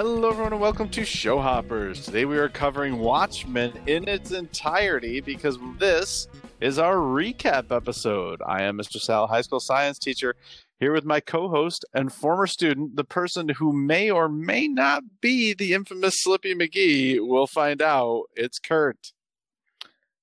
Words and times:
Hello, 0.00 0.28
everyone, 0.28 0.52
and 0.52 0.62
welcome 0.62 0.88
to 0.90 1.04
Show 1.04 1.40
Hoppers. 1.40 2.04
Today 2.04 2.24
we 2.24 2.38
are 2.38 2.48
covering 2.48 3.00
Watchmen 3.00 3.72
in 3.88 4.06
its 4.06 4.30
entirety 4.30 5.20
because 5.20 5.58
this 5.76 6.28
is 6.60 6.78
our 6.78 6.94
recap 6.94 7.74
episode. 7.74 8.40
I 8.46 8.62
am 8.62 8.78
Mr. 8.78 9.00
Sal, 9.00 9.26
high 9.26 9.40
school 9.40 9.58
science 9.58 9.98
teacher, 9.98 10.36
here 10.78 10.92
with 10.92 11.04
my 11.04 11.18
co 11.18 11.48
host 11.48 11.84
and 11.92 12.12
former 12.12 12.46
student, 12.46 12.94
the 12.94 13.02
person 13.02 13.48
who 13.48 13.72
may 13.72 14.08
or 14.08 14.28
may 14.28 14.68
not 14.68 15.02
be 15.20 15.52
the 15.52 15.74
infamous 15.74 16.22
Slippy 16.22 16.54
McGee. 16.54 17.18
We'll 17.20 17.48
find 17.48 17.82
out. 17.82 18.26
It's 18.36 18.60
Kurt. 18.60 19.12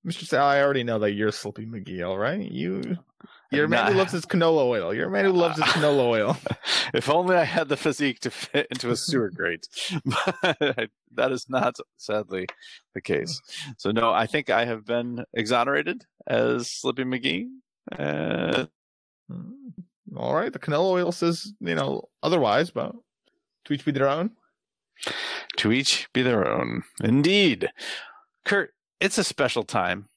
Mr. 0.08 0.26
Sal, 0.26 0.46
I 0.46 0.62
already 0.62 0.84
know 0.84 1.00
that 1.00 1.16
you're 1.16 1.34
Slippy 1.34 1.66
McGee, 1.66 2.08
all 2.08 2.18
right? 2.18 2.50
You 2.50 3.00
you're 3.56 3.66
a 3.66 3.70
man 3.70 3.92
who 3.92 3.98
loves 3.98 4.12
his 4.12 4.26
canola 4.26 4.66
oil. 4.66 4.94
You're 4.94 5.08
a 5.08 5.12
man 5.12 5.26
who 5.26 5.32
loves 5.32 5.58
his 5.58 5.66
canola 5.66 6.04
oil. 6.06 6.38
if 6.94 7.10
only 7.10 7.36
I 7.36 7.44
had 7.44 7.70
the 7.70 7.78
physique 7.78 8.20
to 8.22 8.32
fit 8.32 8.68
into 8.72 8.92
a 8.92 8.96
sewer 8.96 9.30
grate. 9.30 9.68
But 10.06 10.90
that 11.14 11.32
is 11.32 11.50
not, 11.50 11.78
sadly, 11.98 12.48
the 12.94 13.02
case. 13.02 13.42
So, 13.78 13.92
no, 13.92 14.12
I 14.12 14.26
think 14.26 14.50
I 14.50 14.66
have 14.66 14.86
been 14.86 15.24
exonerated 15.34 16.04
as 16.28 16.70
Slippy 16.70 17.04
McGee. 17.06 17.48
Uh, 17.98 18.66
Hmm. 19.30 19.70
All 20.16 20.36
right, 20.36 20.54
the 20.54 20.60
canola 20.60 20.92
oil 20.92 21.12
says, 21.12 21.54
you 21.60 21.76
know, 21.76 22.04
otherwise, 22.22 22.72
but 22.72 22.94
to 23.66 23.74
each 23.74 23.84
be 23.84 23.92
their 23.92 24.08
own. 24.08 24.32
to 25.58 25.72
each 25.72 26.08
be 26.14 26.22
their 26.22 26.48
own. 26.48 26.84
Indeed. 27.04 27.70
Kurt, 28.46 28.74
it's 29.02 29.18
a 29.18 29.24
special 29.24 29.64
time 29.64 30.08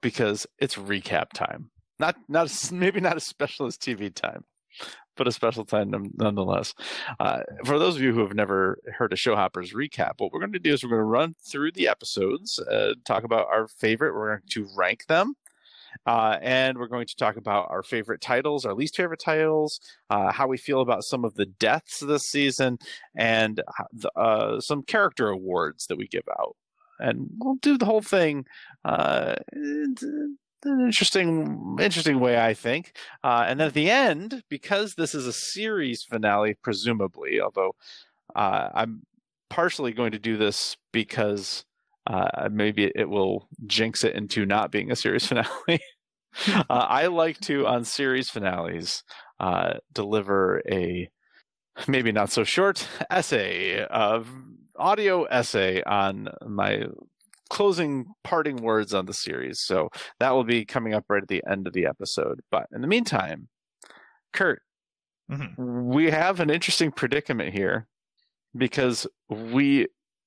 because 0.00 0.46
it's 0.58 0.76
recap 0.76 1.30
time. 1.34 1.70
Not, 1.98 2.16
not 2.28 2.50
maybe 2.72 3.00
not 3.00 3.16
as 3.16 3.24
special 3.24 3.66
as 3.66 3.76
TV 3.76 4.14
time, 4.14 4.44
but 5.16 5.28
a 5.28 5.32
special 5.32 5.64
time 5.64 6.12
nonetheless. 6.16 6.74
Uh, 7.20 7.40
for 7.64 7.78
those 7.78 7.96
of 7.96 8.02
you 8.02 8.12
who 8.12 8.20
have 8.20 8.34
never 8.34 8.78
heard 8.98 9.12
a 9.12 9.16
Show 9.16 9.36
Hoppers 9.36 9.72
recap, 9.72 10.14
what 10.18 10.32
we're 10.32 10.40
going 10.40 10.52
to 10.52 10.58
do 10.58 10.72
is 10.72 10.82
we're 10.82 10.90
going 10.90 11.00
to 11.00 11.04
run 11.04 11.34
through 11.48 11.72
the 11.72 11.88
episodes, 11.88 12.58
uh, 12.58 12.94
talk 13.04 13.24
about 13.24 13.46
our 13.46 13.68
favorite. 13.68 14.14
We're 14.14 14.28
going 14.36 14.42
to 14.50 14.68
rank 14.76 15.06
them. 15.06 15.34
Uh, 16.06 16.38
and 16.42 16.76
we're 16.76 16.88
going 16.88 17.06
to 17.06 17.16
talk 17.16 17.36
about 17.36 17.68
our 17.70 17.82
favorite 17.82 18.20
titles, 18.20 18.64
our 18.64 18.74
least 18.74 18.96
favorite 18.96 19.20
titles, 19.20 19.80
uh, 20.10 20.32
how 20.32 20.46
we 20.48 20.56
feel 20.56 20.80
about 20.80 21.04
some 21.04 21.24
of 21.24 21.34
the 21.34 21.46
deaths 21.46 22.00
this 22.00 22.24
season, 22.24 22.78
and 23.16 23.62
the, 23.92 24.10
uh, 24.16 24.60
some 24.60 24.82
character 24.82 25.28
awards 25.28 25.86
that 25.86 25.96
we 25.96 26.08
give 26.08 26.28
out. 26.38 26.56
And 26.98 27.28
we'll 27.38 27.56
do 27.56 27.78
the 27.78 27.86
whole 27.86 28.02
thing. 28.02 28.44
An 30.64 30.80
interesting, 30.80 31.76
interesting 31.78 32.20
way, 32.20 32.40
I 32.40 32.54
think. 32.54 32.96
Uh, 33.22 33.44
and 33.46 33.60
then 33.60 33.68
at 33.68 33.74
the 33.74 33.90
end, 33.90 34.42
because 34.48 34.94
this 34.94 35.14
is 35.14 35.26
a 35.26 35.32
series 35.32 36.02
finale, 36.02 36.54
presumably, 36.54 37.40
although 37.40 37.74
uh, 38.34 38.70
I'm 38.74 39.02
partially 39.50 39.92
going 39.92 40.12
to 40.12 40.18
do 40.18 40.36
this 40.36 40.76
because 40.92 41.64
uh, 42.06 42.48
maybe 42.50 42.90
it 42.94 43.08
will 43.08 43.48
jinx 43.66 44.04
it 44.04 44.14
into 44.14 44.46
not 44.46 44.70
being 44.70 44.90
a 44.90 44.96
series 44.96 45.26
finale. 45.28 45.80
uh, 46.48 46.64
I 46.68 47.08
like 47.08 47.40
to, 47.42 47.66
on 47.66 47.84
series 47.84 48.30
finales, 48.30 49.04
uh, 49.40 49.74
deliver 49.92 50.62
a 50.70 51.10
maybe 51.88 52.12
not 52.12 52.30
so 52.30 52.44
short 52.44 52.88
essay 53.10 53.84
of 53.84 54.28
audio 54.76 55.24
essay 55.24 55.82
on 55.82 56.28
my 56.46 56.84
closing 57.54 58.06
parting 58.24 58.56
words 58.56 58.92
on 58.92 59.06
the 59.06 59.14
series. 59.14 59.60
So 59.60 59.88
that 60.18 60.32
will 60.32 60.42
be 60.42 60.64
coming 60.64 60.92
up 60.92 61.04
right 61.08 61.22
at 61.22 61.28
the 61.28 61.44
end 61.48 61.68
of 61.68 61.72
the 61.72 61.86
episode. 61.86 62.40
But 62.50 62.66
in 62.74 62.80
the 62.80 62.88
meantime, 62.88 63.48
Kurt, 64.32 64.60
Mhm. 65.30 65.54
we 65.56 66.10
have 66.10 66.40
an 66.40 66.50
interesting 66.50 66.90
predicament 66.90 67.54
here 67.54 67.86
because 68.56 69.06
we 69.28 69.86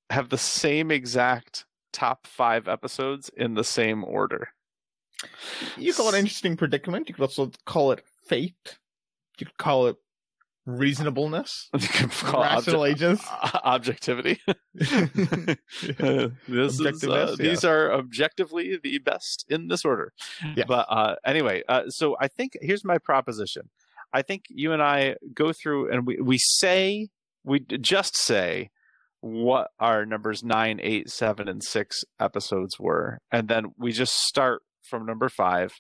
have 0.09 0.29
the 0.29 0.37
same 0.37 0.89
exact 0.89 1.65
top 1.91 2.25
five 2.25 2.69
episodes 2.69 3.29
in 3.35 3.55
the 3.55 3.63
same 3.63 4.05
order. 4.05 4.53
You 5.75 5.93
call 5.93 6.07
it 6.07 6.13
an 6.13 6.21
interesting 6.21 6.55
predicament. 6.55 7.09
You 7.09 7.15
could 7.15 7.23
also 7.23 7.51
call 7.65 7.91
it 7.91 8.05
fate. 8.25 8.77
You 9.37 9.47
could 9.47 9.57
call 9.57 9.87
it 9.87 9.97
reasonableness. 10.67 11.69
You 11.73 11.87
can 11.87 12.09
call 12.09 12.43
it 12.43 12.45
Rational 12.45 12.81
obje- 12.81 12.91
agents. 12.91 13.25
objectivity. 13.63 14.39
Yeah. 15.99 16.27
this 16.47 16.79
is, 16.79 16.81
uh, 16.81 16.91
Objectiveness, 16.91 17.37
these 17.37 17.63
are 17.63 17.91
objectively 17.93 18.77
the 18.81 18.99
best 18.99 19.45
in 19.49 19.67
this 19.69 19.83
order. 19.85 20.13
Yeah. 20.55 20.65
But 20.67 20.85
uh, 20.89 21.15
anyway, 21.25 21.63
uh, 21.67 21.89
so 21.89 22.15
I 22.19 22.27
think 22.27 22.53
here's 22.61 22.83
my 22.85 22.97
proposition. 22.97 23.69
I 24.13 24.21
think 24.21 24.43
you 24.49 24.73
and 24.73 24.81
I 24.81 25.15
go 25.33 25.51
through 25.53 25.91
and 25.91 26.05
we, 26.05 26.17
we 26.21 26.37
say, 26.37 27.07
we 27.43 27.59
just 27.59 28.15
say 28.17 28.69
what 29.21 29.71
our 29.79 30.05
numbers 30.05 30.43
nine, 30.43 30.79
eight, 30.81 31.09
seven, 31.09 31.47
and 31.47 31.63
six 31.63 32.03
episodes 32.19 32.79
were. 32.79 33.19
And 33.31 33.47
then 33.47 33.73
we 33.77 33.91
just 33.91 34.13
start 34.13 34.61
from 34.83 35.05
number 35.05 35.29
five. 35.29 35.73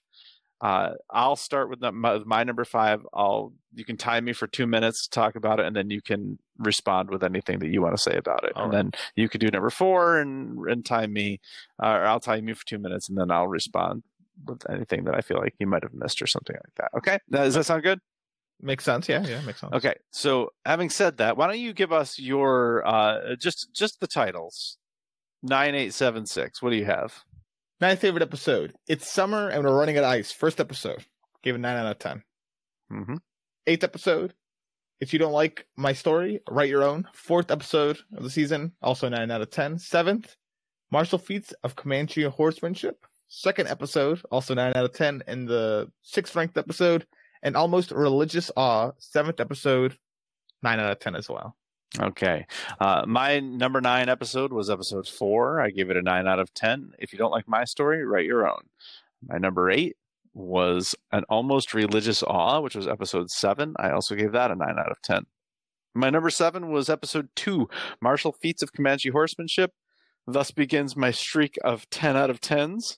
Uh, 0.59 0.93
I'll 1.11 1.35
start 1.35 1.69
with 1.69 1.81
my, 1.81 2.19
my 2.19 2.43
number 2.43 2.65
five. 2.65 3.05
I'll 3.13 3.53
you 3.75 3.85
can 3.85 3.95
time 3.95 4.25
me 4.25 4.33
for 4.33 4.47
two 4.47 4.65
minutes 4.65 5.03
to 5.03 5.09
talk 5.11 5.35
about 5.35 5.59
it, 5.59 5.67
and 5.67 5.75
then 5.75 5.89
you 5.89 6.01
can 6.01 6.39
respond 6.57 7.11
with 7.11 7.23
anything 7.23 7.59
that 7.59 7.67
you 7.67 7.81
want 7.81 7.95
to 7.95 8.01
say 8.01 8.17
about 8.17 8.43
it. 8.43 8.53
All 8.55 8.63
and 8.63 8.73
right. 8.73 8.77
then 8.77 8.91
you 9.15 9.29
could 9.29 9.41
do 9.41 9.49
number 9.51 9.69
four 9.69 10.17
and 10.17 10.57
and 10.67 10.83
time 10.83 11.13
me, 11.13 11.39
uh, 11.81 11.89
or 11.89 12.05
I'll 12.05 12.19
time 12.19 12.47
you 12.47 12.55
for 12.55 12.65
two 12.65 12.79
minutes, 12.79 13.07
and 13.07 13.17
then 13.17 13.29
I'll 13.29 13.47
respond 13.47 14.03
with 14.45 14.67
anything 14.69 15.03
that 15.05 15.15
I 15.15 15.21
feel 15.21 15.37
like 15.37 15.53
you 15.59 15.67
might 15.67 15.83
have 15.83 15.93
missed 15.93 16.21
or 16.21 16.27
something 16.27 16.55
like 16.55 16.75
that. 16.77 16.97
Okay, 16.97 17.19
does 17.29 17.53
that 17.53 17.65
sound 17.65 17.83
good? 17.83 17.99
Makes 18.59 18.85
sense. 18.85 19.07
Yeah, 19.07 19.23
yeah, 19.27 19.41
makes 19.41 19.61
sense. 19.61 19.73
Okay, 19.73 19.93
so 20.11 20.49
having 20.65 20.89
said 20.89 21.17
that, 21.17 21.37
why 21.37 21.45
don't 21.45 21.59
you 21.59 21.73
give 21.73 21.91
us 21.91 22.17
your 22.17 22.85
uh, 22.87 23.35
just 23.35 23.71
just 23.75 23.99
the 23.99 24.07
titles? 24.07 24.77
Nine 25.43 25.75
eight 25.75 25.93
seven 25.93 26.25
six. 26.25 26.63
What 26.63 26.71
do 26.71 26.77
you 26.77 26.85
have? 26.85 27.13
My 27.79 27.95
favorite 27.95 28.23
episode. 28.23 28.73
It's 28.87 29.11
summer 29.11 29.49
and 29.49 29.63
we're 29.63 29.77
running 29.77 29.97
at 29.97 30.03
ice. 30.03 30.31
First 30.31 30.59
episode. 30.59 31.05
Gave 31.43 31.53
it 31.53 31.59
nine 31.59 31.77
out 31.77 31.85
of 31.85 31.99
ten. 31.99 32.23
Mm-hmm. 32.91 33.17
Eighth 33.67 33.83
episode. 33.83 34.33
If 34.99 35.13
you 35.13 35.19
don't 35.19 35.31
like 35.31 35.67
my 35.75 35.93
story, 35.93 36.41
write 36.49 36.69
your 36.69 36.83
own. 36.83 37.07
Fourth 37.13 37.51
episode 37.51 37.99
of 38.15 38.23
the 38.23 38.31
season, 38.31 38.71
also 38.81 39.09
nine 39.09 39.29
out 39.29 39.43
of 39.43 39.51
ten. 39.51 39.77
Seventh, 39.77 40.35
martial 40.89 41.19
feats 41.19 41.53
of 41.63 41.75
Comanche 41.75 42.23
horsemanship. 42.23 43.05
Second 43.27 43.67
episode, 43.67 44.23
also 44.31 44.55
nine 44.55 44.73
out 44.75 44.85
of 44.85 44.93
ten. 44.93 45.21
And 45.27 45.47
the 45.47 45.91
sixth 46.01 46.35
ranked 46.35 46.57
episode, 46.57 47.05
and 47.43 47.55
almost 47.55 47.91
religious 47.91 48.49
awe. 48.57 48.93
Seventh 48.97 49.39
episode, 49.39 49.95
nine 50.63 50.79
out 50.79 50.93
of 50.93 50.99
ten 50.99 51.15
as 51.15 51.29
well. 51.29 51.55
Okay. 51.99 52.45
Uh, 52.79 53.03
my 53.07 53.39
number 53.39 53.81
nine 53.81 54.09
episode 54.09 54.51
was 54.51 54.69
episode 54.69 55.07
four. 55.07 55.61
I 55.61 55.69
gave 55.69 55.89
it 55.89 55.97
a 55.97 56.01
nine 56.01 56.27
out 56.27 56.39
of 56.39 56.53
10. 56.53 56.93
If 56.99 57.13
you 57.13 57.19
don't 57.19 57.31
like 57.31 57.47
my 57.47 57.63
story, 57.63 58.05
write 58.05 58.25
your 58.25 58.47
own. 58.47 58.61
My 59.25 59.37
number 59.37 59.71
eight 59.71 59.95
was 60.33 60.93
an 61.11 61.23
almost 61.29 61.73
religious 61.73 62.21
awe, 62.23 62.59
which 62.59 62.75
was 62.75 62.87
episode 62.87 63.31
seven. 63.31 63.73
I 63.77 63.91
also 63.91 64.15
gave 64.15 64.31
that 64.33 64.51
a 64.51 64.55
nine 64.55 64.77
out 64.77 64.91
of 64.91 65.01
10. 65.01 65.25
My 65.95 66.11
number 66.11 66.29
seven 66.29 66.69
was 66.69 66.89
episode 66.89 67.29
two, 67.35 67.69
martial 68.01 68.31
feats 68.31 68.61
of 68.61 68.73
Comanche 68.73 69.09
horsemanship. 69.09 69.71
Thus 70.27 70.51
begins 70.51 70.95
my 70.95 71.09
streak 71.09 71.57
of 71.63 71.89
10 71.89 72.15
out 72.15 72.29
of 72.29 72.41
10s. 72.41 72.97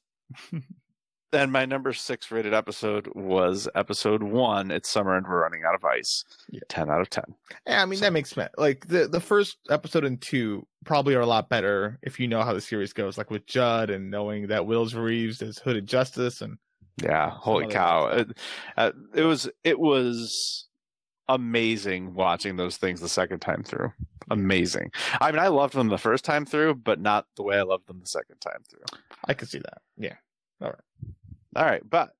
and 1.33 1.51
my 1.51 1.65
number 1.65 1.93
six 1.93 2.31
rated 2.31 2.53
episode 2.53 3.07
was 3.15 3.67
episode 3.75 4.23
one. 4.23 4.71
It's 4.71 4.89
summer 4.89 5.15
and 5.15 5.25
we're 5.27 5.41
running 5.41 5.63
out 5.67 5.75
of 5.75 5.83
ice. 5.85 6.23
Yeah. 6.49 6.61
10 6.69 6.89
out 6.89 7.01
of 7.01 7.09
10. 7.09 7.23
Yeah, 7.67 7.81
I 7.81 7.85
mean 7.85 7.99
So- 7.99 8.05
that 8.05 8.13
makes 8.13 8.31
sense. 8.31 8.49
Like 8.57 8.87
the 8.87 9.07
the 9.07 9.19
first 9.19 9.57
episode 9.69 10.05
and 10.05 10.19
two 10.21 10.65
probably 10.85 11.15
are 11.15 11.21
a 11.21 11.25
lot 11.25 11.49
better 11.49 11.99
if 12.01 12.19
you 12.19 12.27
know 12.27 12.41
how 12.41 12.53
the 12.53 12.61
series 12.61 12.93
goes, 12.93 13.17
like 13.17 13.29
with 13.31 13.45
Judd 13.45 13.89
and 13.89 14.09
knowing 14.09 14.47
that 14.47 14.65
Wills 14.65 14.95
Reeves 14.95 15.41
is 15.41 15.59
Hooded 15.59 15.85
Justice 15.87 16.41
and 16.41 16.57
Yeah, 17.01 17.29
holy 17.29 17.67
cow! 17.67 18.07
It, 18.07 18.37
uh, 18.77 18.91
it 19.13 19.23
was 19.23 19.49
it 19.63 19.79
was 19.79 20.67
amazing 21.27 22.13
watching 22.15 22.55
those 22.55 22.77
things 22.77 22.99
the 23.01 23.09
second 23.09 23.39
time 23.39 23.63
through. 23.63 23.91
Amazing. 24.31 24.91
I 25.21 25.31
mean, 25.31 25.39
I 25.39 25.47
loved 25.47 25.73
them 25.75 25.87
the 25.87 25.97
first 25.97 26.25
time 26.25 26.45
through, 26.45 26.75
but 26.75 26.99
not 26.99 27.25
the 27.35 27.43
way 27.43 27.57
I 27.57 27.61
loved 27.63 27.87
them 27.87 27.99
the 27.99 28.07
second 28.07 28.39
time 28.39 28.61
through. 28.69 28.99
I 29.25 29.33
could 29.33 29.47
see 29.49 29.59
that. 29.59 29.81
Yeah. 29.97 30.15
All 30.61 30.69
right, 30.69 30.79
but 31.53 32.11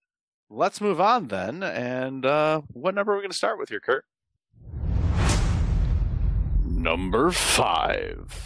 let's 0.49 0.81
move 0.81 0.99
on 0.99 1.27
then. 1.27 1.63
And 1.63 2.25
uh, 2.25 2.61
what 2.73 2.95
number 2.95 3.13
are 3.13 3.15
we 3.15 3.21
going 3.21 3.31
to 3.31 3.37
start 3.37 3.59
with 3.59 3.69
here, 3.69 3.79
Kurt? 3.79 4.05
Number 6.65 7.31
five. 7.31 8.45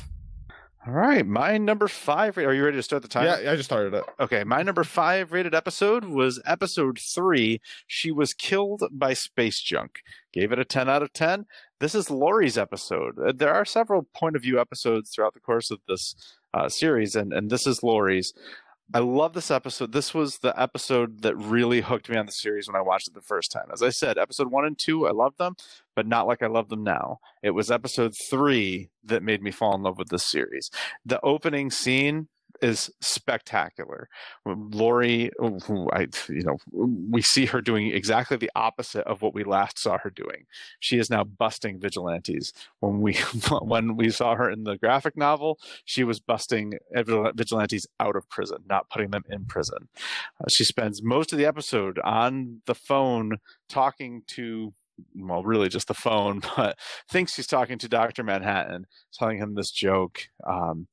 All 0.85 0.93
right, 0.93 1.25
my 1.25 1.57
number 1.57 1.87
five. 1.87 2.37
Are 2.37 2.53
you 2.53 2.65
ready 2.65 2.75
to 2.75 2.83
start 2.83 3.03
the 3.03 3.07
time? 3.07 3.25
Yeah, 3.25 3.51
I 3.51 3.55
just 3.55 3.69
started 3.69 3.93
it. 3.93 4.03
Okay, 4.19 4.43
my 4.43 4.63
number 4.63 4.83
five 4.83 5.31
rated 5.31 5.55
episode 5.55 6.03
was 6.03 6.41
episode 6.45 6.99
three. 6.99 7.61
She 7.87 8.11
was 8.11 8.33
killed 8.33 8.83
by 8.91 9.13
space 9.13 9.61
junk. 9.61 9.99
Gave 10.33 10.51
it 10.51 10.59
a 10.59 10.65
10 10.65 10.89
out 10.89 11.01
of 11.01 11.13
10. 11.13 11.45
This 11.79 11.95
is 11.95 12.09
Laurie's 12.09 12.57
episode. 12.57 13.17
Uh, 13.17 13.31
There 13.33 13.53
are 13.53 13.63
several 13.63 14.03
point 14.13 14.35
of 14.35 14.41
view 14.41 14.59
episodes 14.59 15.09
throughout 15.11 15.33
the 15.33 15.39
course 15.39 15.71
of 15.71 15.79
this 15.87 16.15
uh, 16.53 16.67
series, 16.67 17.15
and, 17.15 17.31
and 17.31 17.49
this 17.49 17.65
is 17.65 17.81
Laurie's. 17.81 18.33
I 18.91 18.99
love 18.99 19.33
this 19.33 19.51
episode. 19.51 19.91
This 19.91 20.13
was 20.13 20.39
the 20.39 20.59
episode 20.59 21.21
that 21.21 21.35
really 21.35 21.81
hooked 21.81 22.09
me 22.09 22.17
on 22.17 22.25
the 22.25 22.31
series 22.31 22.67
when 22.67 22.75
I 22.75 22.81
watched 22.81 23.07
it 23.07 23.13
the 23.13 23.21
first 23.21 23.51
time. 23.51 23.67
As 23.71 23.81
I 23.81 23.89
said, 23.89 24.17
episode 24.17 24.51
one 24.51 24.65
and 24.65 24.77
two, 24.77 25.07
I 25.07 25.11
loved 25.11 25.37
them, 25.37 25.55
but 25.95 26.07
not 26.07 26.27
like 26.27 26.43
I 26.43 26.47
love 26.47 26.69
them 26.69 26.83
now. 26.83 27.19
It 27.41 27.51
was 27.51 27.71
episode 27.71 28.13
three 28.29 28.89
that 29.03 29.23
made 29.23 29.41
me 29.41 29.51
fall 29.51 29.75
in 29.75 29.83
love 29.83 29.97
with 29.97 30.09
this 30.09 30.29
series. 30.29 30.69
The 31.05 31.19
opening 31.21 31.71
scene 31.71 32.27
is 32.63 32.89
spectacular. 33.01 34.07
Laurie, 34.45 35.29
I, 35.91 36.07
you 36.29 36.43
know, 36.43 36.57
we 36.71 37.21
see 37.21 37.45
her 37.45 37.61
doing 37.61 37.87
exactly 37.91 38.37
the 38.37 38.49
opposite 38.55 39.05
of 39.05 39.21
what 39.21 39.33
we 39.33 39.43
last 39.43 39.77
saw 39.77 39.97
her 39.97 40.09
doing. 40.09 40.45
She 40.79 40.97
is 40.97 41.09
now 41.09 41.25
busting 41.25 41.79
vigilantes. 41.79 42.53
When 42.79 43.01
we 43.01 43.13
when 43.61 43.97
we 43.97 44.09
saw 44.09 44.35
her 44.35 44.49
in 44.49 44.63
the 44.63 44.77
graphic 44.77 45.17
novel, 45.17 45.59
she 45.83 46.03
was 46.03 46.21
busting 46.21 46.75
vigilantes 47.35 47.85
out 47.99 48.15
of 48.15 48.29
prison, 48.29 48.59
not 48.67 48.89
putting 48.89 49.11
them 49.11 49.23
in 49.29 49.45
prison. 49.45 49.89
Uh, 50.39 50.45
she 50.49 50.63
spends 50.63 51.03
most 51.03 51.33
of 51.33 51.37
the 51.37 51.45
episode 51.45 51.99
on 51.99 52.61
the 52.65 52.75
phone 52.75 53.37
talking 53.67 54.23
to 54.27 54.73
well, 55.15 55.43
really 55.43 55.69
just 55.69 55.87
the 55.87 55.93
phone, 55.93 56.41
but 56.55 56.77
thinks 57.09 57.33
she's 57.33 57.47
talking 57.47 57.77
to 57.79 57.89
Dr. 57.89 58.23
Manhattan, 58.23 58.85
telling 59.13 59.37
him 59.37 59.55
this 59.55 59.71
joke. 59.71 60.29
Um, 60.47 60.87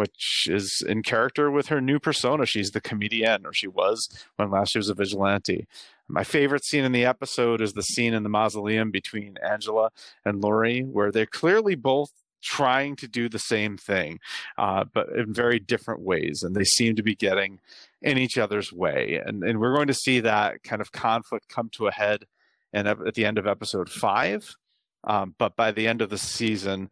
which 0.00 0.48
is 0.50 0.82
in 0.88 1.02
character 1.02 1.50
with 1.50 1.66
her 1.66 1.78
new 1.78 1.98
persona. 1.98 2.46
She's 2.46 2.70
the 2.70 2.80
comedian, 2.80 3.44
or 3.44 3.52
she 3.52 3.68
was 3.68 4.08
when 4.36 4.50
last 4.50 4.72
she 4.72 4.78
was 4.78 4.88
a 4.88 4.94
vigilante. 4.94 5.66
My 6.08 6.24
favorite 6.24 6.64
scene 6.64 6.84
in 6.84 6.92
the 6.92 7.04
episode 7.04 7.60
is 7.60 7.74
the 7.74 7.82
scene 7.82 8.14
in 8.14 8.22
the 8.22 8.30
mausoleum 8.30 8.90
between 8.90 9.36
Angela 9.46 9.90
and 10.24 10.40
Laurie, 10.40 10.80
where 10.80 11.12
they're 11.12 11.26
clearly 11.26 11.74
both 11.74 12.12
trying 12.42 12.96
to 12.96 13.06
do 13.06 13.28
the 13.28 13.38
same 13.38 13.76
thing, 13.76 14.20
uh, 14.56 14.84
but 14.90 15.10
in 15.10 15.34
very 15.34 15.58
different 15.58 16.00
ways. 16.00 16.42
And 16.42 16.56
they 16.56 16.64
seem 16.64 16.96
to 16.96 17.02
be 17.02 17.14
getting 17.14 17.60
in 18.00 18.16
each 18.16 18.38
other's 18.38 18.72
way. 18.72 19.20
And, 19.22 19.44
and 19.44 19.60
we're 19.60 19.74
going 19.74 19.88
to 19.88 19.94
see 19.94 20.20
that 20.20 20.62
kind 20.62 20.80
of 20.80 20.92
conflict 20.92 21.50
come 21.50 21.68
to 21.74 21.88
a 21.88 21.92
head 21.92 22.24
and 22.72 22.88
at 22.88 23.12
the 23.12 23.26
end 23.26 23.36
of 23.36 23.46
episode 23.46 23.90
five. 23.90 24.56
Um, 25.04 25.34
but 25.38 25.56
by 25.56 25.72
the 25.72 25.86
end 25.86 26.00
of 26.00 26.08
the 26.08 26.16
season, 26.16 26.88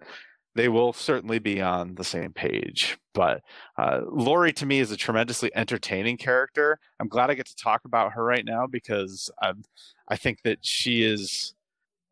they 0.59 0.69
will 0.69 0.93
certainly 0.93 1.39
be 1.39 1.63
on 1.63 1.95
the 1.95 2.03
same 2.03 2.33
page. 2.33 2.99
But 3.15 3.43
uh, 3.79 4.01
Laurie, 4.11 4.53
to 4.55 4.67
me, 4.67 4.81
is 4.81 4.91
a 4.91 4.97
tremendously 4.97 5.53
entertaining 5.55 6.17
character. 6.17 6.81
I'm 6.99 7.07
glad 7.07 7.31
I 7.31 7.35
get 7.35 7.47
to 7.47 7.55
talk 7.55 7.85
about 7.85 8.15
her 8.15 8.25
right 8.25 8.45
now 8.45 8.67
because 8.67 9.31
I'm, 9.41 9.63
I 10.09 10.17
think 10.17 10.43
that 10.43 10.59
she 10.63 11.05
is 11.05 11.55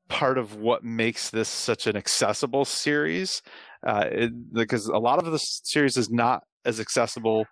part 0.09 0.39
of 0.39 0.55
what 0.55 0.85
makes 0.85 1.29
this 1.29 1.49
such 1.49 1.89
an 1.89 1.97
accessible 1.97 2.65
series. 2.65 3.43
Uh, 3.85 4.05
it, 4.13 4.53
because 4.55 4.87
a 4.87 4.99
lot 4.99 5.19
of 5.19 5.25
the 5.33 5.39
series 5.39 5.97
is 5.97 6.09
not 6.09 6.45
as 6.65 6.79
accessible 6.79 7.47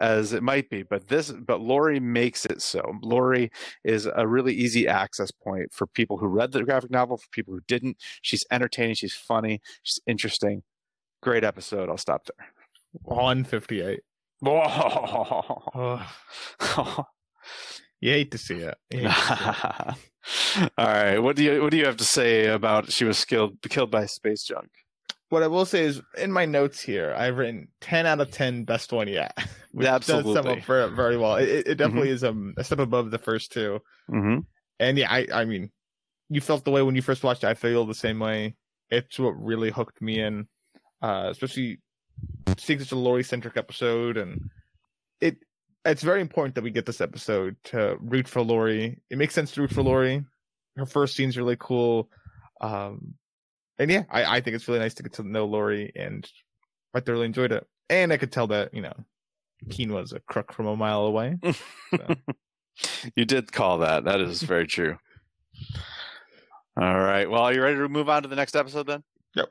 as 0.00 0.32
it 0.32 0.42
might 0.42 0.70
be. 0.70 0.82
But 0.82 1.08
this, 1.08 1.30
but 1.30 1.60
Laurie 1.60 2.00
makes 2.00 2.44
it 2.46 2.62
so. 2.62 2.98
Laurie 3.02 3.50
is 3.84 4.08
a 4.14 4.26
really 4.26 4.54
easy 4.54 4.86
access 4.88 5.30
point 5.30 5.72
for 5.72 5.86
people 5.86 6.18
who 6.18 6.26
read 6.26 6.52
the 6.52 6.64
graphic 6.64 6.90
novel, 6.90 7.16
for 7.16 7.28
people 7.30 7.54
who 7.54 7.60
didn't. 7.66 7.96
She's 8.22 8.44
entertaining. 8.50 8.94
She's 8.94 9.14
funny. 9.14 9.60
She's 9.82 10.00
interesting. 10.06 10.62
Great 11.22 11.44
episode. 11.44 11.88
I'll 11.88 11.96
stop 11.96 12.26
there. 12.26 12.48
158. 13.02 14.00
Whoa. 14.40 16.00
you 18.00 18.10
hate 18.12 18.30
to 18.30 18.38
see 18.38 18.56
it. 18.56 18.76
All 20.76 20.86
right. 20.86 21.18
What 21.18 21.36
do 21.36 21.44
you 21.44 21.62
what 21.62 21.70
do 21.70 21.76
you 21.76 21.86
have 21.86 21.96
to 21.98 22.04
say 22.04 22.46
about 22.46 22.92
she 22.92 23.04
was 23.04 23.24
killed 23.24 23.56
killed 23.68 23.90
by 23.90 24.06
space 24.06 24.42
junk? 24.44 24.68
What 25.30 25.42
I 25.42 25.46
will 25.46 25.66
say 25.66 25.84
is 25.84 26.00
in 26.16 26.32
my 26.32 26.46
notes 26.46 26.80
here, 26.80 27.14
I've 27.16 27.36
written 27.36 27.68
10 27.82 28.06
out 28.06 28.20
of 28.20 28.30
10 28.30 28.64
best 28.64 28.92
one 28.92 29.08
yet. 29.08 29.36
Which 29.72 29.86
Absolutely. 29.86 30.34
does 30.34 30.44
sum 30.44 30.52
up 30.52 30.64
very, 30.64 30.90
very 30.94 31.16
well. 31.18 31.36
It, 31.36 31.68
it 31.68 31.74
definitely 31.74 32.08
mm-hmm. 32.08 32.14
is 32.14 32.24
um, 32.24 32.54
a 32.56 32.64
step 32.64 32.78
above 32.78 33.10
the 33.10 33.18
first 33.18 33.52
2 33.52 33.78
mm-hmm. 34.10 34.38
And 34.80 34.98
yeah, 34.98 35.12
I, 35.12 35.26
I 35.32 35.44
mean, 35.44 35.70
you 36.30 36.40
felt 36.40 36.64
the 36.64 36.70
way 36.70 36.82
when 36.82 36.94
you 36.94 37.02
first 37.02 37.22
watched 37.22 37.44
it. 37.44 37.48
I 37.48 37.54
feel 37.54 37.84
the 37.84 37.94
same 37.94 38.18
way. 38.18 38.54
It's 38.90 39.18
what 39.18 39.30
really 39.32 39.70
hooked 39.70 40.00
me 40.00 40.20
in, 40.20 40.46
uh, 41.02 41.28
especially 41.30 41.80
seeing 42.56 42.78
such 42.78 42.92
a 42.92 42.96
Laurie 42.96 43.24
centric 43.24 43.56
episode. 43.56 44.16
And 44.16 44.50
it 45.20 45.38
it's 45.84 46.02
very 46.02 46.20
important 46.20 46.54
that 46.54 46.64
we 46.64 46.70
get 46.70 46.86
this 46.86 47.00
episode 47.00 47.56
to 47.64 47.96
root 48.00 48.28
for 48.28 48.42
Laurie. 48.42 49.00
It 49.10 49.18
makes 49.18 49.34
sense 49.34 49.52
to 49.52 49.62
root 49.62 49.72
for 49.72 49.82
Laurie. 49.82 50.24
Her 50.76 50.86
first 50.86 51.16
scene's 51.16 51.36
really 51.36 51.56
cool. 51.58 52.08
Um, 52.60 53.14
and 53.78 53.90
yeah, 53.90 54.04
I, 54.10 54.36
I 54.36 54.40
think 54.40 54.56
it's 54.56 54.66
really 54.68 54.80
nice 54.80 54.94
to 54.94 55.02
get 55.02 55.14
to 55.14 55.22
know 55.22 55.46
Laurie, 55.46 55.92
and 55.94 56.28
I 56.94 57.00
thoroughly 57.00 57.26
enjoyed 57.26 57.52
it. 57.52 57.66
And 57.90 58.12
I 58.12 58.16
could 58.16 58.32
tell 58.32 58.48
that 58.48 58.74
you 58.74 58.82
know, 58.82 58.94
Keene 59.70 59.92
was 59.92 60.12
a 60.12 60.20
crook 60.20 60.52
from 60.52 60.66
a 60.66 60.76
mile 60.76 61.02
away. 61.02 61.38
So. 61.96 62.06
you 63.16 63.24
did 63.24 63.50
call 63.50 63.78
that. 63.78 64.04
That 64.04 64.20
is 64.20 64.42
very 64.42 64.66
true. 64.66 64.98
All 66.78 67.00
right. 67.00 67.28
Well, 67.28 67.42
are 67.42 67.52
you 67.52 67.62
ready 67.62 67.76
to 67.76 67.88
move 67.88 68.08
on 68.08 68.22
to 68.22 68.28
the 68.28 68.36
next 68.36 68.54
episode 68.54 68.86
then? 68.86 69.02
Yep. 69.34 69.48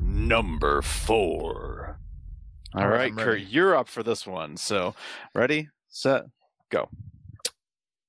Number 0.00 0.82
four. 0.82 1.98
All, 2.74 2.82
All 2.82 2.88
right, 2.88 3.12
right 3.12 3.16
Kurt, 3.16 3.40
you're 3.40 3.74
up 3.74 3.88
for 3.88 4.02
this 4.02 4.26
one. 4.26 4.56
So, 4.56 4.94
ready, 5.34 5.68
set, 5.88 6.24
go. 6.70 6.88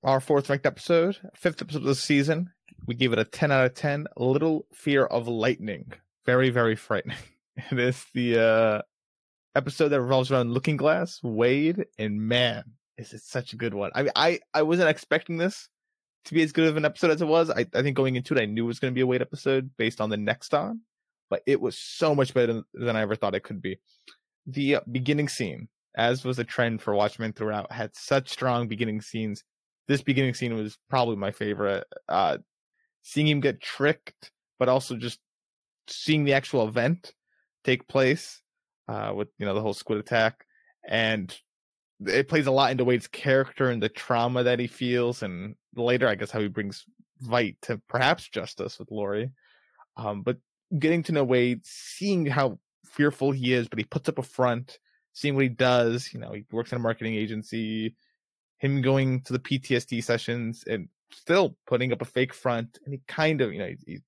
Our 0.03 0.19
fourth 0.19 0.49
ranked 0.49 0.65
episode, 0.65 1.17
fifth 1.33 1.61
episode 1.61 1.79
of 1.79 1.85
the 1.85 1.95
season, 1.95 2.51
we 2.85 2.95
give 2.95 3.13
it 3.13 3.19
a 3.19 3.25
10 3.25 3.51
out 3.51 3.65
of 3.65 3.73
10. 3.73 4.07
Little 4.17 4.65
Fear 4.73 5.05
of 5.05 5.27
Lightning. 5.27 5.91
Very, 6.25 6.49
very 6.49 6.75
frightening. 6.75 7.17
It 7.71 7.77
is 7.77 8.03
the 8.15 8.41
uh, 8.41 8.81
episode 9.55 9.89
that 9.89 10.01
revolves 10.01 10.31
around 10.31 10.53
Looking 10.53 10.75
Glass, 10.75 11.19
Wade, 11.21 11.85
and 11.99 12.19
man, 12.19 12.63
is 12.97 13.13
it 13.13 13.21
such 13.21 13.53
a 13.53 13.57
good 13.57 13.75
one. 13.75 13.91
I 13.93 14.01
mean, 14.01 14.11
I, 14.15 14.39
I 14.55 14.63
wasn't 14.63 14.89
expecting 14.89 15.37
this 15.37 15.69
to 16.25 16.33
be 16.33 16.41
as 16.41 16.51
good 16.51 16.67
of 16.67 16.77
an 16.77 16.85
episode 16.85 17.11
as 17.11 17.21
it 17.21 17.27
was. 17.27 17.51
I, 17.51 17.67
I 17.75 17.83
think 17.83 17.95
going 17.95 18.15
into 18.15 18.33
it, 18.33 18.41
I 18.41 18.45
knew 18.45 18.63
it 18.63 18.67
was 18.67 18.79
going 18.79 18.91
to 18.91 18.95
be 18.95 19.01
a 19.01 19.05
Wade 19.05 19.21
episode 19.21 19.69
based 19.77 20.01
on 20.01 20.09
the 20.09 20.17
next 20.17 20.55
on, 20.55 20.81
but 21.29 21.43
it 21.45 21.61
was 21.61 21.77
so 21.77 22.15
much 22.15 22.33
better 22.33 22.63
than 22.73 22.95
I 22.95 23.01
ever 23.01 23.15
thought 23.15 23.35
it 23.35 23.43
could 23.43 23.61
be. 23.61 23.79
The 24.47 24.77
uh, 24.77 24.81
beginning 24.91 25.29
scene, 25.29 25.67
as 25.95 26.25
was 26.25 26.39
a 26.39 26.43
trend 26.43 26.81
for 26.81 26.95
Watchmen 26.95 27.33
throughout, 27.33 27.71
had 27.71 27.95
such 27.95 28.29
strong 28.29 28.67
beginning 28.67 29.01
scenes. 29.01 29.43
This 29.87 30.01
beginning 30.01 30.33
scene 30.33 30.55
was 30.55 30.79
probably 30.89 31.17
my 31.17 31.29
favorite. 31.29 31.85
Uh, 32.09 32.39
seeing 33.03 33.27
him 33.27 33.41
get 33.41 33.61
tricked, 33.61 34.31
but 34.57 34.69
also 34.69 34.95
just 34.95 35.19
seeing 35.87 36.23
the 36.23 36.33
actual 36.33 36.67
event 36.67 37.13
take 37.63 37.87
place 37.87 38.41
uh, 38.87 39.13
with 39.15 39.27
you 39.37 39.45
know 39.45 39.53
the 39.53 39.61
whole 39.61 39.73
squid 39.73 39.99
attack, 39.99 40.45
and 40.87 41.37
it 42.05 42.27
plays 42.27 42.47
a 42.47 42.51
lot 42.51 42.71
into 42.71 42.83
Wade's 42.83 43.07
character 43.07 43.69
and 43.69 43.81
the 43.81 43.89
trauma 43.89 44.43
that 44.43 44.59
he 44.59 44.67
feels, 44.67 45.21
and 45.21 45.55
later 45.75 46.07
I 46.07 46.15
guess 46.15 46.31
how 46.31 46.39
he 46.39 46.47
brings 46.47 46.85
Veidt 47.23 47.57
to 47.63 47.79
perhaps 47.87 48.27
justice 48.27 48.79
with 48.79 48.91
Laurie. 48.91 49.29
Um, 49.95 50.23
but 50.23 50.37
getting 50.79 51.03
to 51.03 51.11
know 51.11 51.23
Wade, 51.23 51.61
seeing 51.63 52.25
how 52.25 52.59
fearful 52.85 53.31
he 53.31 53.53
is, 53.53 53.67
but 53.67 53.79
he 53.79 53.85
puts 53.85 54.09
up 54.09 54.17
a 54.17 54.23
front, 54.23 54.79
seeing 55.13 55.35
what 55.35 55.43
he 55.43 55.49
does. 55.49 56.09
You 56.13 56.19
know, 56.19 56.31
he 56.31 56.45
works 56.51 56.71
in 56.71 56.77
a 56.77 56.81
marketing 56.81 57.15
agency. 57.15 57.95
Him 58.57 58.81
going 58.81 59.21
to 59.21 59.33
the 59.33 59.39
PTSD 59.39 60.03
sessions 60.03 60.63
and 60.67 60.87
still 61.11 61.55
putting 61.67 61.91
up 61.91 62.01
a 62.01 62.05
fake 62.05 62.33
front, 62.33 62.79
and 62.85 62.93
he 62.93 63.01
kind 63.07 63.41
of, 63.41 63.53
you 63.53 63.59
know, 63.59 63.71
he's, 63.85 64.01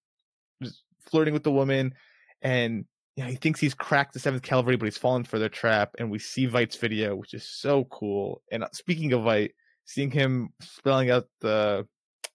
he's 0.59 0.83
flirting 1.09 1.33
with 1.33 1.43
the 1.43 1.51
woman, 1.51 1.93
and 2.41 2.85
you 3.15 3.23
know, 3.23 3.29
he 3.29 3.37
thinks 3.37 3.59
he's 3.59 3.73
cracked 3.73 4.13
the 4.13 4.19
Seventh 4.19 4.43
Kavalry, 4.43 4.77
but 4.77 4.85
he's 4.85 4.97
fallen 4.97 5.23
for 5.23 5.39
their 5.39 5.49
trap. 5.49 5.95
And 5.97 6.11
we 6.11 6.19
see 6.19 6.47
Veidt's 6.47 6.75
video, 6.75 7.15
which 7.15 7.33
is 7.33 7.47
so 7.47 7.85
cool. 7.85 8.41
And 8.51 8.63
uh, 8.63 8.69
speaking 8.73 9.13
of 9.13 9.21
Veidt, 9.21 9.51
seeing 9.85 10.11
him 10.11 10.49
spelling 10.61 11.09
out 11.11 11.27
the 11.41 11.87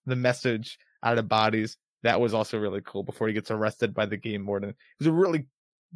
the 0.06 0.16
message 0.16 0.78
out 1.02 1.18
of 1.18 1.28
bodies, 1.28 1.76
that 2.02 2.20
was 2.20 2.32
also 2.32 2.58
really 2.58 2.80
cool. 2.84 3.02
Before 3.02 3.28
he 3.28 3.34
gets 3.34 3.50
arrested 3.50 3.92
by 3.92 4.06
the 4.06 4.16
game 4.16 4.46
warden, 4.46 4.70
it 4.70 4.76
was 4.98 5.06
a 5.06 5.12
really 5.12 5.46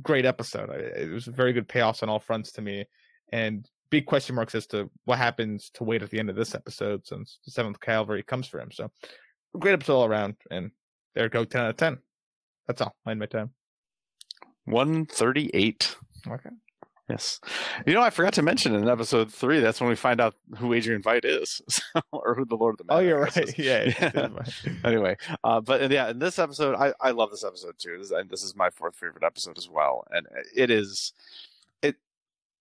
great 0.02 0.26
episode. 0.26 0.68
It 0.71 1.11
was 1.11 1.28
a 1.28 1.33
very 1.33 1.54
good 1.54 1.68
payoffs 1.68 2.02
on 2.02 2.11
all 2.11 2.21
fronts 2.21 2.52
to 2.52 2.62
me, 2.62 2.85
and 3.33 3.66
big 3.94 4.06
question 4.06 4.34
marks 4.34 4.56
as 4.56 4.66
to 4.66 4.90
what 5.04 5.18
happens 5.18 5.70
to 5.74 5.84
Wade 5.84 6.02
at 6.02 6.10
the 6.10 6.18
end 6.18 6.28
of 6.28 6.34
this 6.34 6.52
episode 6.52 7.06
since 7.06 7.38
the 7.44 7.52
Seventh 7.52 7.78
Kavalry 7.78 8.26
comes 8.26 8.48
for 8.48 8.58
him. 8.58 8.72
So 8.72 8.90
great 9.56 9.74
episode 9.74 9.94
all 9.94 10.04
around, 10.04 10.34
and 10.50 10.72
there 11.14 11.28
go 11.28 11.44
ten 11.44 11.60
out 11.60 11.70
of 11.70 11.76
ten. 11.76 11.98
That's 12.66 12.80
all. 12.80 12.96
Mind 13.06 13.20
my 13.20 13.26
time. 13.26 13.50
One 14.64 15.06
thirty-eight. 15.06 15.94
Okay. 16.26 16.50
Yes. 17.08 17.38
You 17.86 17.94
know, 17.94 18.00
I 18.00 18.10
forgot 18.10 18.32
to 18.32 18.42
mention 18.42 18.74
in 18.74 18.88
episode 18.88 19.32
three, 19.32 19.60
that's 19.60 19.80
when 19.80 19.90
we 19.90 19.94
find 19.94 20.20
out 20.20 20.34
who 20.56 20.72
Adrian 20.72 21.02
Veidt 21.02 21.24
is, 21.24 21.60
or 22.12 22.34
who 22.34 22.46
the 22.46 22.56
Lord 22.56 22.80
of 22.80 22.86
the 22.86 22.92
Oh, 22.92 22.98
you're 22.98 23.20
right. 23.20 23.36
Is. 23.36 23.56
Yeah. 23.58 23.92
yeah. 24.00 24.28
anyway, 24.84 25.16
uh, 25.44 25.60
but 25.60 25.88
yeah, 25.92 26.08
in 26.10 26.18
this 26.18 26.40
episode, 26.40 26.74
I, 26.74 26.94
I 27.00 27.12
love 27.12 27.30
this 27.30 27.44
episode 27.44 27.74
too. 27.78 27.98
This, 27.98 28.10
this 28.28 28.42
is 28.42 28.56
my 28.56 28.70
fourth 28.70 28.96
favorite 28.96 29.22
episode 29.22 29.56
as 29.56 29.68
well. 29.68 30.04
And 30.10 30.26
it 30.56 30.70
is, 30.70 31.12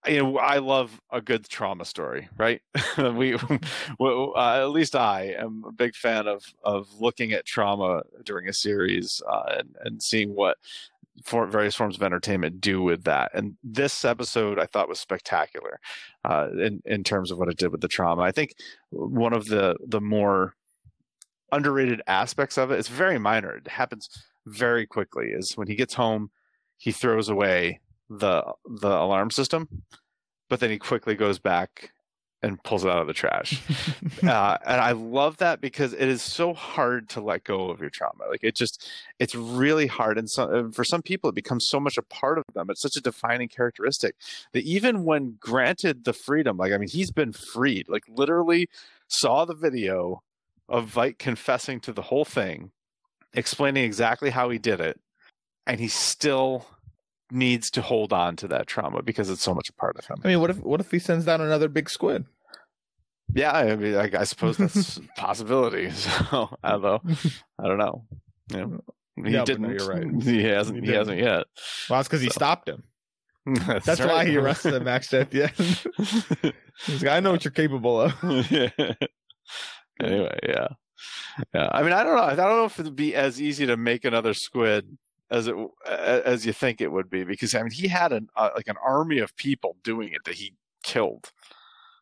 you 0.08 0.22
know, 0.22 0.38
I 0.38 0.58
love 0.58 1.00
a 1.12 1.22
good 1.22 1.48
trauma 1.48 1.86
story, 1.86 2.30
right? 2.38 2.62
we, 2.98 3.38
well, 4.00 4.34
uh, 4.36 4.62
at 4.62 4.70
least 4.70 4.96
I 4.96 5.36
am 5.38 5.64
a 5.68 5.72
big 5.72 5.96
fan 5.96 6.28
of 6.28 6.44
of 6.64 6.88
looking 7.00 7.32
at 7.32 7.46
trauma 7.46 8.04
during 8.24 8.48
a 8.50 8.54
series 8.54 9.22
uh, 9.30 9.56
and 9.60 9.76
and 9.84 10.04
seeing 10.04 10.36
what 10.36 10.58
for 11.24 11.46
various 11.46 11.76
forms 11.76 11.96
of 11.96 12.04
entertainment 12.04 12.60
do 12.60 12.82
with 12.82 13.04
that. 13.04 13.32
And 13.34 13.56
this 13.64 14.04
episode 14.04 14.60
I 14.60 14.66
thought 14.66 14.90
was 14.90 15.00
spectacular 15.00 15.80
uh, 16.26 16.50
in 16.60 16.82
in 16.86 17.04
terms 17.04 17.32
of 17.32 17.38
what 17.38 17.50
it 17.50 17.58
did 17.58 17.72
with 17.72 17.82
the 17.82 17.88
trauma. 17.88 18.24
I 18.24 18.32
think 18.32 18.56
one 18.90 19.34
of 19.34 19.46
the 19.46 19.76
the 19.86 20.02
more 20.02 20.56
underrated 21.52 22.02
aspects 22.08 22.58
of 22.58 22.72
it 22.72 22.80
is 22.80 22.88
very 22.88 23.20
minor. 23.20 23.56
It 23.56 23.68
happens 23.68 24.10
very 24.46 24.86
quickly. 24.86 25.28
Is 25.28 25.54
when 25.56 25.68
he 25.68 25.76
gets 25.76 25.94
home, 25.94 26.32
he 26.78 26.92
throws 26.92 27.30
away 27.30 27.80
the 28.20 28.44
the 28.66 28.90
alarm 28.90 29.32
system, 29.32 29.68
but 30.50 30.60
then 30.60 30.70
he 30.70 30.78
quickly 30.78 31.16
goes 31.16 31.40
back 31.40 31.92
and 32.44 32.62
pulls 32.64 32.84
it 32.84 32.92
out 32.92 33.00
of 33.00 33.08
the 33.08 33.14
trash. 33.14 33.62
uh, 34.24 34.58
and 34.66 34.82
I 34.82 34.92
love 34.92 35.38
that 35.38 35.62
because 35.62 35.94
it 35.94 36.10
is 36.10 36.22
so 36.22 36.54
hard 36.54 37.08
to 37.10 37.22
let 37.22 37.46
go 37.46 37.70
of 37.70 37.80
your 37.80 37.90
trauma. 37.90 38.26
Like 38.30 38.44
it 38.44 38.54
just, 38.54 38.86
it's 39.18 39.34
really 39.34 39.88
hard. 39.88 40.18
And 40.18 40.30
so, 40.30 40.70
for 40.72 40.84
some 40.84 41.02
people, 41.02 41.30
it 41.30 41.36
becomes 41.36 41.66
so 41.68 41.80
much 41.80 41.98
a 41.98 42.02
part 42.02 42.38
of 42.38 42.44
them. 42.54 42.70
It's 42.70 42.82
such 42.82 42.98
a 42.98 43.02
defining 43.02 43.48
characteristic 43.48 44.16
that 44.52 44.66
even 44.66 45.06
when 45.06 45.38
granted 45.40 46.04
the 46.04 46.12
freedom, 46.12 46.58
like, 46.58 46.74
I 46.74 46.78
mean, 46.78 46.90
he's 46.90 47.12
been 47.12 47.32
freed, 47.32 47.88
like 47.88 48.04
literally 48.10 48.68
saw 49.08 49.46
the 49.46 49.56
video 49.56 50.22
of 50.68 50.94
Veidt 50.94 51.18
confessing 51.18 51.80
to 51.82 51.94
the 51.94 52.02
whole 52.02 52.26
thing, 52.26 52.72
explaining 53.34 53.86
exactly 53.86 54.32
how 54.32 54.50
he 54.50 54.58
did 54.60 54.82
it. 54.82 55.00
And 55.66 55.80
he 55.80 55.88
still 55.88 56.66
needs 57.32 57.70
to 57.72 57.82
hold 57.82 58.14
on 58.14 58.36
to 58.38 58.48
that 58.50 58.68
trauma 58.68 59.02
because 59.02 59.30
it's 59.30 59.42
so 59.42 59.54
much 59.54 59.70
a 59.70 59.74
part 59.74 59.98
of 59.98 60.06
him. 60.06 60.18
I 60.24 60.28
mean, 60.28 60.40
what 60.42 60.50
if 60.50 60.60
what 60.60 60.80
if 60.80 60.92
he 60.92 61.00
sends 61.00 61.26
down 61.26 61.42
another 61.42 61.68
big 61.68 61.90
squid? 61.90 62.26
Yeah, 63.34 63.52
I 63.52 63.76
mean, 63.76 63.96
I, 63.96 64.10
I 64.20 64.24
suppose 64.26 64.58
that's 64.58 64.98
a 64.98 65.02
possibility. 65.18 65.90
So 65.92 66.56
I 66.64 66.72
don't 66.72 66.82
know. 66.84 67.02
I 67.60 67.68
don't 67.68 67.78
know. 67.78 68.06
Yeah, 68.52 68.66
he 69.26 69.32
Yeah, 69.34 69.46
didn't. 69.46 69.64
no, 69.64 69.70
you're 69.70 69.88
right. 69.88 70.06
He 70.24 70.44
hasn't. 70.44 70.84
He 70.84 70.92
He, 70.92 70.96
hasn't 70.96 71.18
yet. 71.20 71.46
Well, 71.90 72.00
that's 72.00 72.08
because 72.08 72.22
he 72.22 72.30
stopped 72.30 72.68
him. 72.70 72.84
That's, 73.46 73.86
That's 73.86 74.00
why 74.02 74.26
he 74.26 74.38
arrested 74.38 74.74
him. 74.74 74.88
Actually, 74.88 75.20
at 75.22 75.32
the 75.32 75.44
end, 75.44 76.54
he's 76.86 77.04
like, 77.04 77.12
"I 77.12 77.20
know 77.20 77.32
what 77.32 77.44
you're 77.44 77.52
capable 77.52 78.00
of." 78.02 78.14
yeah. 78.52 78.70
Anyway, 80.02 80.40
yeah, 80.48 80.68
yeah. 81.54 81.70
I 81.72 81.84
mean, 81.84 81.92
I 81.94 82.04
don't 82.04 82.16
know. 82.16 82.24
I 82.24 82.36
don't 82.36 82.50
know 82.58 82.66
if 82.66 82.80
it'd 82.80 82.96
be 82.96 83.14
as 83.16 83.42
easy 83.42 83.66
to 83.66 83.76
make 83.78 84.06
another 84.06 84.34
squid 84.34 84.98
as 85.32 85.48
it 85.48 85.56
as 85.86 86.46
you 86.46 86.54
think 86.54 86.82
it 86.82 86.92
would 86.92 87.10
be 87.10 87.24
because 87.24 87.56
I 87.56 87.62
mean, 87.62 87.72
he 87.72 87.88
had 87.88 88.12
an 88.14 88.30
uh, 88.36 88.50
like 88.56 88.68
an 88.68 88.78
army 88.84 89.20
of 89.20 89.36
people 89.36 89.78
doing 89.84 90.10
it 90.14 90.24
that 90.26 90.36
he 90.36 90.54
killed. 90.84 91.32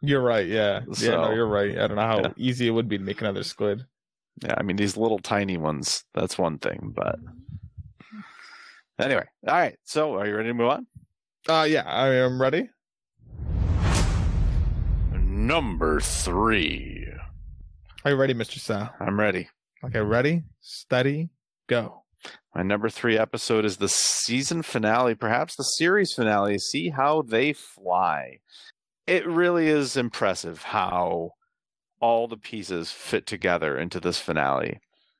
You're 0.01 0.21
right. 0.21 0.47
Yeah. 0.47 0.81
yeah. 0.97 1.11
No, 1.11 1.31
you're 1.31 1.47
right. 1.47 1.77
I 1.77 1.87
don't 1.87 1.95
know 1.95 2.01
how 2.01 2.21
Yeah. 2.21 2.33
easy 2.35 2.67
it 2.67 2.71
would 2.71 2.89
be 2.89 2.97
to 2.97 3.03
make 3.03 3.21
another 3.21 3.43
squid. 3.43 3.85
Yeah, 4.43 4.55
I 4.57 4.63
mean 4.63 4.75
these 4.75 4.97
little 4.97 5.19
tiny 5.19 5.57
ones. 5.57 6.03
That's 6.13 6.37
one 6.37 6.57
thing, 6.57 6.93
but 6.95 7.19
anyway. 8.99 9.25
All 9.47 9.53
right. 9.53 9.77
So, 9.83 10.15
are 10.15 10.27
you 10.27 10.35
ready 10.35 10.49
to 10.49 10.53
move 10.53 10.69
on? 10.69 10.87
Uh, 11.47 11.67
yeah. 11.69 11.83
I 11.85 12.07
am 12.07 12.41
ready. 12.41 12.69
Number 15.13 15.99
three. 15.99 17.07
Are 18.03 18.11
you 18.11 18.17
ready, 18.17 18.33
Mister 18.33 18.59
Sal? 18.59 18.93
I'm 18.99 19.19
ready. 19.19 19.47
Okay, 19.83 19.99
ready, 19.99 20.43
steady, 20.61 21.29
go. 21.67 22.00
My 22.53 22.63
number 22.63 22.89
three 22.89 23.17
episode 23.17 23.63
is 23.63 23.77
the 23.77 23.87
season 23.87 24.61
finale, 24.61 25.15
perhaps 25.15 25.55
the 25.55 25.63
series 25.63 26.13
finale. 26.13 26.57
See 26.57 26.89
how 26.89 27.21
they 27.21 27.53
fly. 27.53 28.39
It 29.07 29.25
really 29.25 29.67
is 29.67 29.95
impressive 29.95 30.61
how 30.63 31.31
all 32.01 32.27
the 32.27 32.37
pieces 32.37 32.91
fit 32.91 33.25
together 33.25 33.77
into 33.77 34.01
this 34.01 34.19
finale. 34.19 34.79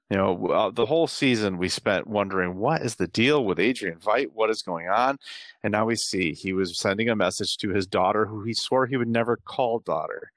You 0.09 0.17
know, 0.17 0.47
uh, 0.47 0.71
the 0.71 0.85
whole 0.85 1.07
season 1.07 1.57
we 1.57 1.69
spent 1.69 2.05
wondering 2.05 2.57
what 2.57 2.81
is 2.81 2.95
the 2.95 3.07
deal 3.07 3.45
with 3.45 3.59
Adrian 3.59 3.97
Veidt? 3.99 4.31
What 4.33 4.49
is 4.49 4.61
going 4.61 4.89
on? 4.89 5.17
And 5.63 5.71
now 5.71 5.85
we 5.85 5.95
see 5.95 6.33
he 6.33 6.51
was 6.51 6.77
sending 6.77 7.07
a 7.07 7.15
message 7.15 7.55
to 7.57 7.69
his 7.69 7.87
daughter, 7.87 8.25
who 8.25 8.43
he 8.43 8.53
swore 8.53 8.87
he 8.87 8.97
would 8.97 9.07
never 9.07 9.37
call 9.37 9.79
daughter, 9.79 10.33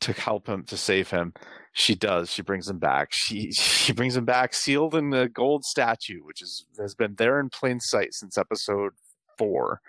to 0.00 0.12
help 0.12 0.48
him 0.48 0.64
to 0.64 0.76
save 0.76 1.10
him. 1.10 1.32
She 1.72 1.94
does. 1.94 2.30
She 2.30 2.42
brings 2.42 2.68
him 2.68 2.78
back. 2.78 3.08
She 3.12 3.50
she 3.52 3.92
brings 3.92 4.16
him 4.16 4.24
back 4.24 4.54
sealed 4.54 4.94
in 4.94 5.10
the 5.10 5.28
gold 5.28 5.64
statue, 5.64 6.20
which 6.22 6.42
is 6.42 6.66
has 6.78 6.94
been 6.94 7.14
there 7.16 7.40
in 7.40 7.50
plain 7.50 7.80
sight 7.80 8.14
since 8.14 8.38
episode 8.38 8.92
four. 9.38 9.80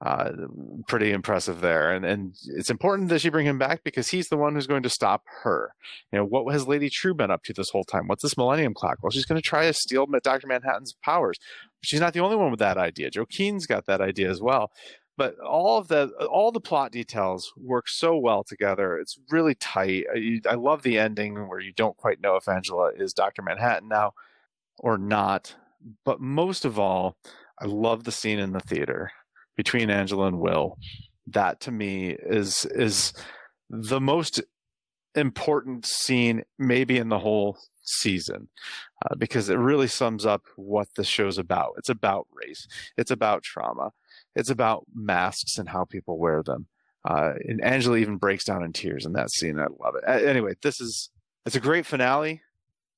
Uh, 0.00 0.30
pretty 0.86 1.10
impressive 1.10 1.60
there, 1.60 1.90
and 1.90 2.04
and 2.04 2.32
it's 2.54 2.70
important 2.70 3.08
that 3.08 3.20
she 3.20 3.30
bring 3.30 3.46
him 3.46 3.58
back 3.58 3.82
because 3.82 4.06
he's 4.08 4.28
the 4.28 4.36
one 4.36 4.54
who's 4.54 4.68
going 4.68 4.84
to 4.84 4.88
stop 4.88 5.24
her. 5.42 5.72
You 6.12 6.20
know, 6.20 6.24
what 6.24 6.52
has 6.52 6.68
Lady 6.68 6.88
Trieu 6.88 7.14
been 7.14 7.32
up 7.32 7.42
to 7.44 7.52
this 7.52 7.70
whole 7.70 7.82
time? 7.82 8.06
What's 8.06 8.22
this 8.22 8.36
Millennium 8.36 8.74
Clock? 8.74 8.98
Well, 9.02 9.10
she's 9.10 9.26
going 9.26 9.42
to 9.42 9.46
try 9.46 9.66
to 9.66 9.72
steal 9.72 10.06
Doctor 10.22 10.46
Manhattan's 10.46 10.94
powers. 11.04 11.36
She's 11.82 11.98
not 11.98 12.12
the 12.12 12.20
only 12.20 12.36
one 12.36 12.52
with 12.52 12.60
that 12.60 12.78
idea. 12.78 13.10
Joe 13.10 13.26
Keene's 13.26 13.66
got 13.66 13.86
that 13.86 14.00
idea 14.00 14.30
as 14.30 14.40
well. 14.40 14.70
But 15.18 15.36
all 15.40 15.78
of 15.78 15.88
the 15.88 16.06
all 16.30 16.52
the 16.52 16.60
plot 16.60 16.92
details 16.92 17.52
work 17.56 17.88
so 17.88 18.16
well 18.16 18.44
together. 18.44 18.96
It's 18.96 19.18
really 19.30 19.56
tight. 19.56 20.06
I, 20.14 20.40
I 20.48 20.54
love 20.54 20.82
the 20.82 20.96
ending 20.96 21.48
where 21.48 21.58
you 21.58 21.72
don't 21.72 21.96
quite 21.96 22.20
know 22.20 22.36
if 22.36 22.48
Angela 22.48 22.92
is 22.96 23.12
Doctor 23.12 23.42
Manhattan 23.42 23.88
now 23.88 24.14
or 24.78 24.96
not. 24.96 25.56
But 26.04 26.20
most 26.20 26.64
of 26.64 26.78
all, 26.78 27.16
I 27.60 27.66
love 27.66 28.04
the 28.04 28.12
scene 28.12 28.38
in 28.38 28.52
the 28.52 28.60
theater 28.60 29.10
between 29.56 29.90
Angela 29.90 30.28
and 30.28 30.38
Will. 30.38 30.78
That 31.26 31.58
to 31.62 31.72
me 31.72 32.10
is 32.10 32.64
is 32.70 33.12
the 33.68 34.00
most 34.00 34.40
important 35.16 35.84
scene 35.84 36.44
maybe 36.60 36.96
in 36.96 37.08
the 37.08 37.18
whole 37.18 37.58
season 37.82 38.48
uh, 39.04 39.14
because 39.16 39.48
it 39.48 39.56
really 39.56 39.88
sums 39.88 40.24
up 40.24 40.44
what 40.56 40.88
the 40.94 41.04
show's 41.04 41.38
about. 41.38 41.72
It's 41.78 41.88
about 41.88 42.28
race. 42.32 42.68
It's 42.96 43.10
about 43.10 43.42
trauma. 43.42 43.90
It's 44.38 44.50
about 44.50 44.84
masks 44.94 45.58
and 45.58 45.68
how 45.68 45.84
people 45.84 46.18
wear 46.18 46.42
them. 46.42 46.66
Uh, 47.04 47.32
and 47.46 47.62
Angela 47.62 47.96
even 47.98 48.16
breaks 48.16 48.44
down 48.44 48.62
in 48.64 48.72
tears 48.72 49.04
in 49.06 49.12
that 49.14 49.30
scene. 49.30 49.58
I 49.58 49.66
love 49.80 49.94
it. 49.96 50.04
Anyway, 50.26 50.54
this 50.62 50.80
is 50.80 51.10
it's 51.46 51.56
a 51.56 51.60
great 51.60 51.86
finale, 51.86 52.42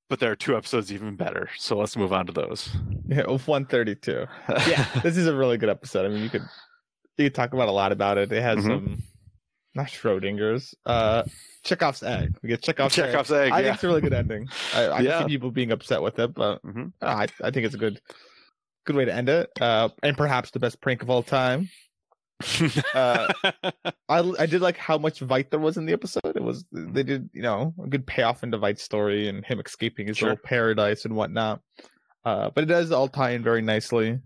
but 0.08 0.20
there 0.20 0.30
are 0.30 0.36
two 0.36 0.56
episodes 0.56 0.92
even 0.92 1.16
better. 1.16 1.48
So 1.58 1.76
let's 1.78 1.96
move 1.96 2.12
on 2.12 2.26
to 2.26 2.32
those. 2.32 2.68
Yeah, 3.06 3.26
132. 3.26 4.26
Yeah, 4.68 4.86
this 5.02 5.16
is 5.16 5.26
a 5.26 5.34
really 5.36 5.56
good 5.58 5.68
episode. 5.68 6.06
I 6.06 6.08
mean, 6.08 6.22
you 6.22 6.30
could 6.30 6.42
you 7.16 7.26
could 7.26 7.34
talk 7.34 7.52
about 7.52 7.68
a 7.68 7.72
lot 7.72 7.92
about 7.92 8.18
it. 8.18 8.32
It 8.32 8.42
has 8.42 8.58
Mhm. 8.58 8.66
some 8.66 9.02
not 9.74 9.86
Schrodinger's, 9.86 10.74
uh, 10.84 11.22
Chekhov's 11.62 12.02
egg. 12.02 12.36
We 12.42 12.48
get 12.48 12.60
Chekhov's, 12.62 12.98
egg. 12.98 13.06
Chekhov's 13.12 13.30
egg. 13.30 13.52
I 13.52 13.58
yeah. 13.60 13.64
think 13.66 13.74
it's 13.76 13.84
a 13.84 13.86
really 13.86 14.00
good 14.00 14.12
ending. 14.14 14.48
I, 14.74 14.82
I 14.86 15.00
Yeah. 15.00 15.20
see 15.20 15.26
people 15.28 15.52
being 15.52 15.70
upset 15.70 16.02
with 16.02 16.18
it, 16.18 16.34
but 16.34 16.60
Mhm. 16.64 16.92
uh, 17.00 17.06
I, 17.06 17.26
I 17.42 17.50
think 17.52 17.66
it's 17.66 17.74
a 17.76 17.78
good 17.78 18.00
good 18.84 18.96
way 18.96 19.04
to 19.04 19.14
end 19.14 19.28
it. 19.28 19.50
Uh, 19.60 19.88
and 20.02 20.16
perhaps 20.16 20.50
the 20.50 20.58
best 20.58 20.80
prank 20.80 21.02
of 21.02 21.10
all 21.10 21.22
time. 21.22 21.68
Uh, 22.94 23.30
I 24.08 24.32
I 24.38 24.46
did 24.46 24.62
like 24.62 24.78
how 24.78 24.96
much 24.96 25.20
Veidt 25.20 25.50
there 25.50 25.60
was 25.60 25.76
in 25.76 25.84
the 25.84 25.92
episode. 25.92 26.34
It 26.36 26.42
was 26.42 26.64
they 26.72 27.02
did 27.02 27.28
you 27.34 27.42
know 27.42 27.74
a 27.82 27.86
good 27.86 28.06
payoff 28.06 28.42
into 28.42 28.56
Veidt's 28.58 28.82
story 28.82 29.28
and 29.28 29.44
him 29.44 29.60
escaping 29.60 30.06
his 30.06 30.16
Sure. 30.16 30.30
little 30.30 30.42
paradise 30.42 31.04
and 31.04 31.14
whatnot. 31.14 31.60
Uh, 32.24 32.48
but 32.48 32.64
it 32.64 32.68
does 32.68 32.92
all 32.92 33.08
tie 33.08 33.30
in 33.32 33.42
very 33.42 33.60
nicely. 33.60 34.18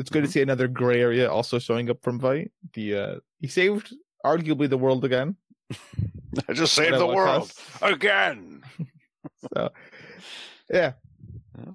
It's 0.00 0.10
good 0.10 0.24
Mhm. 0.24 0.26
to 0.26 0.32
see 0.32 0.42
another 0.42 0.66
gray 0.66 1.00
area 1.00 1.30
also 1.30 1.60
showing 1.60 1.88
up 1.88 1.98
from 2.02 2.18
Veidt. 2.20 2.50
The 2.74 2.94
uh, 2.96 3.14
he 3.40 3.46
saved 3.46 3.94
arguably 4.24 4.68
the 4.68 4.78
world 4.78 5.04
again. 5.04 5.36
I 6.48 6.52
just 6.52 6.74
saved 6.74 6.96
the 6.98 7.06
world 7.06 7.48
costs. 7.48 7.62
again. 7.80 8.62
So 9.54 9.70
yeah, 10.68 10.92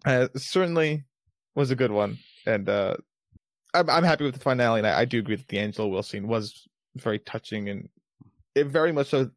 Yeah. 0.05 0.21
uh, 0.23 0.27
certainly 0.37 1.03
was 1.55 1.71
a 1.71 1.75
good 1.75 1.91
one, 1.91 2.17
and 2.45 2.67
uh, 2.69 2.95
I'm 3.73 3.89
I'm 3.89 4.03
happy 4.03 4.23
with 4.23 4.33
the 4.35 4.39
finale. 4.39 4.79
And 4.79 4.87
I, 4.87 5.01
I 5.01 5.05
do 5.05 5.19
agree 5.19 5.35
that 5.35 5.47
the 5.47 5.59
Angela 5.59 5.87
Will 5.87 6.03
scene 6.03 6.27
was 6.27 6.67
very 6.97 7.19
touching, 7.19 7.69
and 7.69 7.89
it 8.55 8.67
very 8.67 8.91
much 8.91 9.09
so 9.09 9.29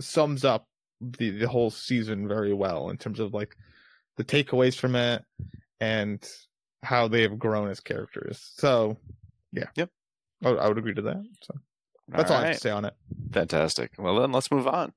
sums 0.00 0.44
up 0.44 0.66
the 1.00 1.30
the 1.30 1.48
whole 1.48 1.70
season 1.70 2.28
very 2.28 2.52
well 2.52 2.90
in 2.90 2.96
terms 2.96 3.20
of 3.20 3.32
like 3.34 3.56
the 4.16 4.24
takeaways 4.24 4.76
from 4.76 4.94
it 4.96 5.24
and 5.80 6.28
how 6.82 7.08
they 7.08 7.22
have 7.22 7.38
grown 7.38 7.68
as 7.70 7.80
characters. 7.80 8.52
So 8.56 8.96
yeah, 9.52 9.64
Yep. 9.76 9.90
I, 10.44 10.50
would- 10.50 10.58
I 10.58 10.68
would 10.68 10.78
agree 10.78 10.94
to 10.94 11.02
that. 11.02 11.22
So 11.42 11.54
that's 12.08 12.30
all, 12.30 12.38
I 12.38 12.46
have 12.46 12.54
to 12.56 12.60
say 12.60 12.70
on 12.70 12.84
it. 12.84 12.94
Fantastic. 13.32 13.92
Well, 13.98 14.20
then 14.20 14.32
let's 14.32 14.50
move 14.50 14.66
on. 14.66 14.92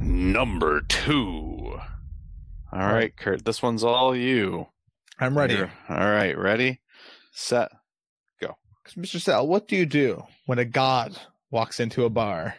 Number 0.00 0.80
two. 0.82 1.57
All 2.72 2.80
right, 2.80 3.16
Kurt. 3.16 3.44
This 3.44 3.62
one's 3.62 3.82
all 3.82 4.14
you. 4.14 4.66
I'm 5.18 5.36
ready. 5.36 5.54
You're- 5.54 5.70
all 5.88 5.96
right, 5.96 6.36
ready, 6.36 6.80
set. 7.32 7.70
Go. 8.40 8.56
Mr. 8.96 9.20
Sal, 9.20 9.46
what 9.48 9.68
do 9.68 9.76
you 9.76 9.86
do 9.86 10.22
when 10.46 10.58
a 10.58 10.64
god 10.64 11.18
walks 11.50 11.80
into 11.80 12.04
a 12.04 12.10
bar? 12.10 12.54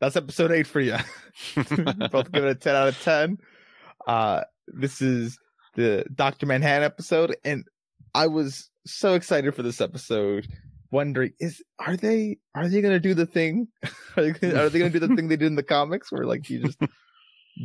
That's 0.00 0.16
episode 0.16 0.52
eight 0.52 0.66
for 0.66 0.80
you. 0.80 0.96
Both 1.54 2.32
give 2.32 2.44
it 2.44 2.50
a 2.50 2.54
10 2.54 2.76
out 2.76 2.88
of 2.88 3.02
10. 3.02 3.38
Uh, 4.06 4.42
this 4.68 5.02
is 5.02 5.38
the 5.74 6.04
Dr. 6.14 6.46
Manhattan 6.46 6.84
episode, 6.84 7.36
and 7.44 7.64
I 8.14 8.28
was 8.28 8.70
so 8.86 9.14
excited 9.14 9.54
for 9.54 9.62
this 9.62 9.80
episode, 9.80 10.46
wondering 10.90 11.32
is 11.40 11.62
are 11.78 11.96
they 11.96 12.38
are 12.54 12.68
they 12.68 12.80
gonna 12.80 13.00
do 13.00 13.14
the 13.14 13.26
thing? 13.26 13.68
are, 14.16 14.22
they 14.22 14.32
gonna, 14.32 14.54
are 14.62 14.68
they 14.68 14.78
gonna 14.78 14.90
do 14.90 14.98
the 15.00 15.08
thing 15.08 15.28
they 15.28 15.36
did 15.36 15.46
in 15.46 15.56
the 15.56 15.62
comics 15.62 16.10
where 16.10 16.24
like 16.24 16.48
you 16.48 16.60
just 16.64 16.78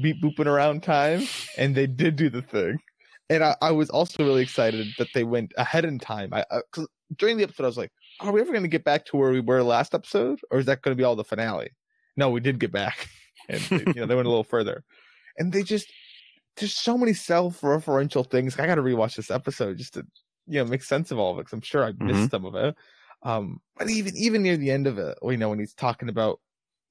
beep 0.01 0.21
booping 0.21 0.45
around 0.47 0.83
time? 0.83 1.23
And 1.57 1.75
they 1.75 1.87
did 1.87 2.15
do 2.15 2.29
the 2.29 2.41
thing. 2.41 2.77
and 3.29 3.43
I, 3.43 3.55
I 3.61 3.71
was 3.71 3.89
also 3.89 4.23
really 4.23 4.41
excited 4.43 4.87
that 4.97 5.07
they 5.13 5.23
went 5.23 5.53
ahead 5.57 5.85
in 5.85 5.99
time. 5.99 6.33
I, 6.33 6.45
I 6.51 6.59
during 7.17 7.37
the 7.37 7.43
episode, 7.43 7.63
I 7.63 7.67
was 7.67 7.77
like, 7.77 7.91
"Are 8.21 8.31
we 8.31 8.41
ever 8.41 8.51
going 8.51 8.63
to 8.63 8.67
get 8.69 8.83
back 8.83 9.05
to 9.05 9.17
where 9.17 9.31
we 9.31 9.39
were 9.39 9.63
last 9.63 9.93
episode, 9.93 10.39
or 10.51 10.59
is 10.59 10.65
that 10.65 10.81
going 10.81 10.95
to 10.95 10.99
be 10.99 11.03
all 11.05 11.15
the 11.15 11.23
finale?" 11.23 11.69
No, 12.17 12.29
we 12.29 12.39
did 12.41 12.59
get 12.59 12.71
back, 12.71 13.07
and 13.49 13.61
they, 13.61 13.85
you 13.93 13.93
know 14.01 14.05
they 14.05 14.15
went 14.15 14.27
a 14.27 14.29
little 14.29 14.43
further, 14.43 14.83
and 15.37 15.51
they 15.53 15.63
just 15.63 15.87
there's 16.57 16.75
so 16.75 16.97
many 16.97 17.13
self-referential 17.13 18.29
things. 18.29 18.57
I 18.59 18.67
got 18.67 18.75
to 18.75 18.81
rewatch 18.81 19.15
this 19.15 19.31
episode 19.31 19.77
just 19.77 19.93
to 19.95 20.05
you 20.47 20.59
know 20.59 20.65
make 20.65 20.83
sense 20.83 21.11
of 21.11 21.17
all 21.19 21.31
of 21.33 21.39
it. 21.39 21.45
Cause 21.45 21.53
I'm 21.53 21.61
sure 21.61 21.83
I 21.83 21.93
missed 21.99 22.27
Mhm. 22.27 22.31
some 22.31 22.45
of 22.45 22.55
it. 22.55 22.75
Um, 23.23 23.61
but 23.77 23.89
even 23.89 24.15
even 24.17 24.43
near 24.43 24.57
the 24.57 24.71
end 24.71 24.85
of 24.87 24.97
it, 24.97 25.17
you 25.23 25.37
know, 25.37 25.49
when 25.49 25.59
he's 25.59 25.73
talking 25.73 26.09
about 26.09 26.39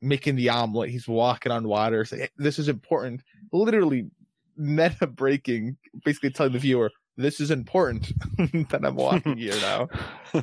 making 0.03 0.37
the 0.37 0.51
omelet, 0.51 0.91
he's 0.91 1.09
walking 1.09 1.53
on 1.53 1.67
water. 1.67 2.05
Saying, 2.05 2.29
this 2.37 2.59
is 2.59 2.69
important. 2.69 3.23
Literally, 3.53 4.11
meta 4.57 5.07
breaking, 5.07 5.77
basically 6.05 6.31
telling 6.31 6.53
the 6.53 6.59
viewer, 6.59 6.91
"This 7.17 7.41
is 7.41 7.51
important 7.51 8.13
that 8.71 8.81
I'm 8.85 8.97
walking 8.97 9.37
here 9.37 9.57
now." 9.61 9.89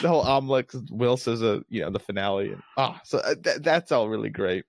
The 0.00 0.08
whole 0.08 0.22
omelet, 0.22 0.72
Will 0.90 1.16
says, 1.16 1.42
"Uh, 1.42 1.60
you 1.68 1.82
know, 1.82 1.90
the 1.90 1.98
finale." 1.98 2.52
And, 2.52 2.62
ah, 2.76 3.00
so 3.04 3.18
uh, 3.18 3.34
that 3.42 3.64
that's 3.64 3.90
all 3.90 4.08
really 4.08 4.30
great. 4.30 4.64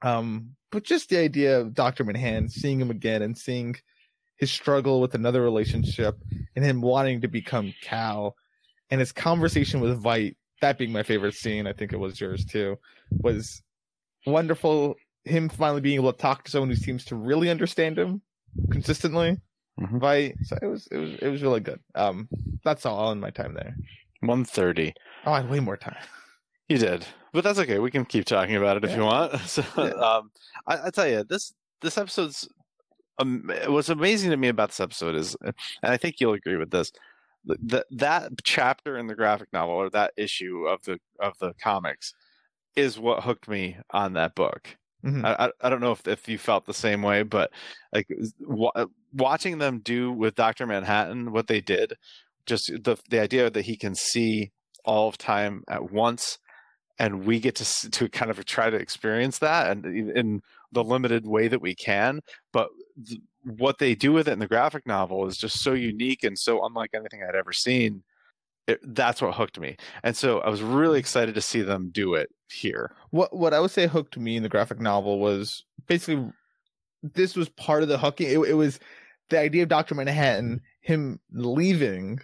Um, 0.00 0.56
but 0.72 0.82
just 0.82 1.10
the 1.10 1.18
idea 1.18 1.60
of 1.60 1.74
Doctor 1.74 2.04
Manhattan 2.04 2.48
seeing 2.48 2.80
him 2.80 2.90
again 2.90 3.20
and 3.20 3.36
seeing 3.36 3.76
his 4.38 4.50
struggle 4.50 5.00
with 5.00 5.14
another 5.14 5.42
relationship 5.42 6.16
and 6.56 6.64
him 6.64 6.80
wanting 6.80 7.20
to 7.20 7.28
become 7.28 7.74
Cal 7.82 8.34
and 8.90 8.98
his 8.98 9.12
conversation 9.12 9.80
with 9.80 10.02
Veidt, 10.02 10.36
that 10.60 10.78
being 10.78 10.92
my 10.92 11.02
favorite 11.02 11.34
scene, 11.34 11.66
I 11.66 11.72
think 11.72 11.92
it 11.92 11.96
was 11.98 12.20
yours 12.20 12.44
too, 12.44 12.78
was 13.10 13.62
wonderful. 14.26 14.96
Him 15.24 15.48
finally 15.48 15.80
being 15.80 15.96
able 15.96 16.12
to 16.12 16.18
talk 16.18 16.44
to 16.44 16.50
someone 16.50 16.70
who 16.70 16.76
seems 16.76 17.04
to 17.06 17.16
really 17.16 17.50
understand 17.50 17.98
him 17.98 18.22
consistently. 18.70 19.38
Mhm. 19.78 20.00
Veidt, 20.00 20.34
so 20.44 20.58
it 20.60 20.66
was 20.66 20.86
it 20.90 20.96
was 20.98 21.10
it 21.22 21.28
was 21.28 21.42
really 21.42 21.60
good. 21.60 21.80
Um, 21.94 22.28
that's 22.64 22.84
all 22.86 23.12
in 23.12 23.20
my 23.20 23.30
time 23.30 23.54
there. 23.54 23.74
130. 24.20 24.92
Oh, 25.26 25.32
I 25.32 25.40
had 25.40 25.50
way 25.50 25.60
more 25.60 25.76
time. 25.76 25.96
You 26.68 26.78
did, 26.78 27.06
but 27.32 27.42
that's 27.44 27.58
okay. 27.58 27.78
We 27.78 27.90
can 27.90 28.04
keep 28.04 28.24
talking 28.26 28.56
about 28.56 28.76
it 28.76 28.84
if 28.84 28.94
you 28.96 29.02
want. 29.02 29.32
So, 29.46 29.64
Yeah. 29.76 29.90
um, 29.90 30.30
I, 30.66 30.86
I 30.86 30.90
tell 30.90 31.08
you, 31.08 31.24
this 31.24 31.52
this 31.80 31.96
episode's 31.98 32.48
um, 33.18 33.50
what's 33.68 33.88
amazing 33.88 34.30
to 34.30 34.36
me 34.36 34.48
about 34.48 34.68
this 34.70 34.80
episode 34.80 35.14
is, 35.14 35.36
and 35.42 35.54
I 35.82 35.96
think 35.96 36.20
you'll 36.20 36.34
agree 36.34 36.56
with 36.56 36.70
this, 36.70 36.92
that 37.44 37.86
that 37.90 38.32
chapter 38.44 38.98
in 38.98 39.06
the 39.06 39.14
graphic 39.14 39.48
novel 39.52 39.74
or 39.74 39.90
that 39.90 40.12
issue 40.16 40.66
of 40.66 40.82
the 40.84 40.98
of 41.20 41.34
the 41.40 41.54
comics 41.62 42.12
is 42.76 42.98
what 42.98 43.24
hooked 43.24 43.48
me 43.48 43.78
on 43.90 44.12
that 44.14 44.34
book. 44.34 44.76
Mhm. 45.04 45.24
I, 45.24 45.50
I 45.60 45.70
don't 45.70 45.80
know 45.80 45.92
if 45.92 46.06
if 46.06 46.28
you 46.28 46.38
felt 46.38 46.66
the 46.66 46.74
same 46.74 47.02
way, 47.02 47.22
but 47.22 47.50
like 47.92 48.08
wa- 48.40 48.86
watching 49.14 49.58
them 49.58 49.80
do 49.80 50.12
with 50.12 50.34
Doctor 50.34 50.66
Manhattan 50.66 51.32
what 51.32 51.46
they 51.46 51.60
did, 51.60 51.94
just 52.46 52.66
the 52.84 52.96
the 53.08 53.20
idea 53.20 53.50
that 53.50 53.64
he 53.64 53.76
can 53.76 53.94
see 53.94 54.52
all 54.84 55.08
of 55.08 55.18
time 55.18 55.64
at 55.68 55.90
once, 55.90 56.38
and 56.98 57.24
we 57.26 57.40
get 57.40 57.56
to 57.56 57.90
to 57.90 58.08
kind 58.08 58.30
of 58.30 58.44
try 58.44 58.70
to 58.70 58.76
experience 58.76 59.38
that, 59.38 59.70
and 59.70 59.86
in- 59.86 60.42
the 60.72 60.84
limited 60.84 61.26
way 61.26 61.48
that 61.48 61.60
we 61.60 61.74
can. 61.74 62.20
But 62.52 62.68
what 63.44 63.78
they 63.78 63.94
do 63.94 64.12
with 64.12 64.28
it 64.28 64.32
in 64.32 64.38
the 64.38 64.46
graphic 64.46 64.86
novel 64.86 65.26
is 65.26 65.36
just 65.36 65.62
so 65.62 65.72
unique 65.72 66.24
and 66.24 66.38
so 66.38 66.64
unlike 66.64 66.90
anything 66.94 67.22
I'd 67.22 67.34
ever 67.34 67.52
seen. 67.52 68.02
It, 68.66 68.78
that's 68.94 69.20
what 69.20 69.34
hooked 69.34 69.58
me, 69.58 69.76
and 70.04 70.16
so 70.16 70.40
I 70.40 70.48
was 70.48 70.62
really 70.62 71.00
excited 71.00 71.34
to 71.34 71.40
see 71.40 71.62
them 71.62 71.90
do 71.90 72.14
it 72.14 72.30
here. 72.52 72.94
What 73.10 73.34
what 73.36 73.52
I 73.52 73.58
would 73.58 73.72
say 73.72 73.88
hooked 73.88 74.16
me 74.16 74.36
in 74.36 74.44
the 74.44 74.48
graphic 74.48 74.78
novel 74.78 75.18
was 75.18 75.64
basically 75.88 76.30
this 77.02 77.34
was 77.34 77.48
part 77.48 77.82
of 77.82 77.88
the 77.88 77.98
hooking. 77.98 78.28
It, 78.28 78.38
it 78.50 78.54
was 78.54 78.78
the 79.30 79.40
idea 79.40 79.64
of 79.64 79.70
Doctor 79.70 79.94
Manhattan, 79.94 80.60
him 80.82 81.18
leaving, 81.32 82.20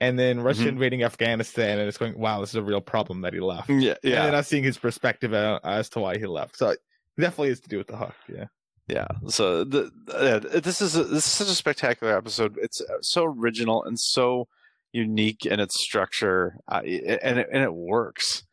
and 0.00 0.18
then 0.18 0.40
Russia 0.40 0.64
Mhm. 0.64 0.68
invading 0.68 1.02
Afghanistan, 1.04 1.78
and 1.78 1.86
it's 1.86 1.98
going, 1.98 2.18
wow, 2.18 2.40
this 2.40 2.50
is 2.50 2.56
a 2.56 2.62
real 2.62 2.80
problem 2.80 3.20
that 3.20 3.34
he 3.34 3.40
left. 3.40 3.68
Yeah, 3.68 3.94
yeah. 4.02 4.16
And 4.16 4.26
then 4.28 4.34
us 4.34 4.48
seeing 4.48 4.64
his 4.64 4.78
perspective 4.78 5.34
uh, 5.34 5.60
as 5.62 5.88
to 5.90 6.00
why 6.00 6.18
he 6.18 6.26
left. 6.26 6.56
So 6.56 6.70
it 6.70 6.78
definitely 7.18 7.50
is 7.50 7.60
to 7.60 7.68
do 7.68 7.78
with 7.78 7.88
the 7.88 7.96
hook. 7.96 8.14
Yeah. 8.28 8.46
Yeah. 8.88 9.08
So 9.28 9.64
the, 9.64 9.90
uh, 10.12 10.60
this 10.60 10.80
is 10.80 10.96
a, 10.96 11.04
this 11.04 11.26
is 11.26 11.32
such 11.32 11.48
a 11.48 11.54
spectacular 11.54 12.16
episode. 12.16 12.56
It's 12.60 12.80
so 13.02 13.24
original 13.24 13.82
and 13.84 13.98
so 13.98 14.46
unique 14.92 15.44
in 15.44 15.58
its 15.60 15.82
structure. 15.82 16.58
Uh, 16.68 16.82
and 16.84 17.38
it, 17.40 17.48
and 17.52 17.62
it 17.62 17.74
works. 17.74 18.44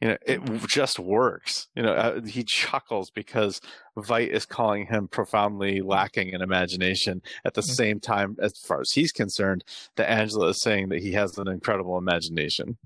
You 0.00 0.08
know 0.08 0.16
it 0.24 0.40
just 0.66 0.98
works. 0.98 1.68
You 1.74 1.82
know 1.82 1.92
uh, 1.92 2.22
he 2.22 2.42
chuckles 2.44 3.10
because 3.10 3.60
Veidt 3.98 4.28
is 4.30 4.46
calling 4.46 4.86
him 4.86 5.08
profoundly 5.08 5.82
lacking 5.82 6.30
in 6.30 6.40
imagination. 6.40 7.20
At 7.44 7.52
the 7.54 7.60
Mhm. 7.60 7.74
same 7.74 8.00
time 8.00 8.36
as 8.40 8.56
far 8.58 8.80
as 8.80 8.92
he's 8.92 9.12
concerned 9.12 9.62
that 9.96 10.08
Angela 10.10 10.48
is 10.48 10.62
saying 10.62 10.88
that 10.88 11.00
he 11.02 11.12
has 11.12 11.36
an 11.36 11.48
incredible 11.48 11.98
imagination. 11.98 12.78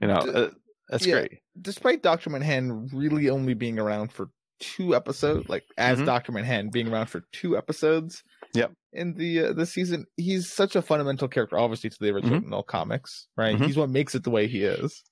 You 0.00 0.08
know 0.08 0.20
D- 0.22 0.30
uh, 0.32 0.48
that's 0.88 1.06
yeah. 1.06 1.20
great. 1.20 1.38
Despite 1.60 2.02
Doctor 2.02 2.30
Manhattan 2.30 2.88
really 2.92 3.30
only 3.30 3.54
being 3.54 3.78
around 3.78 4.10
for 4.12 4.30
two 4.60 4.94
episodes, 4.94 5.48
like 5.48 5.64
as 5.78 5.98
Mhm. 5.98 6.06
Doctor 6.06 6.32
Manhattan 6.32 6.70
being 6.70 6.88
around 6.92 7.06
for 7.06 7.22
two 7.32 7.56
episodes. 7.56 8.22
Yep. 8.54 8.72
In 8.92 9.14
the 9.14 9.40
uh, 9.46 9.52
the 9.52 9.66
season, 9.66 10.06
he's 10.16 10.50
such 10.52 10.76
a 10.76 10.82
fundamental 10.82 11.28
character, 11.28 11.58
obviously 11.58 11.90
to 11.90 11.96
the 12.00 12.10
original 12.10 12.62
comics, 12.62 13.28
right? 13.36 13.56
Mhm. 13.56 13.66
He's 13.66 13.76
what 13.76 13.90
makes 13.90 14.14
it 14.14 14.24
the 14.24 14.30
way 14.30 14.46
he 14.46 14.64
is. 14.64 15.02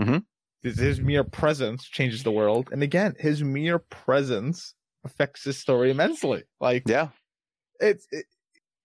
Mhm. 0.00 0.24
His, 0.62 0.78
his 0.78 1.00
mere 1.00 1.24
presence 1.24 1.84
changes 1.84 2.22
the 2.22 2.32
world, 2.32 2.68
and 2.72 2.82
again, 2.82 3.14
his 3.18 3.42
mere 3.42 3.78
presence 3.78 4.74
affects 5.04 5.44
his 5.44 5.56
story 5.58 5.90
immensely. 5.90 6.42
Like 6.60 6.82
yeah 6.88 7.10
it's 7.80 8.06
it, 8.10 8.26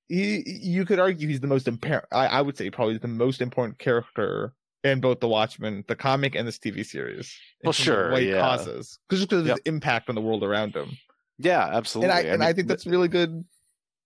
he 0.09 0.43
you 0.45 0.85
could 0.85 0.99
argue 0.99 1.27
he's 1.27 1.39
the 1.39 1.47
most 1.47 1.67
important 1.67 2.05
I, 2.11 2.27
I 2.27 2.41
would 2.41 2.57
say 2.57 2.69
probably 2.69 2.97
the 2.97 3.07
most 3.07 3.41
important 3.41 3.79
character 3.79 4.53
in 4.83 4.99
both 5.01 5.19
the 5.19 5.27
Watchmen, 5.27 5.83
the 5.87 5.95
comic 5.95 6.35
and 6.35 6.47
this 6.47 6.57
TV 6.57 6.85
series. 6.85 7.35
Well, 7.63 7.73
sure, 7.73 8.11
what 8.11 8.23
yeah. 8.23 8.39
causes. 8.39 8.97
Just 9.11 9.23
because 9.29 9.41
of 9.41 9.47
Yep. 9.47 9.57
his 9.57 9.61
impact 9.65 10.09
on 10.09 10.15
the 10.15 10.21
world 10.21 10.43
around 10.43 10.75
him. 10.75 10.97
yeah 11.37 11.69
absolutely 11.71 12.09
And 12.11 12.27
I 12.27 12.33
and 12.33 12.43
I 12.43 12.53
think 12.53 12.67
that's 12.67 12.85
really 12.87 13.07
good 13.07 13.43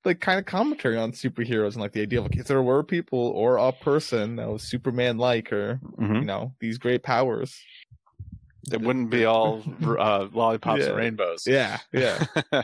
like 0.03 0.19
kind 0.21 0.37
of 0.39 0.45
commentary 0.45 0.97
on 0.97 1.11
superheroes 1.13 1.73
and 1.73 1.77
like 1.81 1.91
the 1.93 2.01
idea 2.01 2.19
of 2.19 2.25
like 2.25 2.37
if 2.37 2.45
there 2.47 2.61
were 2.61 2.83
people 2.83 3.19
or 3.19 3.57
a 3.57 3.71
person 3.71 4.35
that 4.35 4.47
was 4.49 4.63
Superman 4.63 5.17
like 5.17 5.51
or 5.51 5.79
Mhm. 5.99 6.19
you 6.19 6.25
know, 6.25 6.53
these 6.59 6.77
great 6.77 7.01
powers. 7.03 7.59
It 8.71 8.81
wouldn't 8.81 9.09
be 9.11 9.25
all 9.25 9.63
uh, 9.83 10.27
lollipops 10.33 10.81
Yeah. 10.81 10.87
and 10.89 10.97
rainbows. 10.97 11.45
Yeah, 11.47 11.79
yeah. 11.93 12.25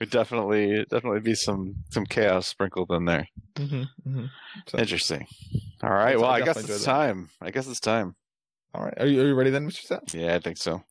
Would 0.00 0.10
definitely 0.10 0.84
definitely 0.90 1.20
be 1.20 1.34
some 1.34 1.76
some 1.90 2.04
chaos 2.06 2.46
sprinkled 2.48 2.90
in 2.90 3.04
there. 3.04 3.28
hmm 3.56 3.82
hmm 4.02 4.26
So, 4.68 4.78
Interesting. 4.78 5.26
All 5.82 5.90
right. 5.90 6.16
Well, 6.18 6.30
I 6.30 6.36
I 6.36 6.40
guess 6.42 6.56
it's 6.58 6.84
that. 6.84 6.90
time. 6.90 7.28
I 7.40 7.50
guess 7.50 7.66
it's 7.68 7.80
time. 7.80 8.14
all 8.74 8.84
right. 8.84 8.94
Are 8.98 9.06
you, 9.06 9.20
are 9.22 9.26
you 9.26 9.34
ready 9.34 9.50
then, 9.50 9.68
Mr. 9.68 9.82
Seth? 9.82 10.14
Yeah, 10.14 10.34
I 10.34 10.38
think 10.38 10.56
so. 10.56 10.82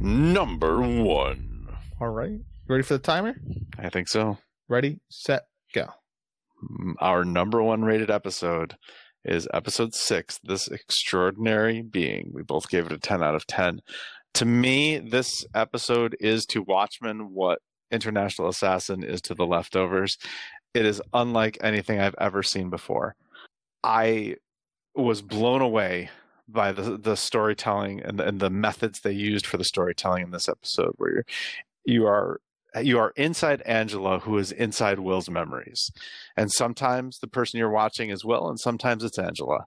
Number 0.00 0.80
one. 0.80 1.68
All 2.00 2.08
right. 2.08 2.30
You 2.30 2.44
ready 2.68 2.82
for 2.82 2.94
the 2.94 2.98
timer? 3.00 3.34
I 3.78 3.88
think 3.88 4.08
so. 4.08 4.38
Ready, 4.68 5.00
set, 5.08 5.42
go. 5.74 5.88
Mm, 6.80 6.94
Our 7.00 7.24
number 7.24 7.62
one 7.62 7.82
rated 7.82 8.10
episode 8.10 8.76
is 9.24 9.46
episode 9.54 9.94
six, 9.94 10.40
This 10.42 10.66
Extraordinary 10.68 11.82
Being. 11.82 12.30
We 12.32 12.42
both 12.42 12.68
gave 12.68 12.86
it 12.86 12.92
a 12.92 12.98
10 12.98 13.22
out 13.22 13.34
of 13.36 13.46
10. 13.46 13.80
To 14.34 14.44
me, 14.44 14.98
this 14.98 15.44
episode 15.54 16.16
is 16.18 16.46
to 16.46 16.62
Watchmen 16.62 17.32
what 17.32 17.60
International 17.92 18.48
Assassin 18.48 19.04
is 19.04 19.20
to 19.22 19.34
the 19.34 19.46
leftovers. 19.46 20.16
It 20.74 20.86
is 20.86 21.02
unlike 21.12 21.58
anything 21.62 22.00
I've 22.00 22.14
ever 22.18 22.42
seen 22.42 22.70
before. 22.70 23.14
I 23.84 24.36
was 24.94 25.22
blown 25.22 25.60
away 25.62 26.10
by 26.48 26.72
the 26.72 26.96
the 26.98 27.16
storytelling 27.16 28.02
and 28.02 28.18
the, 28.18 28.26
and 28.26 28.40
the 28.40 28.50
methods 28.50 29.00
they 29.00 29.12
used 29.12 29.46
for 29.46 29.56
the 29.56 29.64
storytelling 29.64 30.24
in 30.24 30.30
this 30.30 30.48
episode 30.48 30.92
where 30.96 31.10
you're, 31.12 31.24
you 31.84 32.06
are 32.06 32.40
you 32.82 32.98
are 32.98 33.12
inside 33.16 33.62
Angela 33.62 34.18
who 34.20 34.36
is 34.38 34.52
inside 34.52 34.98
Will's 34.98 35.30
memories 35.30 35.90
and 36.36 36.50
sometimes 36.50 37.18
the 37.18 37.28
person 37.28 37.58
you're 37.58 37.70
watching 37.70 38.10
is 38.10 38.24
Will, 38.24 38.48
and 38.48 38.58
sometimes 38.58 39.04
it's 39.04 39.18
Angela. 39.18 39.66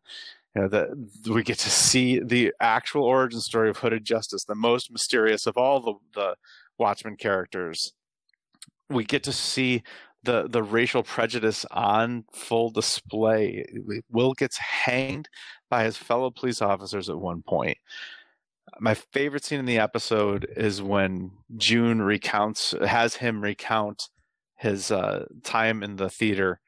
You 0.55 0.63
know 0.63 0.67
that 0.69 0.89
we 1.29 1.43
get 1.43 1.59
to 1.59 1.69
see 1.69 2.19
the 2.19 2.53
actual 2.59 3.03
origin 3.03 3.41
story 3.41 3.69
of 3.69 3.77
Hooded 3.77 4.05
Justice, 4.05 4.45
the 4.45 4.55
most 4.55 4.91
mysterious 4.91 5.45
of 5.45 5.57
all 5.57 5.79
the 5.81 5.93
the 6.13 6.35
Watchmen 6.77 7.15
characters. 7.15 7.93
We 8.89 9.03
get 9.03 9.23
to 9.23 9.33
see 9.33 9.81
the 10.25 10.47
the 10.49 10.63
racial 10.63 11.03
prejudice 11.03 11.65
on 11.71 12.25
full 12.33 12.69
display. 12.69 13.65
Will 14.11 14.33
gets 14.33 14.57
hanged 14.57 15.29
by 15.69 15.83
his 15.83 15.97
fellow 15.97 16.31
police 16.31 16.61
officers 16.61 17.09
at 17.09 17.19
one 17.19 17.41
point. 17.41 17.77
My 18.79 18.93
favorite 18.93 19.45
scene 19.45 19.59
in 19.59 19.65
the 19.65 19.79
episode 19.79 20.47
is 20.55 20.81
when 20.81 21.31
June 21.55 22.01
recounts 22.01 22.73
has 22.85 23.15
him 23.15 23.41
recount 23.41 24.09
his 24.57 24.91
uh, 24.91 25.25
time 25.43 25.83
in 25.83 25.95
the 25.97 26.09
theater 26.09 26.59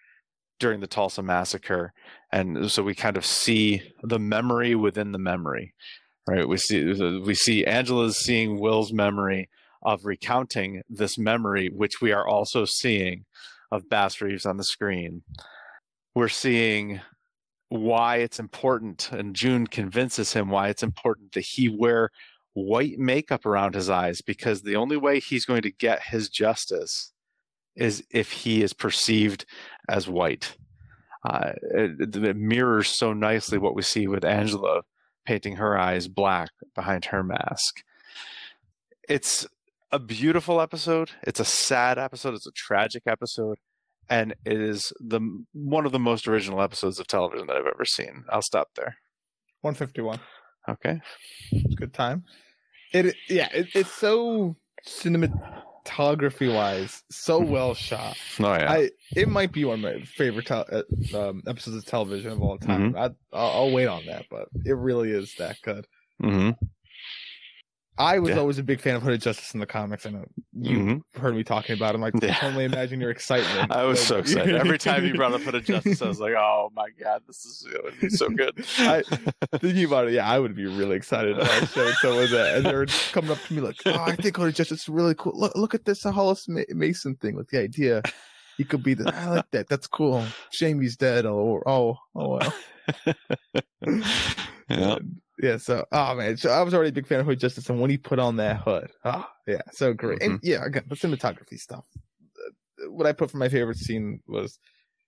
during 0.59 0.79
the 0.79 0.87
Tulsa 0.87 1.21
massacre, 1.21 1.93
and 2.31 2.71
so 2.71 2.83
we 2.83 2.95
kind 2.95 3.17
of 3.17 3.25
see 3.25 3.81
the 4.03 4.19
memory 4.19 4.75
within 4.75 5.11
the 5.11 5.19
memory, 5.19 5.73
right? 6.27 6.47
We 6.47 6.57
see 6.57 7.19
we 7.19 7.35
see 7.35 7.65
Angela's 7.65 8.17
seeing 8.17 8.59
Will's 8.59 8.93
memory 8.93 9.49
of 9.87 10.03
recounting 10.03 10.81
this 10.89 11.17
memory, 11.17 11.69
which 11.69 12.01
we 12.01 12.11
are 12.11 12.27
also 12.27 12.65
seeing 12.65 13.23
of 13.71 13.87
Bass 13.87 14.19
Reeves 14.19 14.45
on 14.45 14.57
the 14.57 14.63
screen. 14.65 15.23
We're 16.13 16.27
seeing 16.27 16.99
why 17.69 18.17
it's 18.17 18.37
important, 18.37 19.09
and 19.13 19.33
June 19.33 19.65
convinces 19.65 20.33
him 20.33 20.49
why 20.49 20.67
it's 20.67 20.83
important 20.83 21.31
that 21.31 21.45
he 21.45 21.69
wear 21.69 22.09
white 22.53 22.99
makeup 22.99 23.45
around 23.45 23.75
his 23.75 23.89
eyes 23.89 24.19
because 24.19 24.61
the 24.61 24.75
only 24.75 24.97
way 24.97 25.21
he's 25.21 25.45
going 25.45 25.61
to 25.61 25.71
get 25.71 26.03
his 26.03 26.27
justice 26.27 27.13
is 27.77 28.03
if 28.11 28.31
he 28.31 28.61
is 28.61 28.73
perceived 28.73 29.45
as 29.87 30.09
white. 30.09 30.57
Uh, 31.23 31.53
it, 31.61 32.13
it 32.13 32.35
mirrors 32.35 32.89
so 32.89 33.13
nicely 33.13 33.57
what 33.57 33.75
we 33.75 33.83
see 33.83 34.05
with 34.05 34.25
Angela 34.25 34.81
painting 35.25 35.55
her 35.55 35.77
eyes 35.77 36.09
black 36.09 36.49
behind 36.75 37.05
her 37.05 37.23
mask. 37.23 37.83
It's 39.07 39.47
a 39.91 39.99
beautiful 39.99 40.59
episode. 40.61 41.11
It's 41.23 41.39
a 41.39 41.45
sad 41.45 41.97
episode. 41.97 42.33
It's 42.33 42.47
a 42.47 42.51
tragic 42.51 43.03
episode, 43.07 43.57
and 44.09 44.35
it 44.45 44.59
is 44.59 44.93
the 44.99 45.21
one 45.53 45.85
of 45.85 45.91
the 45.91 45.99
most 45.99 46.27
original 46.27 46.61
episodes 46.61 46.99
of 46.99 47.07
television 47.07 47.47
that 47.47 47.57
I've 47.57 47.65
ever 47.73 47.85
seen. 47.85 48.25
I'll 48.29 48.41
stop 48.41 48.69
there. 48.75 48.97
One 49.61 49.73
fifty 49.73 50.01
one. 50.01 50.19
Okay, 50.69 51.01
it's 51.51 51.75
good 51.75 51.93
time. 51.93 52.25
It 52.93 53.15
yeah, 53.29 53.49
it, 53.53 53.67
it's 53.73 53.91
so 53.91 54.55
cinematography 54.85 56.53
wise, 56.53 57.03
so 57.09 57.39
well 57.39 57.73
shot. 57.73 58.17
Oh 58.39 58.53
yeah, 58.53 58.71
I 58.71 58.89
it 59.15 59.29
might 59.29 59.51
be 59.51 59.65
one 59.65 59.83
of 59.85 59.93
my 59.93 60.01
favorite 60.01 60.47
te- 60.47 60.53
uh, 60.53 60.83
um, 61.17 61.43
episodes 61.47 61.77
of 61.77 61.85
television 61.85 62.31
of 62.31 62.41
all 62.41 62.57
time. 62.57 62.93
Mm-hmm. 62.93 62.97
I, 62.97 63.37
I'll, 63.37 63.51
I'll 63.51 63.71
wait 63.71 63.87
on 63.87 64.05
that, 64.07 64.25
but 64.29 64.49
it 64.65 64.75
really 64.75 65.11
is 65.11 65.35
that 65.35 65.57
good. 65.63 65.87
hmm 66.19 66.51
I 67.97 68.19
was 68.19 68.31
Yeah. 68.31 68.39
always 68.39 68.57
a 68.59 68.63
big 68.63 68.79
fan 68.79 68.95
of 68.95 69.01
Hooded 69.01 69.21
Justice 69.21 69.53
in 69.53 69.59
the 69.59 69.65
comics. 69.65 70.05
I 70.05 70.11
know 70.11 70.25
you 70.53 70.79
hmm 70.79 71.19
heard 71.19 71.35
me 71.35 71.43
talking 71.43 71.73
about 71.73 71.95
him. 71.95 72.03
I 72.03 72.11
can 72.11 72.35
only 72.43 72.65
imagine 72.65 73.01
your 73.01 73.09
excitement. 73.09 73.71
I 73.75 73.83
was 73.85 74.05
so 74.05 74.17
excited 74.17 74.55
every 74.55 74.77
time 74.77 75.05
you 75.05 75.15
brought 75.15 75.33
up 75.33 75.41
Hooded 75.41 75.65
Justice. 75.67 76.01
I 76.01 76.07
was 76.07 76.19
like, 76.19 76.33
"Oh 76.33 76.71
my 76.75 76.89
god, 77.01 77.23
this 77.25 77.43
is 77.45 77.67
going 77.71 77.93
to 77.95 78.01
be 78.01 78.09
so 78.09 78.29
good." 78.29 78.65
I- 78.79 79.03
Thinking 79.59 79.85
about 79.85 80.07
it, 80.07 80.13
yeah, 80.13 80.29
I 80.29 80.37
would 80.39 80.55
be 80.55 80.65
really 80.65 80.95
excited 80.95 81.37
if 81.39 81.49
I 81.49 81.65
showed 81.65 81.93
someone 82.01 82.31
that, 82.31 82.55
and 82.57 82.65
they 82.65 82.73
were 82.75 82.85
coming 83.11 83.31
up 83.31 83.43
to 83.47 83.53
me 83.53 83.61
like, 83.61 83.81
"Oh, 83.85 83.95
I 83.95 84.15
think 84.15 84.37
Hooded 84.37 84.55
Justice 84.55 84.81
is 84.83 84.89
really 84.89 85.15
cool. 85.15 85.33
Look, 85.35 85.55
look 85.55 85.73
at 85.73 85.85
this 85.85 86.03
Hollis 86.03 86.47
Mason 86.47 87.15
thing 87.15 87.35
with 87.35 87.49
the 87.49 87.59
idea. 87.59 88.03
He 88.57 88.63
could 88.63 88.83
be 88.83 88.93
the. 88.93 89.11
I 89.13 89.27
like 89.29 89.51
that. 89.51 89.69
That's 89.69 89.87
cool. 89.87 90.27
Shame 90.51 90.81
he's 90.81 90.97
dead. 90.97 91.25
Oh, 91.25 91.61
oh, 91.65 91.97
oh 92.15 92.29
well. 92.29 92.53
yeah. 94.69 94.95
And, 94.97 95.21
yeah. 95.41 95.57
So, 95.57 95.85
oh 95.91 96.15
man, 96.15 96.37
so 96.37 96.49
I 96.49 96.61
was 96.61 96.73
already 96.73 96.89
a 96.89 96.93
big 96.93 97.07
fan 97.07 97.19
of 97.19 97.25
Hood 97.25 97.39
Justice, 97.39 97.69
and 97.69 97.79
when 97.79 97.89
he 97.89 97.97
put 97.97 98.19
on 98.19 98.37
that 98.37 98.57
hood, 98.57 98.91
oh 99.05 99.25
yeah, 99.45 99.61
so 99.71 99.93
great. 99.93 100.21
And 100.21 100.39
yeah, 100.43 100.65
again, 100.65 100.83
the 100.87 100.95
cinematography 100.95 101.59
stuff. 101.59 101.85
Uh, 102.83 102.91
What 102.91 103.07
I 103.07 103.13
put 103.13 103.31
for 103.31 103.37
my 103.37 103.49
favorite 103.49 103.77
scene 103.77 104.21
was, 104.27 104.59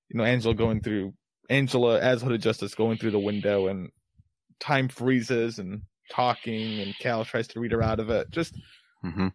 you 0.09 0.17
know, 0.17 0.23
Angela 0.23 0.53
going 0.53 0.81
through 0.81 1.13
Angela 1.49 1.99
as 1.99 2.21
Hooded 2.21 2.41
Justice 2.41 2.75
going 2.75 2.97
through 2.97 3.11
the 3.11 3.19
window, 3.19 3.67
and 3.67 3.89
time 4.59 4.87
freezes 4.87 5.59
and 5.59 5.81
talking, 6.09 6.79
and 6.81 6.97
Cal 6.99 7.25
tries 7.25 7.47
to 7.49 7.59
read 7.59 7.71
her 7.71 7.81
out 7.83 7.99
of 7.99 8.09
it. 8.09 8.31
Just 8.31 8.55
hmm 9.01 9.27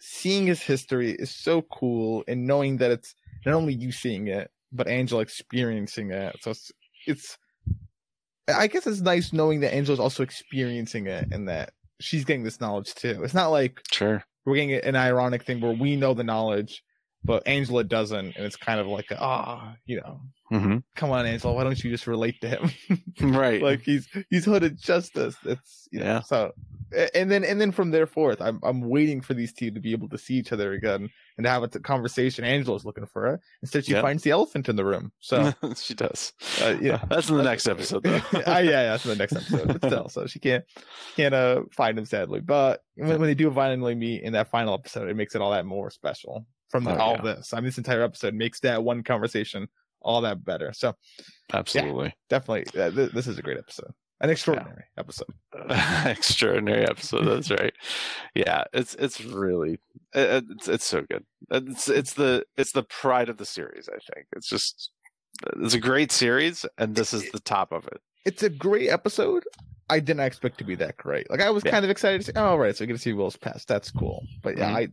seeing 0.00 0.46
his 0.46 0.62
history 0.62 1.12
is 1.12 1.30
so 1.30 1.62
cool, 1.62 2.24
and 2.28 2.46
knowing 2.46 2.78
that 2.78 2.90
it's 2.90 3.14
not 3.44 3.54
only 3.54 3.74
you 3.74 3.92
seeing 3.92 4.28
it, 4.28 4.50
but 4.72 4.88
Angela 4.88 5.22
experiencing 5.22 6.10
it. 6.10 6.36
So 6.42 6.50
it's, 6.50 6.72
it's 7.06 7.38
I 8.48 8.66
guess 8.66 8.86
it's 8.86 9.00
nice 9.00 9.32
knowing 9.32 9.60
that 9.60 9.74
Angela's 9.74 10.00
also 10.00 10.22
experiencing 10.22 11.06
it 11.06 11.28
and 11.32 11.48
that 11.48 11.72
she's 12.00 12.24
getting 12.24 12.44
this 12.44 12.60
knowledge 12.60 12.94
too. 12.94 13.22
It's 13.24 13.34
not 13.34 13.48
like 13.48 13.80
Sure. 13.92 14.22
we're 14.46 14.54
getting 14.56 14.74
an 14.74 14.96
ironic 14.96 15.44
thing 15.44 15.60
where 15.60 15.72
we 15.72 15.96
know 15.96 16.14
the 16.14 16.24
knowledge, 16.24 16.82
but 17.24 17.46
Angela 17.46 17.84
doesn't, 17.84 18.36
and 18.36 18.44
it's 18.46 18.56
kind 18.56 18.80
of 18.80 18.86
like, 18.86 19.06
ah, 19.18 19.74
you 19.86 19.96
know, 20.00 20.20
hmm 20.50 20.76
come 20.96 21.10
on, 21.10 21.26
Angela, 21.26 21.52
why 21.54 21.64
don't 21.64 21.82
you 21.82 21.90
just 21.90 22.06
relate 22.06 22.40
to 22.40 22.48
him? 22.48 22.70
Right. 23.20 23.60
like 23.62 23.82
he's 23.82 24.08
he's 24.30 24.44
hooded 24.44 24.80
justice. 24.80 25.36
It's 25.44 25.88
you 25.90 26.00
know, 26.00 26.04
Yeah. 26.06 26.20
so 26.20 26.52
and 27.14 27.30
then 27.30 27.44
and 27.44 27.60
then 27.60 27.70
from 27.72 27.90
there 27.90 28.06
forth, 28.06 28.40
I'm 28.40 28.60
I'm 28.62 28.80
waiting 28.88 29.20
for 29.20 29.34
these 29.34 29.52
two 29.52 29.70
to 29.72 29.80
be 29.80 29.92
able 29.92 30.08
to 30.10 30.16
see 30.18 30.34
each 30.34 30.52
other 30.52 30.72
again 30.72 31.10
and 31.36 31.44
to 31.44 31.50
have 31.50 31.62
a 31.62 31.68
t- 31.68 31.78
conversation. 31.80 32.44
Angela's 32.44 32.84
looking 32.84 33.04
for 33.06 33.22
her. 33.22 33.40
Instead, 33.62 33.84
she 33.84 33.92
Yeah. 33.92 34.00
finds 34.02 34.22
the 34.22 34.30
elephant 34.30 34.68
in 34.68 34.76
the 34.76 34.84
room. 34.84 35.12
So 35.20 35.52
she 35.76 35.94
does. 35.94 36.32
uh, 36.62 36.76
yeah. 36.80 37.02
That's 37.10 37.28
in 37.28 37.36
the 37.36 37.42
next 37.42 37.68
episode, 37.68 38.04
though. 38.04 38.20
Ah, 38.46 38.58
yeah, 38.58 38.70
yeah, 38.70 38.90
that's 38.92 39.04
in 39.04 39.10
the 39.10 39.16
next 39.16 39.34
episode. 39.36 39.66
But 39.80 39.84
still, 39.90 40.08
so 40.08 40.26
she 40.26 40.38
can't 40.38 40.64
can't 41.16 41.34
uh, 41.34 41.62
find 41.72 41.98
him 41.98 42.06
sadly. 42.06 42.40
But 42.40 42.82
when, 42.94 43.08
when 43.10 43.20
they 43.28 43.34
do 43.34 43.50
finally 43.52 43.94
meet 43.94 44.22
in 44.22 44.32
that 44.32 44.48
final 44.50 44.72
episode, 44.74 45.08
it 45.08 45.16
makes 45.16 45.34
it 45.34 45.42
all 45.42 45.50
that 45.50 45.66
more 45.66 45.90
special. 45.90 46.46
From 46.70 46.84
the, 46.84 46.92
Oh, 46.94 46.98
all 46.98 47.14
yeah. 47.16 47.22
this, 47.34 47.52
I 47.52 47.56
mean, 47.56 47.64
this 47.66 47.78
entire 47.78 48.02
episode 48.02 48.34
makes 48.34 48.60
that 48.60 48.82
one 48.84 49.02
conversation 49.02 49.68
all 50.00 50.20
that 50.22 50.44
better. 50.44 50.72
So 50.72 50.94
Absolutely. 51.52 52.14
definitely, 52.28 52.80
uh, 52.80 52.90
th- 52.90 53.12
this 53.12 53.26
is 53.26 53.38
a 53.38 53.42
great 53.42 53.58
episode, 53.58 53.90
an 54.20 54.30
extraordinary 54.30 54.84
episode. 54.96 55.28
Extraordinary 56.06 56.84
episode. 56.88 57.24
That's 57.24 57.50
right. 57.50 57.72
Yeah, 58.34 58.64
it's 58.72 58.94
it's 58.94 59.20
really 59.24 59.78
it- 60.14 60.44
it's 60.50 60.68
it's 60.68 60.84
so 60.84 61.02
good. 61.10 61.24
It's 61.50 61.88
it's 61.88 62.14
the 62.14 62.44
it's 62.56 62.72
the 62.72 62.82
pride 62.84 63.28
of 63.28 63.36
the 63.38 63.46
series. 63.46 63.88
I 63.88 63.98
think 64.14 64.26
it's 64.36 64.48
just 64.48 64.90
it's 65.60 65.74
a 65.74 65.80
great 65.80 66.10
series, 66.12 66.64
and 66.78 66.94
this 66.94 67.12
is 67.14 67.30
the 67.30 67.40
top 67.40 67.72
of 67.72 67.86
it. 67.86 68.00
It's 68.24 68.42
a 68.42 68.50
great 68.50 68.88
episode. 68.90 69.44
I 69.90 70.00
didn't 70.00 70.20
expect 70.20 70.58
to 70.58 70.64
be 70.64 70.74
that 70.76 70.96
great. 70.98 71.30
Like 71.30 71.40
I 71.40 71.50
was 71.50 71.64
Yeah. 71.64 71.70
kind 71.70 71.84
of 71.84 71.90
excited 71.90 72.20
to 72.20 72.24
see. 72.26 72.32
Oh, 72.36 72.56
right, 72.56 72.76
so 72.76 72.82
we 72.82 72.86
get 72.88 72.94
to 72.94 72.98
see 72.98 73.12
Will's 73.14 73.36
past. 73.36 73.68
That's 73.68 73.90
cool. 73.90 74.24
But 74.42 74.58
yeah, 74.58 74.70
Mhm. 74.70 74.76
I 74.76 74.88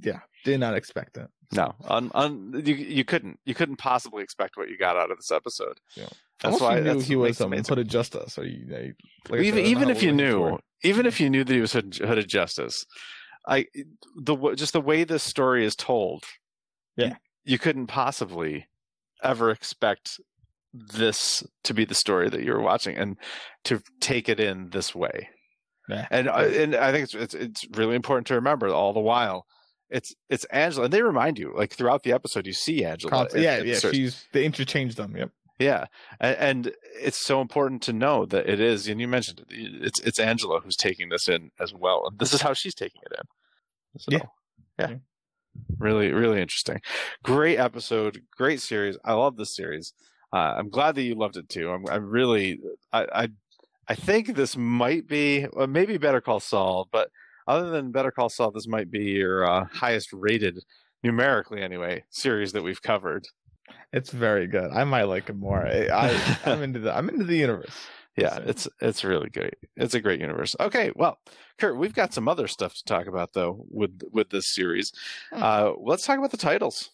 yeah 0.00 0.20
did 0.44 0.60
not 0.60 0.74
expect 0.74 1.16
it. 1.16 1.28
No, 1.54 1.74
on 1.84 2.10
on 2.14 2.62
you 2.64 2.74
you 2.74 3.04
couldn't 3.04 3.38
you 3.44 3.54
couldn't 3.54 3.76
possibly 3.76 4.22
expect 4.22 4.56
what 4.56 4.68
you 4.70 4.78
got 4.78 4.96
out 4.96 5.10
of 5.10 5.18
this 5.18 5.30
episode. 5.30 5.78
Yeah. 5.96 6.08
That's 6.42 6.60
why 6.60 6.80
knew 6.80 6.94
that's 6.94 7.04
he 7.04 7.14
was 7.14 7.40
um, 7.40 7.52
hooded 7.52 7.88
justice. 7.88 8.32
So 8.32 8.42
you, 8.42 8.94
like 9.28 9.40
even 9.40 9.60
said, 9.64 9.70
even 9.70 9.90
if 9.90 10.02
you 10.02 10.12
knew, 10.12 10.58
even 10.82 11.06
if 11.06 11.20
you 11.20 11.30
knew 11.30 11.44
that 11.44 11.52
he 11.52 11.60
was 11.60 11.72
hooded, 11.72 12.28
justice, 12.28 12.84
I 13.46 13.66
the 14.16 14.54
just 14.56 14.72
the 14.72 14.80
way 14.80 15.04
this 15.04 15.22
story 15.22 15.64
is 15.64 15.76
told, 15.76 16.24
Yeah. 16.96 17.08
you, 17.08 17.14
you 17.44 17.58
couldn't 17.58 17.86
possibly 17.86 18.66
ever 19.22 19.50
expect 19.50 20.20
this 20.72 21.44
to 21.64 21.74
be 21.74 21.84
the 21.84 21.94
story 21.94 22.30
that 22.30 22.42
you're 22.42 22.60
watching 22.60 22.96
and 22.96 23.16
to 23.64 23.82
take 24.00 24.28
it 24.28 24.40
in 24.40 24.70
this 24.70 24.94
way. 24.94 25.28
Yeah. 25.88 26.06
And 26.10 26.28
I 26.30 26.44
and 26.44 26.74
I 26.74 26.92
think 26.92 27.04
it's, 27.04 27.14
it's 27.14 27.34
it's 27.34 27.66
really 27.76 27.94
important 27.94 28.26
to 28.28 28.34
remember 28.34 28.68
all 28.68 28.92
the 28.92 29.00
while. 29.00 29.46
It's 29.92 30.14
it's 30.30 30.44
Angela, 30.46 30.84
and 30.84 30.92
they 30.92 31.02
remind 31.02 31.38
you 31.38 31.52
like 31.56 31.72
throughout 31.72 32.02
the 32.02 32.12
episode 32.12 32.46
you 32.46 32.52
see 32.52 32.84
Angela. 32.84 33.10
Const- 33.10 33.36
yeah, 33.36 33.58
yeah. 33.62 33.74
certain- 33.74 33.98
She's 34.00 34.24
they 34.32 34.44
interchange 34.44 34.94
them. 34.96 35.14
Yep. 35.16 35.30
yeah, 35.58 35.84
and, 36.20 36.36
and 36.38 36.72
it's 37.00 37.18
so 37.18 37.40
important 37.40 37.82
to 37.82 37.92
know 37.92 38.24
that 38.26 38.48
it 38.48 38.58
is, 38.60 38.88
and 38.88 39.00
you 39.00 39.06
mentioned 39.08 39.40
it. 39.40 39.46
It's 39.50 40.00
it's 40.00 40.18
Angela 40.18 40.60
who's 40.60 40.76
taking 40.76 41.08
this 41.10 41.28
in 41.28 41.50
as 41.60 41.72
well, 41.74 42.06
and 42.06 42.18
this 42.18 42.32
is 42.32 42.40
how 42.40 42.54
she's 42.54 42.74
taking 42.74 43.02
it 43.04 43.12
in. 43.18 44.00
So, 44.00 44.08
Yeah. 44.12 44.18
yeah, 44.78 44.88
Yeah. 44.90 44.96
really, 45.78 46.10
really 46.12 46.40
interesting. 46.40 46.80
Great 47.22 47.58
episode, 47.58 48.22
great 48.36 48.60
series. 48.60 48.96
I 49.04 49.12
love 49.12 49.36
this 49.36 49.54
series. 49.54 49.92
Uh, 50.32 50.54
I'm 50.56 50.70
glad 50.70 50.94
that 50.94 51.02
you 51.02 51.14
loved 51.14 51.36
it 51.36 51.50
too. 51.50 51.70
I'm, 51.70 51.86
I'm 51.88 52.08
really, 52.08 52.58
I, 52.90 53.06
I, 53.24 53.28
I 53.88 53.94
think 53.94 54.34
this 54.34 54.56
might 54.56 55.06
be, 55.06 55.46
well, 55.52 55.66
maybe 55.66 55.98
Better 55.98 56.22
Call 56.22 56.40
Saul, 56.40 56.88
but 56.90 57.10
other 57.46 57.70
than 57.70 57.90
Better 57.92 58.10
Call 58.10 58.28
Saul, 58.28 58.50
this 58.50 58.66
might 58.66 58.90
be 58.90 59.04
your 59.04 59.44
uh, 59.44 59.66
highest 59.72 60.12
rated, 60.12 60.62
numerically 61.02 61.62
anyway, 61.62 62.04
series 62.10 62.52
that 62.52 62.62
we've 62.62 62.82
covered. 62.82 63.26
It's 63.92 64.10
very 64.10 64.46
good. 64.46 64.70
I 64.72 64.84
might 64.84 65.04
like 65.04 65.28
it 65.28 65.36
more. 65.36 65.66
I, 65.66 66.36
I'm 66.44 66.62
into 66.66 66.78
the 66.80 66.96
I'm 66.96 67.08
into 67.08 67.24
the 67.24 67.36
universe. 67.36 67.74
yeah 68.16 68.36
So- 68.36 68.42
it's 68.46 68.68
it's 68.80 69.04
really 69.04 69.30
great 69.30 69.54
it's 69.76 69.94
a 69.94 70.00
great 70.00 70.20
universe 70.20 70.54
okay 70.60 70.92
well 70.94 71.16
kurt 71.58 71.78
we've 71.78 71.94
got 71.94 72.12
some 72.12 72.28
other 72.28 72.46
stuff 72.46 72.74
to 72.74 72.84
talk 72.84 73.06
about 73.06 73.32
though 73.32 73.64
with 73.70 74.02
with 74.12 74.28
this 74.28 74.46
series 74.46 74.92
Hmm. 75.32 75.42
uh 75.42 75.72
let's 75.80 76.04
talk 76.04 76.18
about 76.18 76.30
the 76.30 76.36
titles 76.36 76.90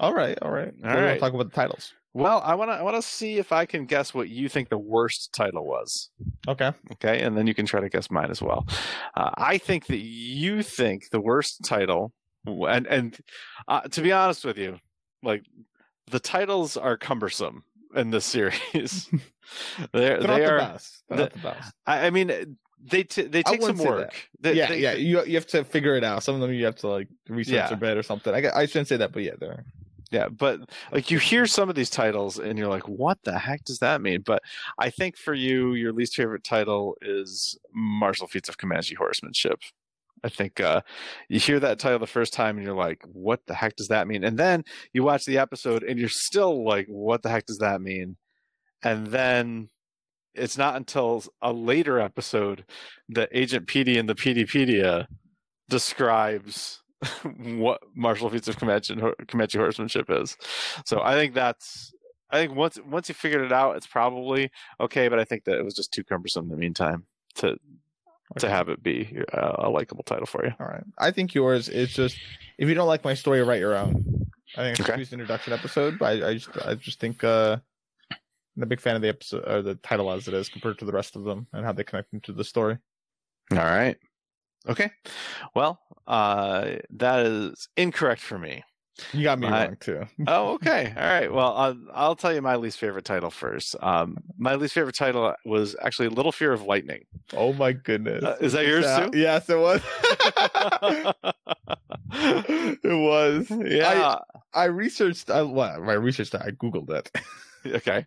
All 0.00 0.14
right, 0.14 0.38
all 0.40 0.50
right. 0.50 0.72
All 0.82 0.90
right. 0.96 1.20
talk 1.20 1.34
about 1.34 1.50
the 1.50 1.54
titles. 1.54 1.92
Well 2.14 2.40
i 2.44 2.54
want 2.54 2.70
to 2.70 2.74
i 2.74 2.82
want 2.82 2.96
to 2.96 3.02
see 3.02 3.38
if 3.38 3.52
i 3.52 3.64
can 3.64 3.84
guess 3.86 4.12
what 4.12 4.28
you 4.28 4.48
think 4.48 4.68
the 4.68 4.78
worst 4.78 5.32
title 5.32 5.64
was 5.64 6.10
Okay. 6.48 6.72
okay 6.92 7.22
and 7.22 7.36
then 7.36 7.46
you 7.46 7.54
can 7.54 7.66
try 7.66 7.80
to 7.80 7.88
guess 7.88 8.10
mine 8.10 8.30
as 8.30 8.42
well 8.42 8.66
uh, 9.16 9.30
i 9.36 9.58
think 9.58 9.86
that 9.86 9.98
you 10.00 10.62
think 10.62 11.10
the 11.10 11.20
worst 11.20 11.64
title 11.64 12.12
and 12.46 12.86
and 12.86 13.18
uh, 13.68 13.80
to 13.82 14.02
be 14.02 14.12
honest 14.12 14.44
with 14.44 14.58
you 14.58 14.78
like 15.22 15.44
the 16.10 16.20
titles 16.20 16.76
are 16.76 16.96
cumbersome 16.96 17.62
in 17.94 18.10
this 18.10 18.24
series 18.24 19.08
they're, 19.92 20.18
They're 20.18 20.20
not 20.20 20.38
they 20.38 20.44
the 20.44 20.52
are 20.52 20.58
best. 20.58 21.02
The- 21.08 21.16
not 21.16 21.32
the 21.32 21.38
best. 21.38 21.72
I, 21.86 22.06
I 22.06 22.10
mean 22.10 22.56
they 22.84 23.04
t- 23.04 23.22
they 23.22 23.42
take 23.44 23.62
some 23.62 23.76
wouldn't 23.76 23.78
say 23.78 23.84
that. 23.84 23.90
work 23.90 24.28
They- 24.40 24.54
yeah, 24.54 24.68
they- 24.68 24.80
yeah. 24.80 24.92
You 24.94 25.24
you 25.24 25.34
have 25.36 25.46
to 25.48 25.62
figure 25.62 25.94
it 25.94 26.02
out. 26.02 26.22
Some 26.24 26.34
of 26.34 26.40
them 26.40 26.52
you 26.52 26.64
have 26.64 26.74
to 26.76 26.88
like 26.88 27.08
research 27.28 27.54
Yeah. 27.54 27.72
a 27.72 27.76
bit 27.76 27.96
or 27.96 28.02
something. 28.02 28.34
I 28.34 28.50
I 28.62 28.66
shouldn't 28.66 28.88
say 28.88 28.96
that, 28.96 29.12
but 29.12 29.22
yeah, 29.22 29.32
they're 29.38 29.64
Yeah, 30.12 30.28
but 30.28 30.60
like 30.92 31.10
you 31.10 31.18
hear 31.18 31.46
some 31.46 31.70
of 31.70 31.74
these 31.74 31.88
titles 31.88 32.38
and 32.38 32.58
you're 32.58 32.68
like, 32.68 32.86
what 32.86 33.18
the 33.24 33.38
heck 33.38 33.64
does 33.64 33.78
that 33.78 34.02
mean? 34.02 34.20
But 34.20 34.42
I 34.78 34.90
think 34.90 35.16
for 35.16 35.32
you, 35.32 35.72
your 35.72 35.90
least 35.90 36.14
favorite 36.14 36.44
title 36.44 36.98
is 37.00 37.58
Martial 37.74 38.26
Feats 38.26 38.50
of 38.50 38.58
Comanche 38.58 38.94
Horsemanship. 38.94 39.60
I 40.22 40.28
think 40.28 40.60
uh, 40.60 40.82
you 41.30 41.40
hear 41.40 41.58
that 41.60 41.78
title 41.78 41.98
the 41.98 42.06
first 42.06 42.34
time 42.34 42.58
and 42.58 42.66
you're 42.66 42.76
like, 42.76 43.02
what 43.10 43.40
the 43.46 43.54
heck 43.54 43.74
does 43.74 43.88
that 43.88 44.06
mean? 44.06 44.22
And 44.22 44.38
then 44.38 44.64
you 44.92 45.02
watch 45.02 45.24
the 45.24 45.38
episode 45.38 45.82
and 45.82 45.98
you're 45.98 46.10
still 46.10 46.62
like, 46.62 46.86
what 46.88 47.22
the 47.22 47.30
heck 47.30 47.46
does 47.46 47.58
that 47.58 47.80
mean? 47.80 48.16
And 48.82 49.06
then 49.06 49.70
it's 50.34 50.58
not 50.58 50.76
until 50.76 51.24
a 51.40 51.54
later 51.54 51.98
episode 51.98 52.66
that 53.08 53.30
Agent 53.32 53.66
Petey 53.66 53.96
in 53.96 54.06
the 54.06 54.14
Peteypedia 54.14 55.06
describes 55.70 56.81
what 57.36 57.80
martial 57.94 58.30
feats 58.30 58.48
of 58.48 58.58
Comanche, 58.58 58.96
Comanche 59.28 59.58
horsemanship 59.58 60.10
is. 60.10 60.36
So 60.84 61.00
I 61.02 61.14
think 61.14 61.34
that's 61.34 61.92
I 62.30 62.38
think 62.38 62.54
once 62.56 62.78
once 62.86 63.08
you 63.08 63.14
figured 63.14 63.42
it 63.42 63.52
out, 63.52 63.76
it's 63.76 63.86
probably 63.86 64.50
okay. 64.80 65.08
But 65.08 65.18
I 65.18 65.24
think 65.24 65.44
that 65.44 65.58
it 65.58 65.64
was 65.64 65.74
just 65.74 65.92
too 65.92 66.02
cumbersome 66.02 66.44
in 66.44 66.50
the 66.50 66.56
meantime 66.56 67.04
to 67.36 67.48
okay. 67.48 67.58
to 68.38 68.48
have 68.48 68.68
it 68.70 68.82
be 68.82 69.18
a, 69.32 69.66
a 69.66 69.70
likable 69.70 70.02
title 70.02 70.26
for 70.26 70.44
you. 70.44 70.52
All 70.58 70.66
right, 70.66 70.84
I 70.98 71.10
think 71.10 71.34
yours 71.34 71.68
is 71.68 71.92
just 71.92 72.16
if 72.58 72.68
you 72.68 72.74
don't 72.74 72.88
like 72.88 73.04
my 73.04 73.14
story, 73.14 73.42
write 73.42 73.60
your 73.60 73.76
own. 73.76 74.26
I 74.56 74.62
think 74.62 74.80
it's 74.80 74.88
okay. 74.88 75.00
a 75.00 75.12
introduction 75.12 75.52
episode, 75.52 75.98
but 75.98 76.22
I, 76.22 76.28
I 76.30 76.34
just 76.34 76.48
I 76.66 76.74
just 76.74 77.00
think 77.00 77.22
uh, 77.22 77.58
I'm 78.56 78.62
a 78.62 78.66
big 78.66 78.80
fan 78.80 78.96
of 78.96 79.02
the 79.02 79.08
episode 79.08 79.46
or 79.46 79.60
the 79.60 79.74
title 79.76 80.10
as 80.10 80.26
it 80.26 80.34
is 80.34 80.48
compared 80.48 80.78
to 80.78 80.84
the 80.86 80.92
rest 80.92 81.16
of 81.16 81.24
them 81.24 81.46
and 81.52 81.64
how 81.64 81.72
they 81.72 81.84
connect 81.84 82.14
into 82.14 82.32
the 82.32 82.44
story. 82.44 82.78
All 83.50 83.58
right. 83.58 83.96
Okay. 84.68 84.90
Well, 85.54 85.80
uh, 86.06 86.76
that 86.90 87.26
is 87.26 87.68
incorrect 87.76 88.20
for 88.20 88.38
me. 88.38 88.64
You 89.12 89.24
got 89.24 89.38
me 89.38 89.48
my, 89.48 89.66
wrong 89.66 89.76
too. 89.80 90.04
oh, 90.26 90.52
okay. 90.54 90.92
All 90.96 91.02
right. 91.02 91.32
Well, 91.32 91.54
I'll, 91.54 91.76
I'll, 91.94 92.16
tell 92.16 92.32
you 92.32 92.42
my 92.42 92.56
least 92.56 92.78
favorite 92.78 93.04
title 93.04 93.30
first. 93.30 93.74
Um, 93.80 94.18
my 94.36 94.54
least 94.54 94.74
favorite 94.74 94.94
title 94.94 95.34
was 95.46 95.74
actually 95.82 96.08
Little 96.08 96.32
Fear 96.32 96.52
of 96.52 96.62
Lightning. 96.62 97.04
Oh 97.34 97.52
my 97.54 97.72
goodness! 97.72 98.22
Uh, 98.22 98.36
is 98.40 98.52
that 98.52 98.66
yours 98.66 98.84
too? 98.84 99.18
Yes, 99.18 99.48
it 99.48 99.58
was. 99.58 99.80
it 102.82 102.84
was. 102.84 103.46
Yeah. 103.50 104.18
I, 104.54 104.62
I 104.62 104.64
researched. 104.66 105.30
I, 105.30 105.42
well, 105.42 105.82
I 105.90 105.94
researched. 105.94 106.34
I 106.34 106.50
googled 106.50 106.90
it. 106.90 107.10
okay. 107.76 108.06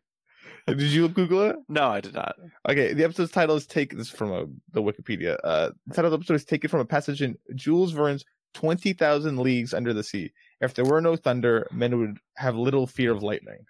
Did 0.68 0.82
you 0.82 1.08
Google 1.10 1.42
it? 1.44 1.58
No, 1.70 1.90
I 1.90 2.02
did 2.02 2.16
not. 2.16 2.36
Okay, 2.68 2.94
the 2.94 3.04
episode's 3.04 3.32
title 3.32 3.56
is 3.56 3.68
taken. 3.68 4.00
This 4.00 4.08
is 4.08 4.14
from 4.14 4.32
a, 4.32 4.46
the 4.74 4.82
Wikipedia. 4.82 5.38
Uh, 5.44 5.70
the 5.86 5.94
title 5.94 6.06
of 6.06 6.12
the 6.12 6.24
episode 6.24 6.36
is 6.36 6.46
taken 6.46 6.70
from 6.70 6.80
a 6.80 6.86
passage 6.86 7.22
in 7.22 7.38
Jules 7.54 7.92
Verne's 7.92 8.26
Twenty 8.56 8.94
Thousand 8.94 9.38
Leagues 9.38 9.74
Under 9.76 9.94
the 9.94 10.04
Sea. 10.04 10.32
If 10.62 10.74
there 10.74 10.86
were 10.86 11.02
no 11.02 11.16
thunder, 11.16 11.68
men 11.72 12.00
would 12.00 12.18
have 12.38 12.56
little 12.56 12.88
fear 12.88 13.12
of 13.12 13.22
lightning. 13.22 13.66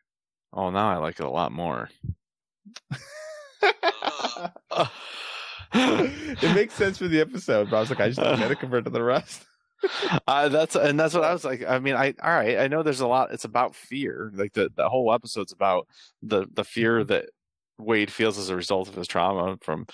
Oh, 0.53 0.69
now 0.69 0.89
I 0.89 0.97
like 0.97 1.19
it 1.19 1.25
a 1.25 1.29
lot 1.29 1.51
more. 1.51 1.89
it 5.73 6.55
makes 6.55 6.73
sense 6.75 6.97
for 6.97 7.09
the 7.09 7.19
episode, 7.19 7.69
but 7.69 7.77
I 7.77 7.79
was 7.81 7.89
like, 7.89 7.99
I 7.99 8.07
just 8.07 8.19
don't 8.23 8.39
get 8.39 8.51
it 8.51 8.59
compared 8.59 8.85
to 8.85 8.89
the 8.89 9.03
rest. 9.03 9.45
Uh, 10.27 10.49
that's 10.49 10.75
and 10.75 10.99
that's 10.99 11.13
what 11.13 11.23
I 11.23 11.33
was 11.33 11.45
like. 11.45 11.63
I 11.67 11.79
mean, 11.79 11.95
I 11.95 12.13
all 12.21 12.33
right. 12.33 12.57
I 12.57 12.67
know 12.67 12.83
there's 12.83 13.01
a 13.01 13.07
lot. 13.07 13.31
It's 13.31 13.45
about 13.45 13.75
fear. 13.75 14.31
Like 14.33 14.53
the 14.53 14.69
the 14.75 14.89
whole 14.89 15.13
episode's 15.13 15.51
about 15.51 15.87
the 16.21 16.45
the 16.53 16.63
fear 16.63 16.99
mm-hmm. 16.99 17.07
that 17.07 17.29
Wade 17.77 18.11
feels 18.11 18.37
as 18.37 18.49
a 18.49 18.55
result 18.55 18.87
of 18.87 18.95
his 18.95 19.07
trauma 19.07 19.57
from 19.61 19.87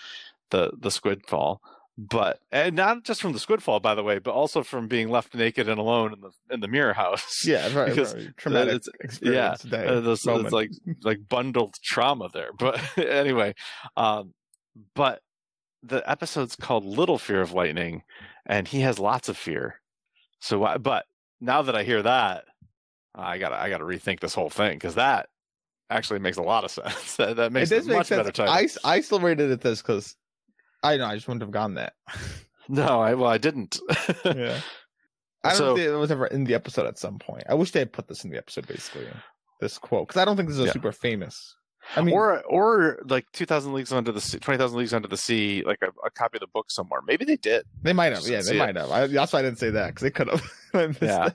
the 0.49 0.71
the 0.77 0.91
squid 0.91 1.25
fall. 1.27 1.61
But 1.97 2.39
and 2.51 2.75
not 2.75 3.03
just 3.03 3.21
from 3.21 3.33
the 3.33 3.39
squid 3.39 3.61
fall, 3.61 3.79
by 3.79 3.95
the 3.95 4.03
way, 4.03 4.17
but 4.17 4.31
also 4.31 4.63
from 4.63 4.87
being 4.87 5.09
left 5.09 5.35
naked 5.35 5.67
and 5.67 5.77
alone 5.77 6.13
in 6.13 6.21
the 6.21 6.31
in 6.49 6.59
the 6.61 6.67
mirror 6.67 6.93
house. 6.93 7.45
Yeah, 7.45 7.73
right. 7.73 7.89
because 7.89 8.15
right. 8.15 8.35
Traumatic 8.37 8.75
it's, 8.75 8.89
experience. 8.99 9.65
Yeah, 9.69 9.77
uh, 9.77 10.11
it's 10.11 10.25
like 10.25 10.71
like 11.03 11.27
bundled 11.27 11.75
trauma 11.83 12.29
there. 12.33 12.51
But 12.57 12.79
anyway, 12.97 13.55
um, 13.97 14.33
but 14.95 15.21
the 15.83 16.07
episode's 16.09 16.55
called 16.55 16.85
Little 16.85 17.17
Fear 17.17 17.41
of 17.41 17.53
Lightning, 17.53 18.03
and 18.45 18.67
he 18.67 18.81
has 18.81 18.99
lots 18.99 19.29
of 19.29 19.37
fear. 19.37 19.81
So, 20.39 20.77
but 20.79 21.05
now 21.39 21.61
that 21.61 21.75
I 21.75 21.83
hear 21.83 22.01
that, 22.03 22.45
I 23.15 23.37
gotta 23.37 23.55
I 23.55 23.69
gotta 23.69 23.83
rethink 23.83 24.19
this 24.19 24.33
whole 24.33 24.49
thing 24.49 24.73
because 24.73 24.95
that 24.95 25.29
actually 25.89 26.19
makes 26.19 26.37
a 26.37 26.43
lot 26.43 26.63
of 26.63 26.71
sense. 26.95 27.15
that, 27.17 27.51
makes 27.51 27.71
it, 27.71 27.75
does 27.75 27.87
it 27.87 27.93
much 27.93 28.07
sense. 28.07 28.19
better 28.19 28.31
title. 28.31 28.53
I, 28.53 28.95
I 28.97 29.01
still 29.01 29.19
rated 29.19 29.51
it 29.51 29.61
this 29.61 29.81
because 29.81 30.15
I 30.83 30.97
know 30.97 31.05
I 31.05 31.15
just 31.15 31.27
wouldn't 31.27 31.41
have 31.41 31.51
gone 31.51 31.75
that. 31.75 31.93
no, 32.69 33.01
I 33.01 33.13
well 33.13 33.29
I 33.29 33.37
didn't. 33.37 33.79
yeah. 34.25 34.59
I 35.43 35.49
don't 35.49 35.57
so, 35.57 35.75
think 35.75 35.87
it 35.87 35.95
was 35.95 36.11
ever 36.11 36.27
in 36.27 36.43
the 36.43 36.53
episode 36.53 36.85
at 36.85 36.99
some 36.99 37.17
point. 37.17 37.43
I 37.49 37.55
wish 37.55 37.71
they 37.71 37.79
had 37.79 37.91
put 37.91 38.07
this 38.07 38.23
in 38.23 38.29
the 38.29 38.37
episode, 38.37 38.67
basically. 38.67 39.07
This 39.59 39.79
quote, 39.79 40.07
because 40.07 40.21
I 40.21 40.25
don't 40.25 40.37
think 40.37 40.49
this 40.49 40.57
is 40.57 40.63
a 40.63 40.67
yeah. 40.67 40.71
super 40.71 40.91
famous 40.91 41.55
I 41.95 42.01
mean, 42.01 42.13
or 42.13 42.41
or 42.43 42.99
like 43.07 43.31
two 43.31 43.45
thousand 43.45 43.73
leagues 43.73 43.91
under 43.91 44.11
the 44.11 44.21
sea, 44.21 44.39
twenty 44.39 44.57
thousand 44.57 44.77
leagues 44.77 44.93
under 44.93 45.07
the 45.07 45.17
sea, 45.17 45.63
like 45.65 45.79
a, 45.81 45.89
a, 46.05 46.09
copy 46.09 46.37
of 46.37 46.41
the 46.41 46.47
book 46.47 46.71
somewhere. 46.71 47.01
Maybe 47.05 47.25
they 47.25 47.35
did. 47.35 47.65
They 47.81 47.93
might 47.93 48.13
have. 48.13 48.27
Yeah, 48.27 48.41
they 48.41 48.57
might 48.57 48.71
it. 48.71 48.77
have. 48.77 48.91
I, 48.91 49.07
that's 49.07 49.33
why 49.33 49.39
I 49.39 49.41
didn't 49.41 49.59
say 49.59 49.71
that 49.71 49.87
because 49.87 50.03
they 50.03 50.11
could 50.11 50.29
have. 50.29 50.43
yeah, 51.01 51.29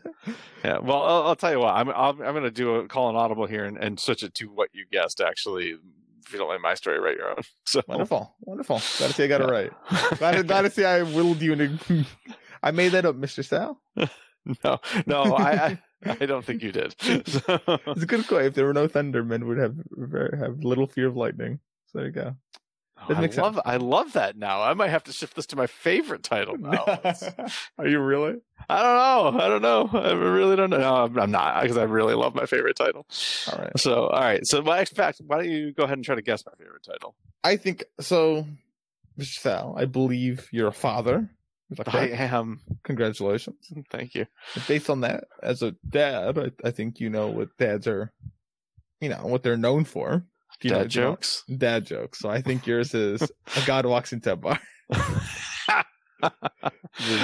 yeah. 0.65 0.79
Well, 0.79 1.03
I'll, 1.03 1.23
I'll, 1.29 1.37
tell 1.37 1.53
you 1.53 1.61
what. 1.61 1.75
I'm 1.75 1.89
I'm, 1.91 2.23
I'm 2.23 2.33
going 2.33 2.45
to 2.45 2.51
do 2.51 2.77
a 2.77 2.89
call 2.89 3.11
an 3.11 3.17
audible 3.17 3.47
here 3.47 3.65
and, 3.65 3.77
and 3.77 4.01
switch 4.01 4.23
it 4.23 4.35
to 4.35 4.47
what 4.47 4.71
you 4.73 4.85
guessed. 4.91 5.21
Actually, 5.21 5.77
if 6.27 6.33
you 6.33 6.39
don't 6.39 6.49
like 6.49 6.61
my 6.61 6.75
story, 6.75 6.99
write 7.01 7.17
your 7.17 7.31
own. 7.31 7.37
So 7.67 7.83
wonderful, 7.87 8.35
wonderful. 8.41 8.77
Got 8.77 9.09
to 9.09 9.13
say 9.13 9.25
I 9.25 9.27
got 9.27 9.41
it 9.41 9.51
right. 9.51 9.73
To 10.35 10.43
got 10.45 10.63
to 10.63 10.71
say 10.71 10.85
I 10.85 11.03
willed 11.03 11.43
you. 11.43 11.57
To, 11.57 12.05
I 12.63 12.71
made 12.71 12.93
that 12.93 13.05
up, 13.05 13.17
Mister 13.17 13.43
Sal. 13.43 13.81
no, 13.97 14.79
no, 15.07 15.23
I, 15.35 15.51
I 15.51 15.79
I 16.05 16.27
don't 16.27 16.45
think 16.45 16.63
you 16.63 16.73
did. 16.73 16.95
So. 17.27 17.61
It's 17.87 18.03
a 18.03 18.07
good 18.07 18.27
quote. 18.27 18.45
If 18.45 18.55
there 18.55 18.67
were 18.67 18.75
no 18.75 18.89
thunder, 18.89 19.25
men 19.25 19.47
would 19.47 19.59
have 19.59 19.77
have 20.39 20.63
little 20.63 20.87
fear 20.87 21.07
of 21.09 21.17
lightning. 21.17 21.61
So 21.87 21.99
there 21.99 22.07
you 22.07 22.13
go. 22.13 22.37
Oh, 22.99 23.15
I 23.15 23.21
love 23.21 23.33
sense. 23.35 23.59
I 23.65 23.77
love 23.77 24.13
that 24.15 24.37
now. 24.37 24.63
I 24.63 24.73
might 24.75 24.89
have 24.89 25.05
to 25.05 25.13
shift 25.13 25.37
this 25.37 25.47
to 25.47 25.57
my 25.57 25.67
favorite 25.67 26.23
title 26.23 26.57
now. 26.57 26.85
Are 27.79 27.87
you 27.87 28.01
really? 28.01 28.37
I 28.71 28.83
don't 28.83 29.35
know. 29.35 29.45
I 29.45 29.49
don't 29.49 29.63
know. 29.63 29.91
I 29.93 30.13
really 30.13 30.57
don't 30.57 30.71
know. 30.71 30.79
No, 30.79 30.95
I'm, 31.05 31.19
I'm 31.19 31.31
not 31.31 31.63
because 31.63 31.77
I 31.77 31.83
really 31.85 32.15
love 32.15 32.35
my 32.35 32.47
favorite 32.47 32.77
title. 32.77 33.07
All 33.53 33.59
right. 33.59 33.79
So 33.79 34.07
all 34.07 34.21
right. 34.21 34.47
So 34.47 34.63
my 34.63 34.85
fact, 34.87 35.21
why 35.27 35.37
don't 35.37 35.51
you 35.51 35.73
go 35.73 35.85
ahead 35.85 35.99
and 35.99 36.05
try 36.05 36.15
to 36.15 36.23
guess 36.23 36.45
my 36.47 36.53
favorite 36.59 36.83
title? 36.83 37.15
I 37.45 37.57
think 37.57 37.85
so. 38.01 38.47
Mr. 39.19 39.41
Sal, 39.41 39.75
I 39.79 39.85
believe 39.85 40.49
you're 40.51 40.69
a 40.69 40.73
father. 40.73 41.31
I 41.87 42.09
am. 42.09 42.61
Congratulations. 42.85 43.57
Thank 43.91 44.15
you. 44.15 44.27
Based 44.69 44.89
on 44.89 45.01
that, 45.01 45.25
as 45.43 45.63
a 45.63 45.75
dad, 45.89 46.39
I, 46.39 46.69
I, 46.69 46.71
think 46.71 47.01
you 47.01 47.11
know 47.11 47.29
what 47.29 47.49
dads 47.59 47.87
are, 47.87 48.13
you 49.01 49.09
know, 49.09 49.27
what 49.27 49.43
they're 49.43 49.57
known 49.57 49.85
for. 49.85 50.25
You 50.63 50.71
dad 50.71 50.79
know, 50.79 50.87
jokes? 50.87 51.45
You 51.49 51.55
know, 51.55 51.59
dad 51.59 51.87
jokes. 51.87 52.21
So 52.21 52.31
I 52.31 52.41
think 52.41 52.67
yours 52.67 52.95
is 52.95 53.23
a 53.23 53.67
God 53.67 53.85
walks 53.85 54.13
into 54.13 54.33
a 54.33 54.37
bar. 54.37 54.61
the, 54.89 56.31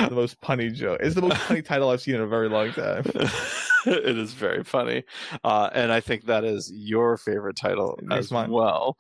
the 0.09 0.15
most 0.15 0.41
punny 0.41 0.73
joke. 0.73 0.99
It's 1.01 1.15
the 1.15 1.23
most 1.23 1.41
punny 1.43 1.65
title 1.65 1.91
I've 1.91 2.03
seen 2.03 2.17
in 2.17 2.21
a 2.21 2.27
very 2.27 2.49
long 2.49 2.73
time. 2.73 3.05
it 3.87 4.19
is 4.19 4.35
very 4.35 4.65
funny. 4.65 5.05
Uh, 5.45 5.71
and 5.73 5.93
I 5.93 6.01
think 6.01 6.27
that 6.27 6.45
is 6.45 6.71
your 6.75 7.17
favorite 7.17 7.57
title 7.57 7.99
as 8.11 8.31
mine. 8.31 8.51
well. 8.51 8.99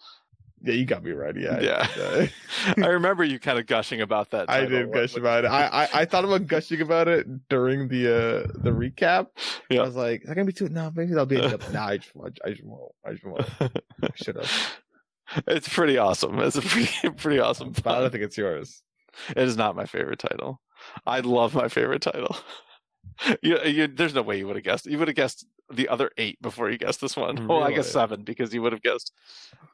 Yeah, 0.64 0.74
you 0.74 0.84
got 0.84 1.02
me 1.02 1.10
right. 1.10 1.36
Yeah, 1.36 1.60
yeah. 1.96 2.26
I 2.84 2.88
remember 2.88 3.24
you 3.24 3.38
kind 3.38 3.58
of 3.58 3.66
gushing 3.66 4.00
about 4.00 4.30
that. 4.30 4.48
I 4.48 4.64
did 4.64 4.92
gush 4.92 5.16
about 5.16 5.44
it. 5.44 5.48
I, 5.48 5.84
I, 5.84 5.88
I 5.94 6.04
thought 6.04 6.24
about 6.24 6.46
gushing 6.46 6.80
about 6.80 7.08
it 7.08 7.48
during 7.48 7.88
the 7.88 8.08
uh 8.08 8.52
the 8.54 8.70
recap. 8.70 9.28
Yeah. 9.70 9.80
I 9.80 9.84
was 9.84 9.96
like, 9.96 10.22
"Is 10.22 10.28
that 10.28 10.34
gonna 10.34 10.46
be 10.46 10.52
too?" 10.52 10.68
No, 10.68 10.92
maybe 10.94 11.10
that'll 11.10 11.26
be. 11.26 11.36
nah, 11.72 11.86
I 11.86 11.96
just, 11.98 12.12
I 12.44 12.50
just 12.50 12.64
won't. 12.64 12.92
I 13.04 13.12
just 13.12 13.24
won't. 13.24 13.46
Should 14.14 14.36
have. 14.36 14.50
It's 15.46 15.68
pretty 15.68 15.98
awesome. 15.98 16.38
It's 16.40 16.56
a 16.56 16.62
pretty 16.62 17.10
pretty 17.10 17.38
awesome. 17.40 17.72
But 17.72 17.96
I 17.96 18.00
don't 18.00 18.10
think 18.10 18.24
it's 18.24 18.38
yours. 18.38 18.82
It 19.30 19.38
is 19.38 19.56
not 19.56 19.76
my 19.76 19.86
favorite 19.86 20.18
title. 20.18 20.60
I 21.06 21.20
love 21.20 21.54
my 21.54 21.68
favorite 21.68 22.02
title. 22.02 22.36
you, 23.42 23.58
you, 23.64 23.86
there's 23.86 24.14
no 24.14 24.22
way 24.22 24.38
you 24.38 24.46
would 24.46 24.56
have 24.56 24.64
guessed. 24.64 24.86
You 24.86 24.98
would 24.98 25.08
have 25.08 25.16
guessed 25.16 25.46
the 25.72 25.88
other 25.88 26.10
eight 26.16 26.40
before 26.42 26.70
you 26.70 26.78
guessed 26.78 27.00
this 27.00 27.16
one. 27.16 27.36
Really? 27.36 27.46
Well, 27.46 27.62
I 27.62 27.72
guess 27.72 27.90
seven 27.90 28.22
because 28.22 28.52
you 28.54 28.62
would 28.62 28.72
have 28.72 28.82
guessed 28.82 29.12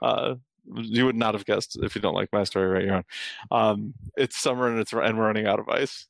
uh, 0.02 0.34
you 0.74 1.06
would 1.06 1.16
not 1.16 1.34
have 1.34 1.44
guessed 1.44 1.78
if 1.82 1.94
you 1.94 2.00
don't 2.00 2.14
like 2.14 2.32
my 2.32 2.44
story 2.44 2.66
right 2.66 2.84
here. 2.84 3.04
Um, 3.50 3.94
it's 4.16 4.40
summer 4.40 4.68
and 4.68 4.78
it's 4.78 4.92
and 4.92 5.18
we're 5.18 5.26
running 5.26 5.46
out 5.46 5.58
of 5.58 5.68
ice. 5.68 6.06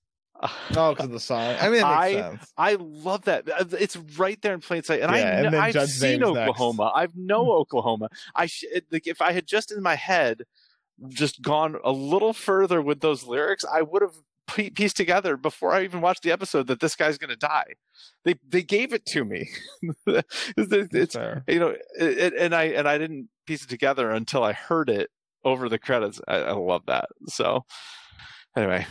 oh, 0.77 0.91
because 0.91 1.07
of 1.07 1.13
the 1.13 1.21
song. 1.21 1.57
I 1.61 1.69
mean, 1.69 1.83
I 1.83 2.13
sense. 2.13 2.53
I 2.57 2.77
love 2.79 3.25
that. 3.25 3.49
Uh, 3.49 3.65
it's 3.79 3.97
right 4.17 4.41
there 4.43 4.55
in 4.55 4.61
plain 4.61 4.83
sight, 4.83 5.01
and 5.01 5.13
yeah, 5.13 5.61
I 5.61 5.69
I've 5.69 5.91
seen 5.91 6.23
Oklahoma. 6.23 6.85
Next. 6.85 6.97
I've 6.97 7.17
know 7.17 7.53
Oklahoma. 7.53 8.09
I 8.35 8.47
sh- 8.47 8.65
like 8.91 9.07
if 9.07 9.21
I 9.21 9.33
had 9.33 9.47
just 9.47 9.73
in 9.73 9.83
my 9.83 9.97
head 9.97 10.43
just 11.09 11.43
gone 11.43 11.77
a 11.85 11.93
little 11.93 12.33
further 12.33 12.81
with 12.81 13.01
those 13.01 13.25
lyrics, 13.25 13.65
I 13.65 13.83
would 13.83 14.03
have 14.03 14.15
pieced 14.49 14.97
together 14.97 15.37
before 15.37 15.73
I 15.73 15.85
even 15.85 16.01
watched 16.01 16.23
the 16.23 16.33
episode 16.33 16.67
that 16.69 16.81
this 16.81 16.97
guy's 16.97 17.19
going 17.19 17.31
to 17.31 17.37
die. 17.37 17.75
They 18.25 18.37
they 18.49 18.63
gave 18.63 18.93
it 18.93 19.05
to 19.07 19.25
me. 19.25 19.49
it's, 20.07 21.15
you 21.47 21.59
know, 21.59 21.77
it, 21.99 22.35
and 22.35 22.55
I 22.55 22.65
and 22.65 22.89
I 22.89 22.99
didn't 22.99 23.29
piece 23.49 23.65
it 23.65 23.69
together 23.69 24.11
until 24.11 24.45
I 24.45 24.53
heard 24.53 24.91
it 24.91 25.11
over 25.43 25.69
the 25.69 25.79
credits. 25.79 26.21
I, 26.29 26.37
I 26.37 26.53
love 26.53 26.83
that. 26.87 27.07
So 27.29 27.65
anyway, 28.55 28.87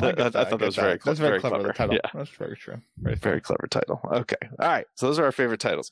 I, 0.00 0.06
I, 0.06 0.08
I, 0.08 0.12
thought 0.30 0.32
that 0.32 0.60
was 0.60 0.74
that. 0.76 0.82
very, 0.82 0.98
That's 1.04 1.18
very, 1.20 1.30
very 1.30 1.40
clever. 1.40 1.56
clever. 1.56 1.72
Title. 1.72 1.94
Yeah. 1.94 2.10
That's 2.12 2.30
very 2.30 2.56
true. 2.56 2.82
Very, 2.98 3.14
very 3.14 3.40
clever 3.40 3.68
title. 3.70 4.00
Okay. 4.12 4.36
All 4.58 4.68
right. 4.68 4.86
So 4.96 5.06
those 5.06 5.20
are 5.20 5.24
our 5.24 5.32
favorite 5.32 5.60
titles. 5.60 5.90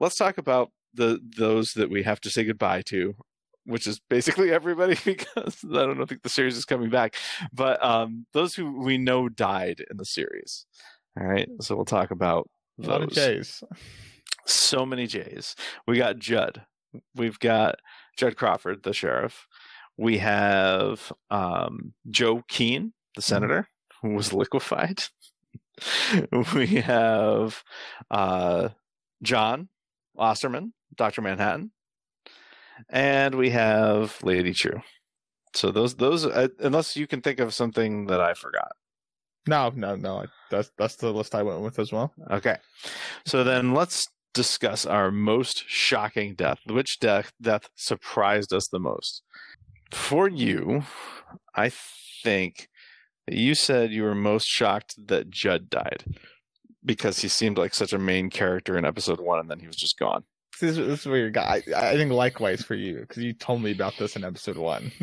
Let's 0.00 0.16
talk 0.16 0.38
about 0.38 0.72
the 0.92 1.20
those 1.36 1.72
that 1.74 1.88
we 1.88 2.02
have 2.02 2.20
to 2.22 2.30
say 2.30 2.44
goodbye 2.44 2.82
to 2.82 3.14
which 3.64 3.86
is 3.86 4.00
basically 4.10 4.50
everybody 4.50 4.96
because 5.04 5.58
I 5.64 5.86
don't 5.86 6.06
think 6.08 6.22
the 6.22 6.28
series 6.28 6.56
is 6.56 6.64
coming 6.64 6.90
back. 6.90 7.14
But 7.52 7.82
um, 7.84 8.26
those 8.32 8.56
who 8.56 8.82
we 8.82 8.98
know 8.98 9.28
died 9.28 9.84
in 9.88 9.98
the 9.98 10.04
series. 10.04 10.66
All 11.18 11.26
right, 11.26 11.48
so 11.60 11.76
we'll 11.76 11.84
talk 11.84 12.10
about 12.10 12.50
A 12.82 12.88
lot 12.88 13.02
of 13.02 13.10
those. 13.10 13.14
J's. 13.14 13.62
So 14.46 14.84
many 14.84 15.06
J's. 15.06 15.54
We 15.86 15.98
got 15.98 16.18
Judd. 16.18 16.64
We've 17.14 17.38
got 17.38 17.76
Judd 18.16 18.36
Crawford, 18.36 18.82
the 18.82 18.92
sheriff. 18.92 19.46
We 19.96 20.18
have 20.18 21.12
um, 21.30 21.94
Joe 22.10 22.42
Keene, 22.48 22.92
the 23.14 23.22
senator, 23.22 23.68
who 24.00 24.10
was 24.10 24.32
liquefied. 24.32 25.04
we 26.54 26.66
have 26.66 27.62
uh, 28.10 28.70
Jon 29.22 29.68
Osterman, 30.16 30.72
Doctor 30.94 31.22
Manhattan, 31.22 31.72
and 32.88 33.34
we 33.34 33.50
have 33.50 34.18
Lady 34.22 34.52
Trieu. 34.52 34.80
So 35.54 35.70
those 35.70 35.96
those 35.96 36.24
uh, 36.24 36.48
unless 36.60 36.96
you 36.96 37.06
can 37.06 37.20
think 37.20 37.40
of 37.40 37.54
something 37.54 38.06
that 38.06 38.20
I 38.20 38.34
forgot. 38.34 38.72
No, 39.46 39.72
no, 39.74 39.96
no. 39.96 40.24
That's 40.50 40.70
that's 40.78 40.96
the 40.96 41.12
list 41.12 41.34
I 41.34 41.42
went 41.42 41.60
with 41.60 41.78
as 41.78 41.92
well. 41.92 42.12
Okay. 42.30 42.56
So 43.26 43.44
then 43.44 43.74
let's 43.74 44.06
discuss 44.32 44.86
our 44.86 45.10
most 45.10 45.64
shocking 45.68 46.34
death. 46.34 46.58
Which 46.66 46.98
death 47.00 47.32
death 47.40 47.68
surprised 47.74 48.52
us 48.52 48.68
the 48.68 48.78
most? 48.78 49.22
For 49.92 50.28
you, 50.28 50.84
I 51.54 51.70
think 52.22 52.68
you 53.28 53.54
said 53.54 53.92
you 53.92 54.02
were 54.02 54.14
most 54.14 54.46
shocked 54.46 54.94
that 55.08 55.30
Judd 55.30 55.68
died 55.70 56.04
because 56.84 57.20
he 57.20 57.28
seemed 57.28 57.58
like 57.58 57.74
such 57.74 57.92
a 57.92 57.98
main 57.98 58.30
character 58.30 58.76
in 58.76 58.84
episode 58.84 59.20
one 59.20 59.38
and 59.38 59.50
then 59.50 59.60
he 59.60 59.66
was 59.66 59.76
just 59.76 59.98
gone. 59.98 60.24
This, 60.60 60.76
this 60.76 61.00
is 61.00 61.06
where 61.06 61.18
you 61.18 61.30
got. 61.30 61.48
I, 61.48 61.62
I 61.76 61.96
think 61.96 62.12
likewise 62.12 62.62
for 62.62 62.74
you 62.74 63.00
because 63.00 63.22
you 63.22 63.32
told 63.32 63.62
me 63.62 63.72
about 63.72 63.94
this 63.98 64.16
in 64.16 64.24
episode 64.24 64.56
one. 64.56 64.92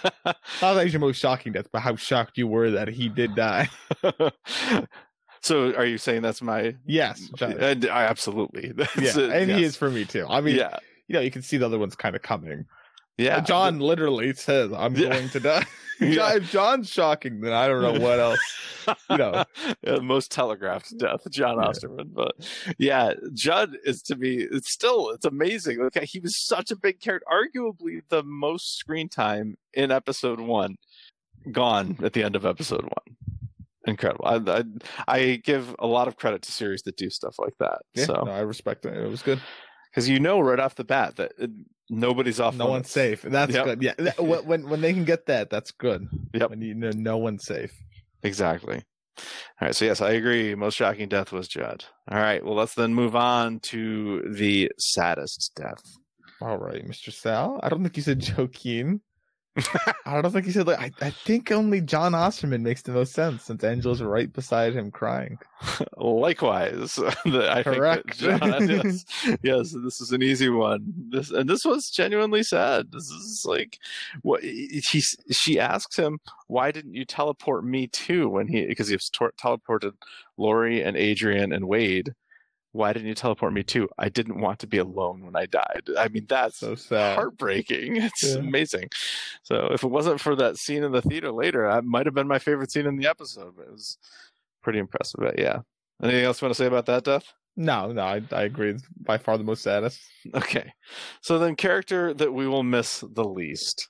Not 0.24 0.74
that 0.74 0.84
he's 0.84 0.92
your 0.92 1.00
most 1.00 1.18
shocking 1.18 1.52
death, 1.52 1.68
but 1.72 1.80
how 1.80 1.96
shocked 1.96 2.38
you 2.38 2.46
were 2.46 2.70
that 2.70 2.88
he 2.88 3.08
did 3.08 3.34
die. 3.34 3.68
so 5.40 5.74
are 5.74 5.84
you 5.86 5.98
saying 5.98 6.22
that's 6.22 6.42
my 6.42 6.74
Yes, 6.86 7.20
Jon. 7.36 7.52
And 7.58 7.86
I 7.86 8.04
absolutely. 8.04 8.72
That's 8.76 8.96
yeah, 8.96 9.24
it, 9.24 9.30
and 9.30 9.50
he 9.50 9.64
is 9.64 9.76
for 9.76 9.90
me 9.90 10.04
too. 10.04 10.26
I 10.28 10.40
mean, 10.40 10.56
yeah. 10.56 10.78
you 11.06 11.14
know, 11.14 11.20
you 11.20 11.30
can 11.30 11.42
see 11.42 11.56
the 11.56 11.66
other 11.66 11.78
ones 11.78 11.94
kind 11.96 12.14
of 12.16 12.22
coming. 12.22 12.66
Yeah. 13.16 13.40
Jon 13.40 13.80
literally 13.80 14.32
says, 14.34 14.72
"I'm 14.72 14.94
Yeah. 14.94 15.10
going 15.10 15.28
to 15.30 15.40
die." 15.40 15.66
Yeah. 16.00 16.36
If 16.36 16.52
Jon's 16.52 16.88
shocking, 16.88 17.40
then 17.40 17.52
I 17.52 17.66
don't 17.66 17.82
know 17.82 17.98
what 18.00 18.20
else. 18.20 18.38
you 19.10 19.16
know. 19.16 19.42
Yeah, 19.82 19.96
most 19.96 20.30
telegraphed 20.30 20.96
death, 20.96 21.28
Jon. 21.28 21.58
Osterman. 21.58 22.10
But 22.14 22.36
yeah, 22.78 23.14
Judd 23.34 23.76
is 23.84 24.00
to 24.02 24.14
me, 24.14 24.46
it's 24.48 24.70
still, 24.70 25.10
it's 25.10 25.24
amazing. 25.24 25.82
Like 25.82 26.04
he 26.04 26.20
was 26.20 26.36
such 26.38 26.70
a 26.70 26.76
big 26.76 27.00
character, 27.00 27.26
arguably 27.28 28.02
the 28.10 28.22
most 28.22 28.78
screen 28.78 29.08
time 29.08 29.56
in 29.74 29.90
episode 29.90 30.38
one, 30.38 30.76
gone 31.50 31.96
at 32.00 32.12
the 32.12 32.22
end 32.22 32.36
of 32.36 32.46
episode 32.46 32.84
one. 32.84 33.16
Incredible. 33.88 34.24
I, 34.26 34.36
I, 34.58 34.64
I 35.08 35.36
give 35.42 35.74
a 35.78 35.86
lot 35.86 36.08
of 36.08 36.16
credit 36.16 36.42
to 36.42 36.52
series 36.52 36.82
that 36.82 36.96
do 36.96 37.10
stuff 37.10 37.36
like 37.38 37.54
that. 37.58 37.82
Yeah, 37.94 38.04
so, 38.04 38.22
no, 38.26 38.30
I 38.32 38.40
respect 38.40 38.84
it. 38.86 38.96
It 38.96 39.08
was 39.08 39.22
good. 39.22 39.40
because 39.90 40.08
you 40.08 40.20
know 40.20 40.40
right 40.40 40.60
off 40.60 40.74
the 40.74 40.84
bat 40.84 41.16
that 41.16 41.32
it, 41.38 41.50
nobody's 41.88 42.38
off. 42.40 42.54
No 42.54 42.66
one's 42.66 42.90
safe. 42.90 43.22
That's 43.22 43.54
Yep. 43.54 43.64
good. 43.64 43.82
Yeah, 43.82 43.94
that- 43.98 44.18
when 44.46 44.68
when 44.68 44.80
they 44.80 44.92
can 44.92 45.04
get 45.04 45.26
that, 45.26 45.50
that's 45.50 45.70
good. 45.72 46.06
Yep. 46.34 46.50
When 46.50 46.60
you 46.62 46.74
know 46.74 46.90
no 46.94 47.16
one's 47.16 47.44
safe. 47.44 47.72
Exactly. 48.22 48.82
All 49.60 49.66
right. 49.66 49.74
So 49.74 49.84
yes, 49.84 50.00
I 50.00 50.10
agree. 50.12 50.54
Most 50.54 50.74
shocking 50.74 51.08
death 51.08 51.32
was 51.32 51.48
Judd. 51.48 51.84
All 52.10 52.18
right. 52.18 52.44
Well, 52.44 52.54
let's 52.54 52.74
then 52.74 52.94
move 52.94 53.16
on 53.16 53.58
to 53.60 54.22
the 54.30 54.70
saddest 54.78 55.52
death. 55.56 55.82
All 56.40 56.56
right, 56.58 56.86
Mr. 56.86 57.12
Sal. 57.12 57.58
I 57.62 57.68
don't 57.68 57.82
think 57.82 57.96
you 57.96 58.02
said 58.04 58.22
Keene. 58.52 59.00
I 60.06 60.20
don't 60.22 60.30
think 60.30 60.46
he 60.46 60.52
said 60.52 60.66
like 60.68 60.78
I, 60.78 61.06
I 61.06 61.10
think 61.10 61.50
only 61.50 61.80
Jon 61.80 62.14
Osterman 62.14 62.62
makes 62.62 62.82
the 62.82 62.92
most 62.92 63.12
sense 63.12 63.42
since 63.44 63.64
Angela's 63.64 64.02
right 64.02 64.32
beside 64.32 64.72
him 64.72 64.90
crying. 64.92 65.38
Likewise, 65.96 66.94
the- 67.24 67.48
I 67.50 67.62
Correct. 67.64 68.14
think 68.14 68.40
Jon, 68.40 68.68
yes, 68.68 69.04
yes, 69.42 69.76
this 69.82 70.00
is 70.00 70.12
an 70.12 70.22
easy 70.22 70.48
one. 70.48 70.92
This 71.10 71.30
and 71.30 71.48
this 71.48 71.64
was 71.64 71.90
genuinely 71.90 72.42
sad. 72.44 72.92
This 72.92 73.10
is 73.10 73.44
like 73.48 73.78
what 74.22 74.42
he 74.44 74.80
she 75.30 75.58
asks 75.58 75.96
him, 75.96 76.18
"Why 76.46 76.70
didn't 76.70 76.94
you 76.94 77.04
teleport 77.04 77.64
me 77.64 77.88
too?" 77.88 78.28
When 78.28 78.46
he 78.46 78.66
because 78.66 78.88
he's 78.88 79.08
tor- 79.10 79.34
teleported 79.42 79.94
Laurie 80.36 80.82
and 80.82 80.96
Adrian 80.96 81.52
and 81.52 81.66
Wade. 81.66 82.14
Why 82.72 82.92
didn't 82.92 83.08
you 83.08 83.14
teleport 83.14 83.52
me 83.52 83.62
too? 83.62 83.88
I 83.98 84.08
didn't 84.08 84.40
want 84.40 84.58
to 84.60 84.66
be 84.66 84.78
alone 84.78 85.24
when 85.24 85.34
I 85.36 85.46
died. 85.46 85.82
I 85.98 86.08
mean, 86.08 86.26
that's 86.28 86.58
So 86.58 86.74
sad. 86.74 87.14
heartbreaking. 87.16 87.96
It's 88.02 88.22
Yeah. 88.22 88.40
amazing. 88.40 88.88
So 89.42 89.68
if 89.72 89.82
it 89.82 89.88
wasn't 89.88 90.20
for 90.20 90.36
that 90.36 90.56
scene 90.58 90.82
in 90.84 90.92
the 90.92 91.02
theater 91.02 91.32
later, 91.32 91.66
that 91.68 91.84
might 91.84 92.06
have 92.06 92.14
been 92.14 92.28
my 92.28 92.38
favorite 92.38 92.70
scene 92.70 92.86
in 92.86 92.96
the 92.96 93.06
episode. 93.08 93.54
But 93.56 93.66
it 93.68 93.72
was 93.72 93.98
pretty 94.62 94.78
impressive. 94.78 95.18
But 95.20 95.38
yeah. 95.38 95.60
Anything 96.02 96.24
else 96.24 96.40
you 96.40 96.46
want 96.46 96.54
to 96.56 96.62
say 96.62 96.66
about 96.66 96.86
that, 96.86 97.04
Death? 97.04 97.24
No, 97.56 97.90
no, 97.90 98.02
I, 98.02 98.22
I 98.30 98.42
agree. 98.42 98.70
It's 98.70 98.84
by 99.00 99.18
far 99.18 99.36
the 99.36 99.42
most 99.44 99.62
saddest. 99.64 99.98
Okay. 100.34 100.72
So 101.22 101.38
then 101.40 101.56
character 101.56 102.14
that 102.14 102.32
we 102.32 102.46
will 102.46 102.62
miss 102.62 103.02
the 103.14 103.24
least. 103.24 103.88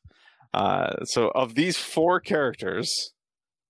Uh, 0.54 1.04
so 1.04 1.28
of 1.34 1.54
these 1.54 1.76
four 1.76 2.18
characters, 2.20 3.12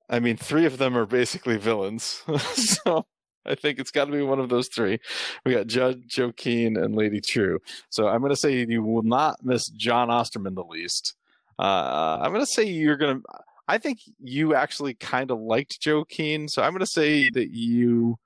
I 0.08 0.20
mean, 0.20 0.36
three 0.36 0.66
of 0.66 0.78
them 0.78 0.96
are 0.96 1.06
basically 1.06 1.56
villains. 1.56 2.22
so 2.52 3.06
I 3.48 3.54
think 3.54 3.78
it's 3.78 3.90
got 3.90 4.06
to 4.06 4.12
be 4.12 4.22
one 4.22 4.38
of 4.38 4.48
those 4.48 4.68
three. 4.68 4.98
We 5.44 5.54
got 5.54 5.66
Judge 5.66 6.06
Joe 6.06 6.32
Keene 6.32 6.76
and 6.76 6.94
Lady 6.94 7.20
Trieu. 7.20 7.58
So 7.90 8.08
I'm 8.08 8.20
going 8.20 8.30
to 8.30 8.36
say 8.36 8.64
you 8.68 8.82
will 8.82 9.02
not 9.02 9.44
miss 9.44 9.68
Jon 9.68 10.10
Osterman 10.10 10.54
the 10.54 10.64
least. 10.64 11.14
Uh, 11.58 12.18
I'm 12.20 12.30
going 12.30 12.44
to 12.44 12.46
say 12.46 12.64
you're 12.64 12.96
going 12.96 13.20
to. 13.20 13.24
I 13.66 13.78
think 13.78 14.00
you 14.18 14.54
actually 14.54 14.94
kind 14.94 15.30
of 15.30 15.40
liked 15.40 15.80
Joe 15.80 16.04
Keene, 16.04 16.48
so 16.48 16.62
I'm 16.62 16.70
going 16.70 16.80
to 16.80 16.86
say 16.86 17.28
that 17.30 17.50
you 17.50 18.18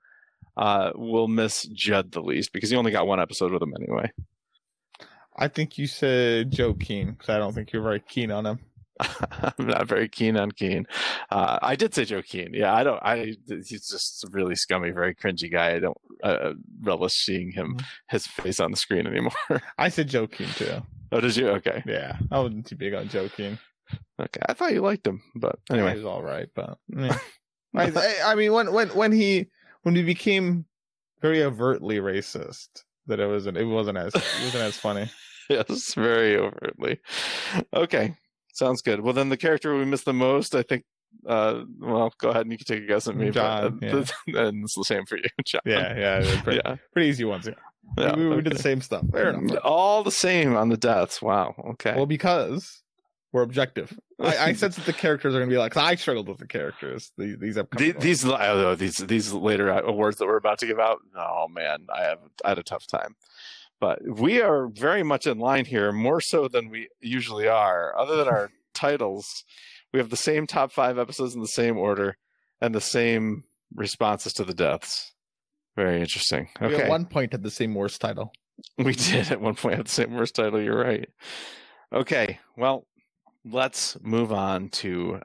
uh, 0.55 0.91
will 0.95 1.27
miss 1.27 1.63
Judd 1.63 2.11
the 2.11 2.21
least 2.21 2.53
because 2.53 2.71
you 2.71 2.77
only 2.77 2.91
got 2.91 3.07
one 3.07 3.19
episode 3.19 3.51
with 3.51 3.61
him 3.61 3.73
anyway. 3.75 4.11
I 5.35 5.47
think 5.47 5.77
you 5.77 5.87
said 5.87 6.51
Joe 6.51 6.73
Keene 6.73 7.11
because 7.11 7.29
I 7.29 7.39
don't 7.39 7.53
think 7.53 7.73
you're 7.73 7.81
very 7.81 7.99
keen 7.99 8.31
on 8.31 8.45
him. 8.45 8.59
I'm 8.99 9.67
not 9.67 9.87
very 9.87 10.07
keen 10.07 10.37
on 10.37 10.51
Keene. 10.51 10.85
Uh, 11.31 11.59
I 11.61 11.75
did 11.75 11.93
say 11.93 12.05
Joe 12.05 12.21
Keene. 12.21 12.53
Yeah, 12.53 12.73
I 12.73 12.83
don't. 12.83 12.99
I 13.03 13.35
he's 13.47 13.87
just 13.89 14.23
a 14.23 14.27
really 14.31 14.55
scummy, 14.55 14.91
very 14.91 15.15
cringy 15.15 15.51
guy. 15.51 15.75
I 15.75 15.79
don't 15.79 15.97
uh, 16.23 16.53
relish 16.81 17.13
seeing 17.13 17.51
him 17.51 17.75
Mhm. 17.77 17.85
his 18.09 18.27
face 18.27 18.59
on 18.59 18.71
the 18.71 18.77
screen 18.77 19.07
anymore. 19.07 19.33
I 19.77 19.89
said 19.89 20.07
Joe 20.09 20.27
Keene 20.27 20.49
too. 20.49 20.81
oh, 21.11 21.19
did 21.21 21.35
you? 21.35 21.49
Okay, 21.49 21.83
Yeah, 21.85 22.17
I 22.31 22.39
wasn't 22.39 22.67
too 22.67 22.75
big 22.75 22.93
on 22.93 23.09
Joe 23.09 23.29
Keene. 23.29 23.57
okay. 24.19 24.41
I 24.47 24.53
thought 24.53 24.73
you 24.73 24.81
liked 24.81 25.05
him, 25.07 25.21
but 25.35 25.57
anyway. 25.71 25.95
he's 25.95 26.05
all 26.05 26.21
right, 26.23 26.47
but 26.55 26.77
yeah. 26.87 27.17
I, 27.75 27.85
I- 27.95 28.31
I 28.31 28.35
mean, 28.35 28.53
when 28.53 28.71
when 28.71 28.89
when 28.89 29.11
he 29.11 29.47
when 29.81 29.95
he 29.95 30.03
became 30.03 30.65
very 31.21 31.41
overtly 31.43 31.97
racist, 31.97 32.67
that 33.07 33.19
it 33.19 33.27
wasn't 33.27 33.57
it 33.57 33.65
wasn't 33.65 33.97
as 33.97 34.13
it 34.13 34.23
wasn't 34.43 34.63
as 34.63 34.77
funny. 34.77 35.09
yes, 35.49 35.93
very 35.95 36.37
overtly. 36.37 36.99
Okay, 37.73 38.15
sounds 38.53 38.81
good. 38.81 39.01
Well, 39.01 39.13
then 39.13 39.29
the 39.29 39.37
character 39.37 39.75
we 39.75 39.85
miss 39.85 40.03
the 40.03 40.13
most, 40.13 40.55
I 40.55 40.63
think. 40.63 40.85
Uh, 41.27 41.63
well, 41.79 42.11
go 42.17 42.29
ahead 42.29 42.41
and 42.41 42.51
you 42.51 42.57
can 42.57 42.65
take 42.65 42.83
a 42.83 42.87
guess 42.87 43.07
at 43.07 43.15
me. 43.15 43.29
Jon, 43.29 43.77
but, 43.79 44.11
uh, 44.33 44.47
and 44.47 44.63
it's 44.63 44.73
the 44.75 44.83
same 44.83 45.05
for 45.05 45.17
you, 45.17 45.23
Jon. 45.45 45.61
Yeah, 45.65 45.95
yeah, 46.23 46.41
pretty, 46.41 46.61
yeah, 46.65 46.75
pretty 46.91 47.09
easy 47.09 47.23
ones. 47.23 47.45
Yeah, 47.47 47.53
yeah. 47.99 48.15
we, 48.15 48.29
we 48.29 48.41
did 48.41 48.53
the 48.53 48.59
same 48.59 48.81
stuff. 48.81 49.03
Fair 49.11 49.29
enough. 49.29 49.57
All 49.63 50.03
the 50.03 50.09
same 50.11 50.55
on 50.55 50.69
the 50.69 50.77
deaths. 50.77 51.21
Wow. 51.21 51.53
Okay. 51.73 51.93
Well, 51.95 52.07
because 52.07 52.81
we're 53.31 53.43
objective. 53.43 53.97
I, 54.19 54.37
I 54.37 54.53
sense 54.53 54.75
that 54.77 54.85
the 54.85 54.93
characters 54.93 55.35
are 55.35 55.37
going 55.39 55.49
to 55.49 55.53
be 55.53 55.57
like. 55.59 55.73
'cause 55.73 55.83
I 55.83 55.93
struggled 55.95 56.27
with 56.29 56.39
the 56.39 56.47
characters. 56.47 57.11
These, 57.17 57.37
these 57.39 57.57
upcoming. 57.59 57.93
The- 57.93 57.99
these 57.99 58.23
these 58.79 58.97
these 59.07 59.33
later 59.33 59.69
awards 59.69 60.17
that 60.17 60.25
we're 60.25 60.37
about 60.37 60.57
to 60.59 60.65
give 60.65 60.79
out. 60.79 60.97
Oh 61.15 61.47
man, 61.47 61.85
I 61.93 62.01
have 62.03 62.19
I 62.43 62.49
had 62.49 62.57
a 62.59 62.63
tough 62.63 62.87
time. 62.87 63.15
But 63.83 63.99
we 64.07 64.41
are 64.41 64.67
very 64.67 65.03
much 65.03 65.27
in 65.27 65.39
line 65.39 65.65
here, 65.65 65.91
more 65.91 66.21
so 66.21 66.47
than 66.47 66.69
we 66.69 66.87
usually 67.01 67.49
are. 67.49 67.93
Other 67.99 68.15
than 68.15 68.29
our 68.29 68.49
titles, 68.73 69.43
we 69.91 69.99
have 69.99 70.09
the 70.09 70.15
same 70.15 70.47
top 70.47 70.71
five 70.71 70.97
episodes 70.97 71.35
in 71.35 71.41
the 71.41 71.47
same 71.49 71.77
order 71.77 72.15
and 72.61 72.73
the 72.73 72.79
same 72.79 73.43
responses 73.75 74.31
to 74.35 74.45
the 74.45 74.53
deaths. 74.53 75.11
Very 75.75 75.99
interesting. 75.99 76.47
We 76.61 76.67
Okay, 76.67 76.83
at 76.83 76.89
one 76.89 77.07
point 77.07 77.33
had 77.33 77.43
the 77.43 77.51
same 77.51 77.75
worst 77.75 77.99
title. 77.99 78.31
we 78.77 78.93
did 78.93 79.29
at 79.33 79.41
one 79.41 79.55
point 79.55 79.75
have 79.75 79.87
the 79.87 79.91
same 79.91 80.13
worst 80.13 80.35
title. 80.35 80.61
You're 80.61 80.81
right. 80.81 81.09
Okay, 81.91 82.39
well, 82.55 82.87
let's 83.43 83.97
move 84.01 84.31
on 84.31 84.69
to 84.69 85.19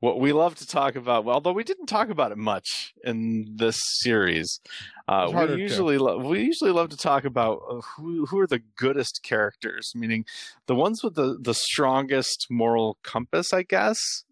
what 0.00 0.18
we 0.18 0.32
love 0.32 0.56
to 0.56 0.66
talk 0.66 0.96
about. 0.96 1.24
Well, 1.24 1.36
although 1.36 1.52
we 1.52 1.62
didn't 1.62 1.86
talk 1.86 2.10
about 2.10 2.32
it 2.32 2.38
much 2.38 2.92
in 3.04 3.54
this 3.54 3.78
series, 4.00 4.58
uh, 5.06 5.30
we 5.34 5.60
usually 5.60 5.98
lo- 5.98 6.18
we 6.18 6.42
usually 6.42 6.70
love 6.70 6.88
to 6.88 6.96
talk 6.96 7.24
about 7.24 7.62
uh, 7.68 7.80
who 7.96 8.26
who 8.26 8.38
are 8.38 8.46
the 8.46 8.62
goodest 8.76 9.22
characters, 9.22 9.92
meaning 9.94 10.24
the 10.66 10.74
ones 10.74 11.02
with 11.02 11.14
the 11.14 11.36
the 11.40 11.54
strongest 11.54 12.46
moral 12.50 12.98
compass, 13.02 13.52
I 13.52 13.62
guess. 13.62 14.24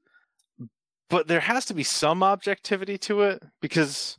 But 1.10 1.28
there 1.28 1.40
has 1.40 1.66
to 1.66 1.74
be 1.74 1.82
some 1.82 2.22
objectivity 2.22 2.96
to 2.98 3.20
it 3.20 3.42
because 3.60 4.16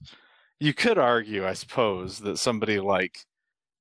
you 0.60 0.76
could 0.76 1.00
argue, 1.00 1.46
I 1.46 1.54
suppose, 1.54 2.20
that 2.20 2.38
somebody 2.38 2.80
like 2.80 3.26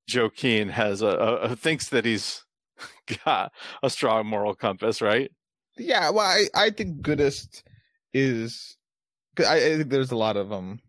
Joe 0.09 0.31
Keene 0.31 0.71
has 0.71 1.03
a, 1.03 1.09
a, 1.09 1.35
a 1.35 1.57
thinks 1.57 1.91
that 1.91 2.07
he's 2.07 2.43
got 3.25 3.53
a 3.83 3.91
strong 3.91 4.27
moral 4.27 4.55
compass, 4.55 5.03
right? 5.03 5.31
Yeah, 5.77 6.09
well, 6.09 6.27
I, 6.27 6.47
I 6.55 6.71
think 6.71 7.03
goodest 7.03 7.65
is 8.15 8.77
I, 9.39 9.57
I 9.57 9.77
think 9.77 9.91
there's 9.91 10.11
a 10.11 10.17
lot 10.17 10.37
of 10.37 10.53
um, 10.53 10.81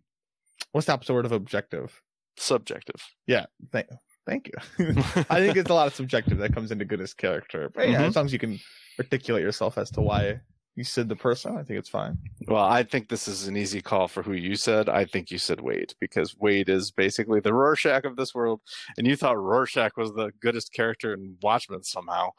what's 0.73 0.87
the 0.87 0.93
opposite 0.93 1.13
word 1.13 1.25
of 1.25 1.31
objective? 1.31 2.01
Subjective. 2.35 3.01
Yeah. 3.27 3.45
Thank, 3.71 3.87
thank 4.27 4.49
you. 4.49 4.85
I 5.29 5.39
think 5.39 5.55
it's 5.55 5.69
a 5.69 5.73
lot 5.73 5.87
of 5.87 5.95
subjective 5.95 6.37
that 6.39 6.53
comes 6.53 6.71
into 6.71 6.83
goodest 6.83 7.17
character. 7.17 7.71
But 7.73 7.89
yeah, 7.89 8.01
Mhm. 8.01 8.07
as 8.09 8.15
long 8.17 8.25
as 8.25 8.33
you 8.33 8.39
can 8.39 8.59
articulate 8.99 9.43
yourself 9.43 9.77
as 9.77 9.89
to 9.91 10.01
why 10.01 10.41
you 10.75 10.83
said 10.83 11.07
the 11.07 11.15
person, 11.15 11.55
I 11.55 11.61
think 11.61 11.77
it's 11.77 11.89
fine. 11.89 12.17
Well, 12.47 12.63
I 12.63 12.81
think 12.81 13.07
this 13.07 13.27
is 13.27 13.47
an 13.47 13.55
easy 13.55 13.79
call 13.79 14.07
for 14.07 14.23
who 14.23 14.33
you 14.33 14.55
said. 14.55 14.89
I 14.89 15.05
think 15.05 15.29
you 15.29 15.37
said 15.37 15.61
Wade 15.61 15.93
because 16.01 16.35
Wade 16.35 16.67
is 16.67 16.89
basically 16.89 17.39
the 17.39 17.53
Rorschach 17.53 18.03
of 18.05 18.15
this 18.15 18.33
world, 18.33 18.59
and 18.97 19.05
you 19.05 19.15
thought 19.15 19.37
Rorschach 19.37 19.95
was 19.95 20.11
the 20.13 20.31
goodest 20.41 20.73
character 20.73 21.13
in 21.13 21.37
Watchmen 21.43 21.83
somehow. 21.83 22.31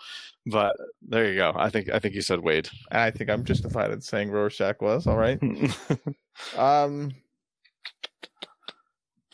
But 0.47 0.75
there 1.01 1.31
you 1.31 1.37
go. 1.37 1.53
I 1.55 1.71
think 1.71 1.89
I 1.91 2.01
think 2.01 2.17
you 2.17 2.23
said 2.23 2.41
Wade. 2.41 2.69
I 2.91 3.13
think 3.13 3.31
I'm 3.31 3.45
justified 3.45 3.93
in 3.93 4.01
saying 4.01 4.33
Rorschach 4.33 4.83
was 4.83 5.07
all 5.07 5.17
right. 5.17 5.39
Um, 6.59 7.13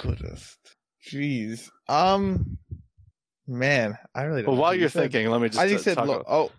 goodest. 0.03 0.59
Jeez. 1.11 1.71
Um, 1.89 2.59
man, 3.47 3.97
I 4.15 4.23
really. 4.25 4.43
Don't 4.43 4.53
well, 4.53 4.61
while 4.63 4.75
you 4.75 4.81
you're 4.81 4.89
said. 4.89 5.11
thinking, 5.13 5.31
let 5.31 5.41
me 5.41 5.49
just. 5.49 5.59
I 5.59 5.63
think 5.69 5.73
you 5.73 5.79
uh, 5.79 5.83
said 5.83 5.95
talk 5.97 6.07
Lo- 6.07 6.15
about- 6.21 6.27
oh, 6.29 6.51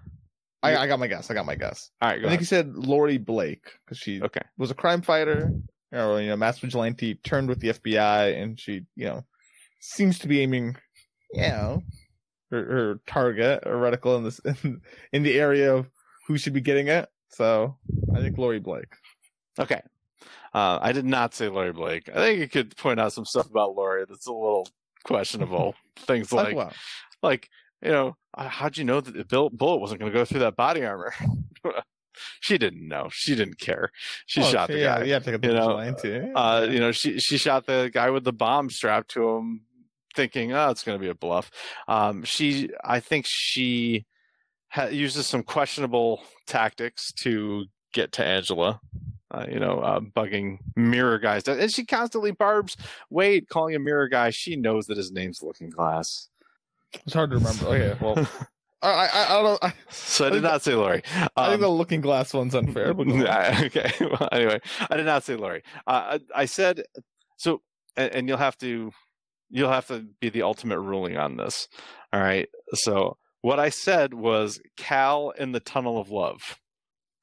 I, 0.63 0.77
I 0.77 0.87
got 0.87 0.99
my 0.99 1.07
guess. 1.07 1.29
I 1.31 1.33
got 1.33 1.45
my 1.45 1.55
guess. 1.55 1.89
All 2.01 2.09
right, 2.09 2.21
go 2.21 2.27
I 2.27 2.29
think 2.29 2.41
you 2.41 2.45
said 2.45 2.75
Laurie 2.75 3.17
Blake 3.17 3.65
because 3.85 3.97
she 3.97 4.21
Okay. 4.21 4.41
was 4.57 4.69
a 4.71 4.75
crime 4.75 5.01
fighter, 5.01 5.51
or 5.91 6.21
you 6.21 6.27
know, 6.29 6.35
mass 6.37 6.59
vigilante, 6.59 7.15
turned 7.15 7.49
with 7.49 7.59
the 7.59 7.69
FBI, 7.69 8.39
and 8.41 8.59
she, 8.59 8.83
you 8.95 9.05
know, 9.05 9.23
seems 9.79 10.19
to 10.19 10.27
be 10.27 10.41
aiming, 10.41 10.75
you 11.33 11.41
know, 11.41 11.81
her, 12.51 12.63
her 12.65 12.99
target 13.07 13.63
or 13.65 13.73
reticle 13.75 14.17
in 14.17 14.23
this 14.23 14.39
in, 14.45 14.81
in 15.13 15.23
the 15.23 15.39
area 15.39 15.73
of 15.75 15.89
who 16.27 16.37
should 16.37 16.53
be 16.53 16.61
getting 16.61 16.87
it. 16.89 17.09
So 17.29 17.77
I 18.15 18.19
think 18.19 18.37
Laurie 18.37 18.59
Blake. 18.59 18.93
Okay. 19.59 19.81
Uh, 20.53 20.79
I 20.81 20.91
did 20.91 21.05
not 21.05 21.33
say 21.33 21.49
Laurie 21.49 21.71
Blake. 21.71 22.09
I 22.09 22.15
think 22.15 22.39
you 22.39 22.47
could 22.47 22.75
point 22.77 22.99
out 22.99 23.13
some 23.13 23.25
stuff 23.25 23.49
about 23.49 23.75
Laurie 23.75 24.05
that's 24.07 24.27
a 24.27 24.33
little 24.33 24.67
questionable. 25.03 25.75
Things 25.95 26.31
Like, 26.31 26.55
like, 26.55 26.73
like 27.21 27.49
you 27.81 27.91
know, 27.91 28.15
uh, 28.33 28.47
how'd 28.47 28.77
you 28.77 28.83
know 28.83 29.01
that 29.01 29.29
the 29.29 29.49
bullet 29.51 29.77
wasn't 29.77 29.99
going 29.99 30.11
to 30.11 30.17
go 30.17 30.25
through 30.25 30.41
that 30.41 30.55
body 30.55 30.85
armor? 30.85 31.13
she 32.39 32.57
didn't 32.57 32.87
know. 32.87 33.09
She 33.11 33.35
didn't 33.35 33.59
care. 33.59 33.91
She 34.25 34.41
well, 34.41 34.51
shot 34.51 34.67
the 34.69 34.79
yeah, 34.79 34.99
guy. 34.99 35.05
Yeah, 35.05 35.19
take 35.19 35.43
a 35.43 35.47
you 35.47 35.53
know, 35.53 35.77
vigilante. 35.77 36.31
Uh, 36.33 36.67
you 36.69 36.79
know, 36.79 36.91
she 36.91 37.19
she 37.19 37.37
shot 37.37 37.65
the 37.65 37.89
guy 37.93 38.09
with 38.09 38.23
the 38.23 38.33
bomb 38.33 38.69
strapped 38.69 39.11
to 39.11 39.29
him, 39.29 39.61
thinking, 40.15 40.53
"Oh, 40.53 40.69
it's 40.69 40.83
going 40.83 40.97
to 40.97 41.01
be 41.01 41.09
a 41.09 41.15
bluff." 41.15 41.51
Um, 41.87 42.23
she, 42.23 42.69
I 42.83 42.99
think, 42.99 43.25
she 43.27 44.05
ha- 44.69 44.85
uses 44.85 45.27
some 45.27 45.43
questionable 45.43 46.23
tactics 46.47 47.11
to 47.23 47.65
get 47.93 48.11
to 48.13 48.25
Angela. 48.25 48.79
Uh, 49.33 49.45
you 49.49 49.59
know, 49.59 49.79
uh, 49.79 49.99
bugging 50.01 50.57
mirror 50.75 51.17
guys, 51.17 51.47
and 51.47 51.71
she 51.71 51.85
constantly 51.85 52.31
barbs 52.31 52.75
Wade, 53.09 53.47
calling 53.47 53.73
him 53.75 53.83
mirror 53.85 54.09
guy. 54.09 54.29
She 54.29 54.57
knows 54.57 54.87
that 54.87 54.97
his 54.97 55.11
name's 55.11 55.41
Looking 55.41 55.69
Glass. 55.69 56.27
it's 57.05 57.13
hard 57.13 57.29
to 57.31 57.37
remember. 57.37 57.65
Okay, 57.67 57.97
well, 58.01 58.27
I, 58.81 59.07
I, 59.07 59.39
I 59.39 59.41
don't. 59.41 59.63
I, 59.63 59.73
so 59.89 60.25
I 60.25 60.27
I 60.27 60.29
did 60.31 60.35
think 60.41 60.51
not 60.51 60.61
say 60.63 60.75
Laurie. 60.75 61.01
I 61.15 61.19
think 61.19 61.55
Um, 61.55 61.61
the 61.61 61.69
Looking 61.69 62.01
Glass 62.01 62.33
one's 62.33 62.53
unfair. 62.55 62.93
But 62.93 63.07
go 63.07 63.13
on. 63.25 63.25
Okay. 63.65 63.91
Well, 64.01 64.27
anyway, 64.33 64.59
I 64.89 64.97
did 64.97 65.05
not 65.05 65.23
say 65.23 65.35
Laurie. 65.37 65.63
Uh, 65.87 66.17
I, 66.35 66.41
I 66.41 66.45
said 66.45 66.83
so, 67.37 67.61
and, 67.95 68.13
and 68.13 68.27
you'll 68.27 68.37
have 68.37 68.57
to 68.57 68.91
you'll 69.49 69.71
have 69.71 69.87
to 69.87 70.05
be 70.19 70.29
the 70.29 70.41
ultimate 70.41 70.79
ruling 70.79 71.15
on 71.17 71.37
this. 71.37 71.69
All 72.11 72.19
right. 72.19 72.49
So 72.73 73.17
what 73.41 73.59
I 73.59 73.69
said 73.69 74.13
was 74.13 74.59
Cal 74.77 75.29
in 75.31 75.51
the 75.53 75.59
Tunnel 75.61 75.99
of 76.01 76.09
Love. 76.09 76.57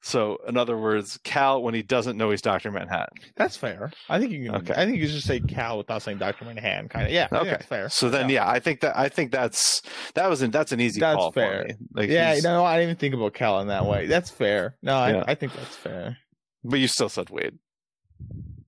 So 0.01 0.37
in 0.47 0.55
other 0.55 0.77
words, 0.77 1.19
Cal 1.25 1.61
when 1.61 1.73
he 1.73 1.81
doesn't 1.81 2.15
know 2.17 2.29
he's 2.31 2.41
Doctor 2.41 2.71
Manhattan. 2.71 3.17
That's 3.35 3.57
fair. 3.57 3.91
I 4.07 4.17
think 4.17 4.31
you 4.31 4.45
can. 4.45 4.55
Okay. 4.55 4.73
I 4.73 4.85
think 4.85 4.97
you 4.97 5.07
just 5.07 5.27
say 5.27 5.41
Cal 5.41 5.77
without 5.77 6.01
saying 6.01 6.19
Doctor 6.19 6.45
Manhattan. 6.45 6.87
Kind 6.87 7.07
of. 7.07 7.11
Yeah. 7.11 7.27
Okay. 7.31 7.49
That's 7.51 7.65
fair. 7.65 7.89
So 7.89 8.09
then, 8.09 8.29
yeah, 8.29 8.49
I 8.49 8.59
think 8.59 8.79
that 8.79 8.97
I 8.97 9.09
think 9.09 9.31
that's 9.31 9.81
that 10.15 10.29
was 10.29 10.41
an, 10.41 10.51
that's 10.51 10.71
an 10.71 10.79
easy 10.79 11.01
That's 11.01 11.17
call 11.17 11.31
fair. 11.33 11.61
for 11.63 11.67
me. 11.67 11.73
Like, 11.93 12.09
yeah. 12.09 12.31
he's- 12.31 12.43
No, 12.43 12.63
I 12.63 12.77
didn't 12.77 12.91
even 12.91 12.95
think 12.99 13.13
about 13.13 13.33
Cal 13.33 13.59
in 13.59 13.67
that 13.67 13.85
way. 13.85 14.05
That's 14.07 14.29
fair. 14.29 14.77
No, 14.81 14.95
I, 14.95 15.11
Yeah. 15.11 15.23
I 15.27 15.35
think 15.35 15.53
that's 15.53 15.75
fair. 15.75 16.17
but 16.63 16.79
you 16.79 16.87
still 16.87 17.09
said 17.09 17.29
Wade. 17.29 17.59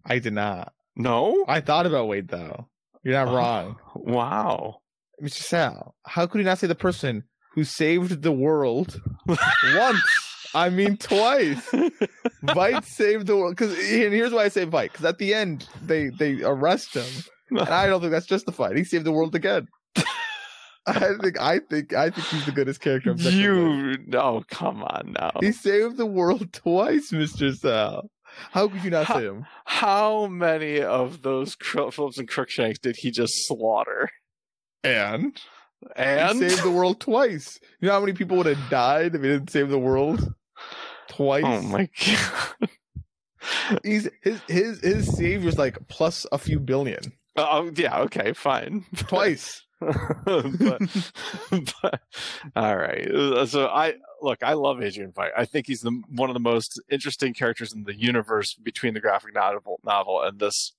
I 0.05 0.19
did 0.19 0.33
not. 0.33 0.73
No. 0.95 1.45
I 1.47 1.61
thought 1.61 1.85
about 1.85 2.07
Wade 2.09 2.27
though. 2.27 2.67
You're 3.03 3.13
not 3.13 3.29
Oh. 3.29 3.35
wrong, 3.35 3.75
Wow. 3.95 4.81
Mr. 5.23 5.41
Sal. 5.41 5.95
How 6.05 6.27
could 6.27 6.39
you 6.39 6.45
not 6.45 6.57
say 6.57 6.67
the 6.67 6.75
person 6.75 7.23
who 7.53 7.63
saved 7.63 8.21
the 8.21 8.31
world 8.31 9.01
once? 9.27 10.01
I 10.53 10.69
mean, 10.69 10.97
twice. 10.97 11.69
Veidt 12.43 12.85
saved 12.85 13.27
the 13.27 13.35
world. 13.37 13.55
Because 13.55 13.71
and 13.73 14.13
here's 14.13 14.31
why 14.33 14.43
I 14.45 14.47
say 14.49 14.65
Veidt. 14.65 14.91
Because 14.91 15.05
at 15.05 15.17
the 15.17 15.33
end 15.33 15.67
they 15.81 16.09
they 16.09 16.41
arrest 16.43 16.93
him, 16.95 17.05
and 17.49 17.61
I 17.61 17.87
don't 17.87 18.01
think 18.01 18.11
that's 18.11 18.25
justified. 18.25 18.75
He 18.77 18.83
saved 18.83 19.05
the 19.05 19.11
world 19.11 19.35
again. 19.35 19.67
I 20.87 21.13
think 21.21 21.39
I 21.39 21.59
think 21.59 21.93
I 21.93 22.09
think 22.09 22.27
he's 22.27 22.45
the 22.45 22.51
goodest 22.51 22.81
character. 22.81 23.11
objectively. 23.11 23.41
you 23.43 23.97
no, 24.07 24.43
come 24.49 24.83
on 24.83 25.13
now. 25.19 25.31
He 25.39 25.51
saved 25.51 25.97
the 25.97 26.05
world 26.07 26.51
twice, 26.53 27.11
Mister 27.11 27.53
Sal. 27.53 28.09
How 28.51 28.67
could 28.69 28.83
you 28.83 28.89
not 28.89 29.05
How- 29.05 29.19
say 29.19 29.25
him? 29.25 29.45
How 29.65 30.25
many 30.27 30.81
of 30.81 31.21
those 31.21 31.55
Phillips 31.61 32.17
and 32.17 32.27
Crookshanks 32.27 32.79
did 32.79 32.95
he 32.97 33.11
just 33.11 33.45
slaughter? 33.47 34.09
And 34.83 35.39
And 35.95 36.41
he 36.41 36.49
saved 36.49 36.63
the 36.63 36.71
world 36.71 36.99
twice. 36.99 37.59
You 37.79 37.87
know 37.87 37.93
how 37.93 37.99
many 37.99 38.13
people 38.13 38.37
would 38.37 38.45
have 38.47 38.69
died 38.69 39.13
if 39.15 39.21
he 39.21 39.27
didn't 39.27 39.51
save 39.51 39.69
the 39.69 39.77
world 39.77 40.33
twice? 41.11 41.43
oh 41.45 41.61
my 41.61 41.89
god! 42.05 42.69
He's 43.83 44.09
his 44.21 44.39
his 44.47 44.79
his 44.81 45.17
save 45.17 45.43
was 45.43 45.57
like 45.57 45.87
plus 45.87 46.25
a 46.31 46.37
few 46.37 46.59
billion. 46.59 46.99
billion 47.01 47.17
Oh 47.35 47.71
yeah, 47.75 47.99
okay, 48.01 48.33
fine. 48.33 48.85
twice. 48.95 49.65
but, 49.79 50.79
but 51.81 52.01
all 52.55 52.77
right. 52.77 53.07
So 53.47 53.67
I 53.67 53.95
look. 54.21 54.43
I 54.43 54.53
love 54.53 54.81
Adrian 54.81 55.11
Veidt. 55.11 55.31
I 55.35 55.45
think 55.45 55.65
he's 55.65 55.81
the 55.81 56.01
one 56.09 56.29
of 56.29 56.35
the 56.35 56.39
most 56.39 56.79
interesting 56.91 57.33
characters 57.33 57.73
in 57.73 57.85
the 57.85 57.95
universe 57.95 58.53
between 58.53 58.93
the 58.93 58.99
graphic 58.99 59.33
novel 59.33 59.79
novel 59.83 60.21
and 60.21 60.39
this 60.39 60.73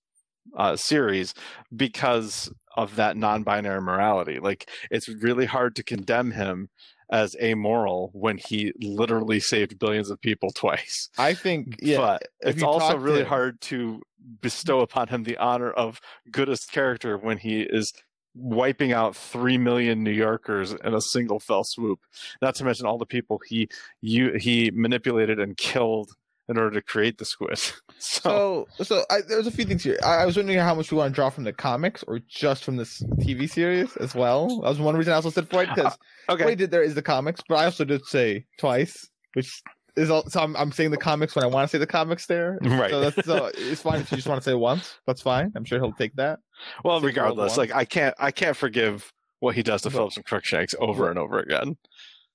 uh, 0.56 0.76
series 0.76 1.34
because 1.74 2.52
of 2.76 2.96
that 2.96 3.16
non-binary 3.16 3.80
morality. 3.80 4.38
Like 4.38 4.70
it's 4.90 5.08
really 5.08 5.46
hard 5.46 5.74
to 5.76 5.82
condemn 5.82 6.30
him 6.30 6.68
as 7.12 7.36
amoral 7.40 8.10
when 8.14 8.38
he 8.38 8.72
literally 8.80 9.38
saved 9.38 9.78
billions 9.78 10.10
of 10.10 10.20
people 10.20 10.50
twice. 10.50 11.10
I 11.18 11.34
think 11.34 11.76
yeah. 11.80 11.98
but 11.98 12.22
it's 12.40 12.62
also 12.62 12.86
talk 12.86 12.92
to 12.94 12.98
really 12.98 13.22
hard 13.22 13.60
to 13.62 14.00
bestow 14.40 14.80
upon 14.80 15.08
him 15.08 15.24
the 15.24 15.36
honor 15.36 15.70
of 15.70 16.00
goodest 16.30 16.72
character 16.72 17.18
when 17.18 17.38
he 17.38 17.60
is 17.60 17.92
wiping 18.34 18.92
out 18.92 19.14
three 19.14 19.58
million 19.58 20.02
New 20.02 20.10
Yorkers 20.10 20.72
in 20.72 20.94
a 20.94 21.00
single 21.02 21.38
fell 21.38 21.64
swoop. 21.64 22.00
Not 22.40 22.54
to 22.56 22.64
mention 22.64 22.86
all 22.86 22.98
the 22.98 23.06
people 23.06 23.40
he 23.46 23.68
you 24.00 24.32
he 24.38 24.70
manipulated 24.72 25.38
and 25.38 25.56
killed 25.56 26.12
in 26.52 26.58
order 26.62 26.70
to 26.78 26.82
create 26.82 27.18
the 27.18 27.24
squid. 27.24 27.58
So, 28.04 28.66
So 28.78 28.82
so 28.84 29.04
I, 29.10 29.20
there's 29.28 29.46
a 29.46 29.50
few 29.52 29.64
things 29.64 29.84
here. 29.84 29.96
I, 30.04 30.22
I 30.22 30.26
was 30.26 30.36
wondering 30.36 30.58
how 30.58 30.74
much 30.74 30.90
we 30.90 30.98
want 30.98 31.12
to 31.12 31.14
draw 31.14 31.30
from 31.30 31.44
the 31.44 31.52
comics 31.52 32.02
or 32.02 32.18
just 32.28 32.64
from 32.64 32.76
this 32.76 33.00
TV 33.20 33.48
series 33.48 33.96
as 33.98 34.12
well. 34.12 34.48
That 34.60 34.68
was 34.70 34.80
one 34.80 34.96
reason 34.96 35.12
I 35.12 35.16
also 35.16 35.30
said 35.30 35.48
Freud 35.48 35.68
because 35.74 35.96
okay, 36.28 36.42
what 36.44 36.50
I 36.50 36.56
did 36.56 36.72
there 36.72 36.82
is 36.82 36.96
the 36.96 37.02
comics, 37.02 37.40
but 37.48 37.58
I 37.58 37.64
also 37.64 37.84
did 37.84 38.04
say 38.06 38.44
twice, 38.58 39.08
which 39.34 39.62
is 39.94 40.10
all, 40.10 40.28
so 40.28 40.40
I'm 40.40 40.56
I'm 40.56 40.72
saying 40.72 40.90
the 40.90 40.96
comics 40.96 41.36
when 41.36 41.44
I 41.44 41.46
want 41.46 41.70
to 41.70 41.76
say 41.76 41.78
the 41.78 41.86
comics 41.86 42.26
there. 42.26 42.58
right. 42.62 42.90
So 42.90 43.00
that's 43.08 43.24
so 43.24 43.50
it's 43.54 43.82
fine 43.82 44.00
if 44.00 44.10
you 44.10 44.16
just 44.16 44.26
want 44.26 44.42
to 44.42 44.50
say 44.50 44.54
once. 44.54 44.98
That's 45.06 45.22
fine. 45.22 45.52
I'm 45.54 45.64
sure 45.64 45.78
he'll 45.78 45.92
take 45.92 46.16
that. 46.16 46.40
well, 46.82 46.94
world 46.94 47.04
regardless, 47.04 47.56
like 47.56 47.72
I 47.72 47.84
can't 47.84 48.16
I 48.18 48.32
can't 48.32 48.56
forgive 48.56 49.12
what 49.38 49.54
he 49.54 49.62
does 49.62 49.82
to 49.82 49.90
But- 49.90 49.96
Phillips 49.98 50.16
and 50.16 50.26
Crookshanks 50.26 50.74
over 50.80 51.08
and 51.08 51.20
over 51.20 51.38
again. 51.38 51.76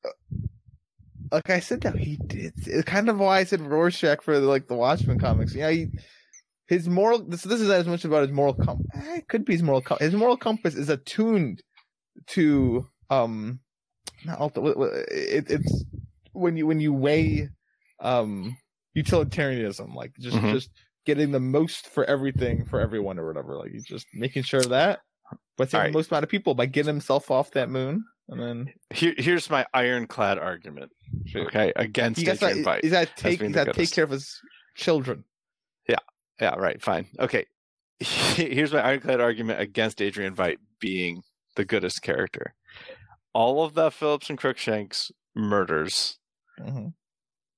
Uh, 0.05 0.09
Like 1.31 1.49
I 1.49 1.59
said, 1.59 1.81
that 1.81 1.95
he 1.95 2.17
did. 2.27 2.53
It's 2.65 2.83
kind 2.87 3.09
of 3.09 3.19
why 3.19 3.39
I 3.39 3.43
said 3.43 3.61
Rorschach 3.61 4.21
for 4.21 4.37
like 4.39 4.67
the 4.67 4.75
Watchmen 4.75 5.19
comics. 5.19 5.53
Yeah, 5.53 5.69
he, 5.71 5.87
his 6.67 6.87
moral. 6.87 7.23
This 7.27 7.43
this 7.43 7.61
is 7.61 7.69
as 7.69 7.87
much 7.87 8.05
about 8.05 8.23
his 8.23 8.31
moral 8.31 8.53
compass. 8.53 8.85
It 8.93 9.27
could 9.27 9.45
be 9.45 9.53
his 9.53 9.63
moral. 9.63 9.81
Com- 9.81 9.97
his 9.99 10.13
moral 10.13 10.37
compass 10.37 10.75
is 10.75 10.89
attuned 10.89 11.61
to 12.27 12.85
um, 13.09 13.59
not 14.25 14.39
ulti- 14.39 15.05
it, 15.11 15.49
it's 15.49 15.85
when 16.33 16.57
you 16.57 16.67
when 16.67 16.79
you 16.79 16.93
weigh 16.93 17.49
um 17.99 18.55
utilitarianism, 18.93 19.93
like 19.93 20.13
just 20.19 20.37
Mhm. 20.37 20.51
just 20.53 20.69
getting 21.05 21.31
the 21.31 21.39
most 21.39 21.87
for 21.87 22.03
everything 22.05 22.65
for 22.65 22.79
everyone 22.81 23.17
or 23.17 23.25
whatever. 23.27 23.55
Like 23.57 23.71
he's 23.71 23.85
just 23.85 24.07
making 24.13 24.43
sure 24.43 24.59
of 24.59 24.69
that, 24.69 24.99
but 25.57 25.69
saving 25.69 25.79
Alright. 25.79 25.93
the 25.93 25.97
most 25.99 26.11
amount 26.11 26.23
of 26.23 26.29
people 26.29 26.53
by 26.53 26.65
getting 26.65 26.93
himself 26.93 27.31
off 27.31 27.51
that 27.51 27.69
moon, 27.69 28.03
and 28.29 28.39
then 28.41 28.73
Here, 28.93 29.13
here's 29.17 29.49
my 29.49 29.65
ironclad 29.73 30.37
argument. 30.39 30.91
Okay, 31.35 31.71
against 31.75 32.23
gets 32.23 32.41
Adrian 32.43 32.63
that, 32.63 32.81
Veidt. 32.81 32.85
is 32.85 32.91
that 32.91 33.15
take 33.17 33.41
is 33.41 33.53
that 33.53 33.73
take 33.73 33.91
care 33.91 34.03
of 34.03 34.09
his 34.11 34.39
children. 34.75 35.23
Yeah, 35.87 35.95
Yeah. 36.41 36.55
right. 36.55 36.81
Fine. 36.81 37.07
Okay. 37.19 37.45
Here's 37.99 38.71
my 38.73 38.81
ironclad 38.81 39.19
argument 39.21 39.59
against 39.59 40.01
Adrian 40.03 40.35
Veidt 40.35 40.57
being 40.79 41.23
the 41.55 41.65
goodest 41.65 42.01
character. 42.03 42.53
all 43.33 43.63
of 43.63 43.73
the 43.75 43.89
Phillips 43.91 44.29
and 44.29 44.37
Crookshanks 44.39 45.11
murders 45.35 46.17
Mhm. 46.59 46.93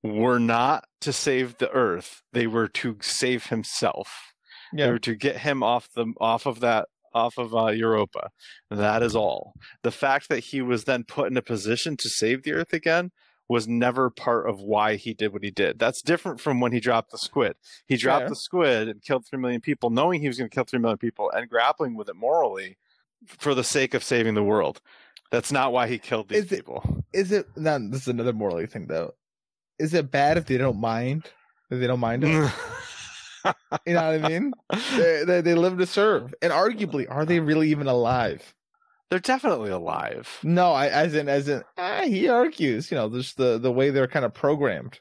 were 0.04 0.40
not 0.40 0.86
to 1.02 1.12
save 1.14 1.58
the 1.58 1.70
Earth; 1.72 2.22
they 2.34 2.48
were 2.48 2.68
to 2.68 2.98
save 3.02 3.46
himself. 3.48 4.34
They 4.74 4.84
Yeah. 4.84 4.90
were 4.92 5.00
to 5.00 5.16
get 5.16 5.38
him 5.40 5.64
off 5.64 5.90
the 5.94 6.06
off 6.20 6.46
of 6.46 6.60
that 6.62 6.88
off 7.14 7.38
of 7.38 7.56
uh, 7.56 7.68
Europa. 7.68 8.30
That 8.70 9.04
is 9.04 9.16
all. 9.16 9.54
The 9.84 9.92
fact 9.92 10.30
that 10.30 10.40
he 10.40 10.62
was 10.62 10.84
then 10.86 11.04
put 11.04 11.30
in 11.32 11.38
a 11.38 11.42
position 11.42 11.98
to 11.98 12.10
save 12.10 12.44
the 12.44 12.54
Earth 12.54 12.74
again 12.74 13.12
was 13.48 13.68
never 13.68 14.10
part 14.12 14.48
of 14.48 14.60
why 14.62 14.96
he 14.96 15.14
did 15.14 15.34
what 15.34 15.44
he 15.44 15.50
did. 15.50 15.80
That's 15.80 16.04
different 16.04 16.40
from 16.40 16.60
when 16.60 16.72
he 16.72 16.80
dropped 16.80 17.12
the 17.12 17.18
squid. 17.18 17.56
He 17.88 17.98
dropped 17.98 18.22
Fair. 18.24 18.30
the 18.30 18.36
squid 18.36 18.88
and 18.90 19.02
killed 19.02 19.26
three 19.26 19.40
million 19.40 19.60
people, 19.62 19.90
knowing 19.90 20.22
he 20.22 20.28
was 20.28 20.38
going 20.38 20.50
to 20.50 20.54
kill 20.54 20.66
three 20.66 20.78
million 20.80 21.00
people 21.00 21.32
and 21.32 21.50
grappling 21.50 21.96
with 21.96 22.10
it 22.10 22.16
morally 22.16 22.78
for 23.40 23.56
the 23.56 23.64
sake 23.64 23.94
of 23.96 24.04
saving 24.04 24.36
the 24.36 24.44
world. 24.44 24.82
That's 25.32 25.52
not 25.52 25.72
why 25.74 25.88
he 25.88 25.98
killed 25.98 26.30
these 26.30 26.46
Is 26.46 26.52
it- 26.52 26.56
people. 26.58 27.04
Is 27.12 27.32
it? 27.32 27.48
No, 27.58 27.80
this 27.90 28.02
is 28.04 28.08
another 28.08 28.34
morally 28.34 28.68
thing 28.68 28.86
though. 28.86 29.16
Is 29.80 29.96
it 29.96 30.12
bad 30.12 30.38
if 30.38 30.46
they 30.46 30.58
don't 30.58 30.80
mind? 30.80 31.26
If 31.72 31.80
they 31.80 31.88
don't 31.88 32.00
mind 32.00 32.24
it? 32.24 32.52
You 33.86 33.94
know 33.94 34.12
what 34.12 34.26
I 34.26 34.30
mean? 34.30 34.54
they, 34.98 35.24
they 35.26 35.42
they 35.42 35.56
live 35.56 35.78
to 35.78 35.86
serve, 35.86 36.34
and 36.42 36.52
arguably, 36.52 37.06
are 37.10 37.26
they 37.26 37.40
really 37.40 37.70
even 37.70 37.88
alive? 37.88 38.54
They're 39.10 39.20
definitely 39.20 39.72
alive. 39.72 40.40
No, 40.44 40.72
I 40.72 40.88
as 40.88 41.16
in 41.16 41.30
as 41.30 41.48
in 41.48 41.64
ah, 41.78 42.02
he 42.04 42.28
argues. 42.28 42.92
You 42.92 42.98
know, 42.98 43.10
just 43.10 43.38
the 43.38 43.58
the 43.58 43.72
way 43.72 43.90
they're 43.90 44.08
kind 44.08 44.26
of 44.26 44.34
programmed. 44.34 45.00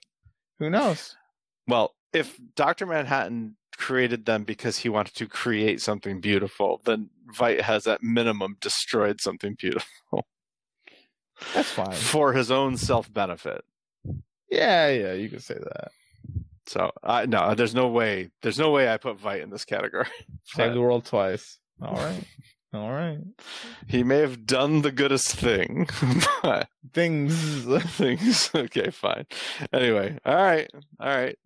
Who 0.58 0.70
knows? 0.70 1.16
Well, 1.66 1.94
if 2.12 2.38
Dr. 2.56 2.86
Manhattan 2.86 3.56
created 3.76 4.26
them 4.26 4.44
because 4.44 4.78
he 4.78 4.88
wanted 4.88 5.14
to 5.14 5.26
create 5.26 5.80
something 5.80 6.20
beautiful, 6.20 6.80
then 6.84 7.10
Veidt 7.36 7.60
has 7.60 7.86
at 7.86 8.02
minimum 8.02 8.56
destroyed 8.60 9.20
something 9.20 9.54
beautiful 9.54 10.26
That's 11.54 11.70
fine. 11.70 11.92
for 11.92 12.32
his 12.32 12.50
own 12.50 12.76
self 12.76 13.12
benefit. 13.12 13.64
Yeah, 14.50 14.88
yeah, 14.88 15.12
you 15.12 15.28
could 15.28 15.42
say 15.42 15.54
that. 15.54 15.90
So 16.68 16.92
I 17.02 17.26
no, 17.26 17.54
there's 17.54 17.74
no 17.74 17.88
way 17.88 18.30
there's 18.42 18.58
no 18.58 18.70
way 18.70 18.92
I 18.92 18.98
put 18.98 19.18
Veidt 19.18 19.42
in 19.42 19.50
this 19.50 19.64
category. 19.64 20.06
Save 20.44 20.74
the 20.74 20.80
world 20.80 21.06
twice. 21.06 21.58
All 21.80 21.94
right, 21.96 22.24
all 22.74 22.92
right. 22.92 23.18
He 23.86 24.02
may 24.02 24.18
have 24.18 24.44
done 24.44 24.82
the 24.82 24.92
goodest 24.92 25.34
thing, 25.34 25.88
but 26.42 26.68
Things. 26.92 27.34
things 27.96 28.50
okay, 28.54 28.90
fine. 28.90 29.26
Anyway, 29.72 30.18
all 30.24 30.34
right, 30.34 30.70
all 31.00 31.08
right. 31.08 31.38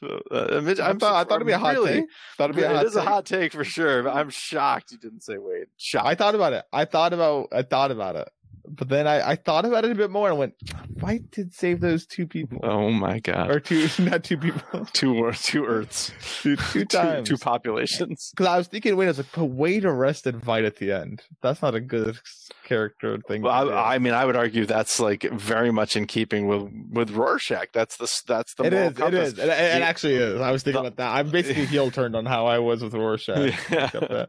So 0.00 0.20
uh, 0.30 0.48
I'm 0.82 0.98
thought 0.98 1.14
I 1.14 1.24
thought 1.24 1.36
it'd 1.36 1.46
be 1.46 1.52
a 1.52 1.58
hot 1.58 1.74
really, 1.74 1.92
take. 2.00 2.04
Thought 2.36 2.44
it'd 2.50 2.56
be 2.56 2.62
a 2.62 2.70
It 2.70 2.76
hot 2.76 2.86
is 2.86 2.96
a 2.96 3.02
hot 3.02 3.26
take 3.26 3.52
for 3.52 3.64
sure, 3.64 4.02
but 4.02 4.14
I'm 4.14 4.30
shocked 4.30 4.92
you 4.92 4.98
didn't 4.98 5.22
say 5.22 5.38
Wade. 5.38 5.66
Shocked. 5.76 6.06
I 6.06 6.14
thought 6.14 6.34
about 6.34 6.52
it. 6.52 6.64
I 6.72 6.84
thought 6.84 7.12
about. 7.12 7.48
I 7.52 7.62
thought 7.62 7.90
about 7.90 8.16
it. 8.16 8.28
But 8.68 8.88
then 8.88 9.06
I, 9.06 9.30
I 9.30 9.36
thought 9.36 9.64
about 9.64 9.84
it 9.84 9.90
a 9.92 9.94
bit 9.94 10.10
more 10.10 10.28
and 10.28 10.38
went, 10.38 10.54
Veidt 10.94 11.30
did 11.30 11.52
save 11.54 11.80
those 11.80 12.06
two 12.06 12.26
people. 12.26 12.58
Oh 12.62 12.90
my 12.90 13.18
god. 13.20 13.50
Or 13.50 13.60
two, 13.60 13.88
not 13.98 14.24
two 14.24 14.36
people. 14.38 14.86
two 14.92 15.32
two 15.42 15.64
Earths. 15.64 16.12
Two, 16.42 16.56
two 16.56 16.84
times. 16.86 17.28
Two, 17.28 17.36
populations. 17.36 18.30
Because 18.34 18.46
I 18.46 18.56
was 18.58 18.66
thinking, 18.68 18.96
wait, 18.96 19.06
I 19.06 19.08
was 19.08 19.18
like, 19.18 19.26
but 19.34 19.44
Wade 19.46 19.84
arrested 19.84 20.36
Veidt 20.36 20.66
at 20.66 20.76
the 20.76 20.92
end. 20.92 21.22
That's 21.42 21.62
not 21.62 21.74
a 21.74 21.80
good 21.80 22.18
character 22.64 23.18
thing. 23.28 23.42
Well. 23.42 23.72
I, 23.72 23.94
I 23.94 23.98
mean, 23.98 24.14
I 24.14 24.24
would 24.24 24.36
argue 24.36 24.66
that's 24.66 24.98
like 25.00 25.22
very 25.32 25.70
much 25.70 25.96
in 25.96 26.06
keeping 26.06 26.46
with 26.48 26.68
with 26.90 27.10
Rorschach. 27.10 27.68
That's 27.72 27.96
the 27.96 28.10
that's 28.26 28.54
the 28.54 28.64
It 28.64 28.72
moral 28.72 28.88
is. 28.88 28.96
Compass. 28.96 29.32
is. 29.34 29.38
It, 29.38 29.48
it 29.48 29.82
actually 29.82 30.14
is. 30.16 30.40
I 30.40 30.50
was 30.50 30.62
thinking 30.62 30.82
The- 30.82 30.88
about 30.88 30.96
that. 30.96 31.14
I'm 31.18 31.30
basically 31.30 31.66
heel 31.66 31.90
turned 31.90 32.16
on 32.16 32.26
how 32.26 32.46
I 32.46 32.58
was 32.58 32.82
with 32.82 32.94
Rorschach. 32.94 33.54
Yeah. 33.70 34.26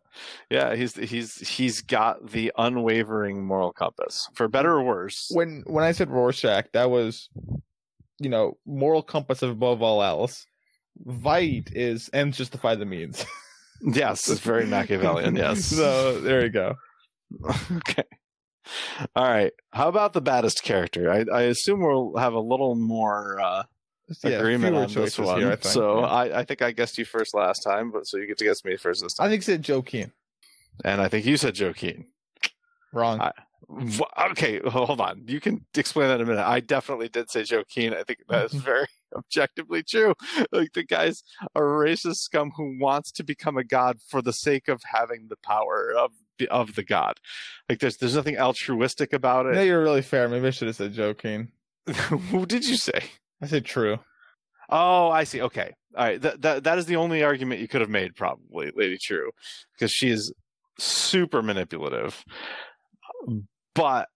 Yeah, 0.50 0.76
he's 0.76 0.96
he's 0.96 1.38
he's 1.48 1.82
got 1.82 2.32
the 2.32 2.52
unwavering 2.58 3.46
moral 3.46 3.72
compass, 3.74 4.27
for 4.34 4.48
better 4.48 4.72
or 4.74 4.84
worse. 4.84 5.28
When 5.32 5.64
when 5.68 5.84
I 5.84 5.92
said 5.92 6.10
Rorschach, 6.10 6.72
that 6.74 6.90
was, 6.90 7.30
you 8.20 8.30
know, 8.30 8.58
moral 8.66 9.02
compass 9.04 9.42
above 9.42 9.82
all 9.82 10.04
else. 10.04 10.46
Veidt 11.06 11.72
is 11.74 12.10
ends 12.14 12.38
justify 12.38 12.76
the 12.76 12.86
means. 12.86 13.26
Yes, 13.80 14.28
it's 14.28 14.40
very 14.42 14.66
Machiavellian. 14.66 15.36
Yes. 15.36 15.66
so 15.66 16.20
there 16.22 16.42
you 16.44 16.50
go. 16.50 16.78
okay. 17.78 18.06
All 19.16 19.24
right. 19.24 19.54
How 19.72 19.88
about 19.88 20.14
the 20.14 20.22
baddest 20.22 20.64
character? 20.64 21.12
I, 21.12 21.26
I 21.32 21.42
assume 21.44 21.82
we'll 21.82 22.16
have 22.18 22.34
a 22.34 22.40
little 22.40 22.74
more 22.74 23.40
uh, 23.40 23.64
Yeah, 24.24 24.32
agreement 24.32 24.76
on 24.76 24.92
this 24.92 25.20
one. 25.20 25.40
here, 25.42 25.52
I 25.52 25.58
so 25.64 26.00
Yeah. 26.00 26.06
I, 26.08 26.40
I 26.40 26.44
think 26.44 26.64
I 26.64 26.72
guessed 26.72 26.98
you 26.98 27.06
first 27.06 27.36
last 27.36 27.60
time, 27.60 27.92
but 27.92 28.08
so 28.08 28.18
you 28.18 28.26
get 28.26 28.40
to 28.40 28.46
guess 28.46 28.66
me 28.66 28.78
first 28.78 29.04
this 29.04 29.14
time. 29.14 29.28
I 29.28 29.30
think 29.30 29.44
said 29.44 29.62
Joe 29.62 29.84
Keene. 29.84 30.12
and 30.84 31.00
I 31.00 31.08
think 31.08 31.28
you 31.28 31.38
said 31.38 31.54
Joe 31.54 31.72
Keene. 31.74 32.08
Wrong. 32.92 33.22
I- 33.22 33.32
Okay, 34.32 34.60
hold 34.66 35.02
on. 35.02 35.24
You 35.28 35.40
can 35.40 35.66
explain 35.76 36.08
that 36.08 36.22
in 36.22 36.28
a 36.28 36.30
minute. 36.30 36.46
I 36.46 36.60
definitely 36.60 37.10
did 37.10 37.30
say 37.30 37.44
Joe 37.44 37.64
Keene. 37.68 37.94
I 37.94 38.04
think 38.04 38.20
that 38.30 38.46
is 38.46 38.52
mm-hmm. 38.52 38.60
very 38.62 38.88
objectively 39.16 39.84
Trieu. 39.84 40.14
Like 40.52 40.74
the 40.74 40.84
guy's 40.84 41.24
a 41.56 41.60
racist 41.60 42.18
scum 42.18 42.52
who 42.56 42.78
wants 42.80 43.12
to 43.14 43.24
become 43.24 43.58
a 43.58 43.64
god 43.64 43.98
for 44.08 44.22
the 44.22 44.34
sake 44.34 44.68
of 44.68 44.82
having 44.86 45.28
the 45.28 45.38
power 45.38 45.92
of 45.98 46.12
the 46.38 46.48
of 46.48 46.76
the 46.76 46.84
god. 46.84 47.20
Like 47.70 47.80
there's 47.80 47.98
there's 47.98 48.16
nothing 48.16 48.38
altruistic 48.38 49.14
about 49.14 49.46
no, 49.46 49.60
it. 49.60 49.66
you're 49.66 49.82
really 49.82 50.02
fair. 50.02 50.30
Maybe 50.30 50.48
I 50.48 50.52
should 50.52 50.68
have 50.68 50.76
said 50.76 50.94
Joe 50.94 51.14
Keene. 51.14 51.52
Who 52.32 52.46
did 52.46 52.66
you 52.68 52.78
say? 52.78 53.02
I 53.42 53.48
said 53.48 53.66
true. 53.66 54.00
Oh, 54.70 55.10
I 55.10 55.24
see. 55.24 55.42
Okay. 55.42 55.74
All 55.96 56.06
right. 56.06 56.22
That 56.22 56.42
that 56.42 56.64
that 56.64 56.78
is 56.78 56.86
the 56.86 56.98
only 56.98 57.24
argument 57.24 57.62
you 57.62 57.68
could 57.68 57.82
have 57.82 57.90
made, 57.90 58.16
probably, 58.16 58.72
Lady 58.76 58.98
Trieu, 58.98 59.32
because 59.74 59.92
she 59.92 60.10
is 60.10 60.34
super 60.80 61.42
manipulative. 61.42 62.24
But 63.76 64.10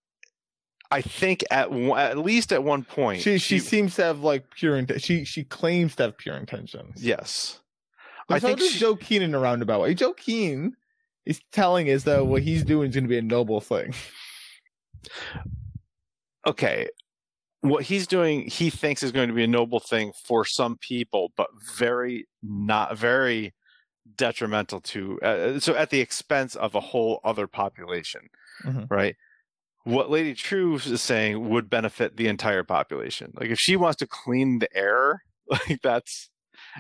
I 0.90 1.02
think 1.02 1.44
at 1.52 1.72
one- 1.72 2.00
at 2.00 2.18
least 2.18 2.52
at 2.52 2.64
one 2.64 2.84
point 2.84 3.22
She, 3.22 3.38
she 3.38 3.60
seems 3.60 3.96
to 3.96 4.04
have 4.04 4.20
like 4.20 4.50
pure 4.52 4.78
intent. 4.78 5.02
She 5.02 5.24
she 5.24 5.44
claims 5.44 5.96
to 5.96 6.04
have 6.04 6.18
pure 6.18 6.36
intentions. 6.36 7.04
yes. 7.04 7.60
But 8.28 8.36
I 8.36 8.40
think 8.40 8.60
she- 8.62 8.80
Joe 8.80 8.96
Keene 8.96 9.22
in 9.22 9.34
a 9.36 9.40
roundabout 9.40 9.82
way. 9.82 9.94
Joe 9.94 10.14
Keene 10.14 10.76
is 11.26 11.40
telling 11.52 11.90
us 11.90 12.04
that 12.04 12.26
what 12.28 12.42
he's 12.44 12.64
doing 12.64 12.90
is 12.90 12.96
going 12.96 13.04
to 13.04 13.10
be 13.10 13.18
a 13.18 13.22
noble 13.22 13.62
thing. 13.62 13.94
okay. 16.46 16.88
What 17.62 17.84
he's 17.84 18.08
doing, 18.08 18.48
he 18.50 18.70
thinks 18.72 19.04
is 19.04 19.12
going 19.12 19.28
to 19.30 19.36
be 19.36 19.44
a 19.44 19.48
noble 19.48 19.80
thing 19.80 20.14
for 20.26 20.44
some 20.46 20.78
people, 20.78 21.32
but 21.38 21.48
very 21.78 22.28
not 22.42 22.98
very 22.98 23.54
detrimental 24.16 24.82
to. 24.82 25.20
Uh, 25.22 25.60
so 25.60 25.76
at 25.76 25.92
the 25.92 26.00
expense 26.00 26.56
of 26.56 26.74
a 26.74 26.80
whole 26.80 27.20
other 27.24 27.46
population, 27.46 28.30
Mhm. 28.66 28.88
right? 28.90 29.16
What 29.84 30.12
Lady 30.12 30.36
Trieu 30.36 30.76
is 30.76 31.02
saying 31.02 31.50
would 31.50 31.70
benefit 31.70 32.16
the 32.16 32.28
entire 32.28 32.64
population. 32.64 33.32
Like 33.36 33.50
if 33.50 33.60
she 33.60 33.76
wants 33.76 33.98
to 33.98 34.08
clean 34.08 34.60
the 34.60 34.70
air, 34.78 35.24
like 35.50 35.82
that's, 35.82 36.30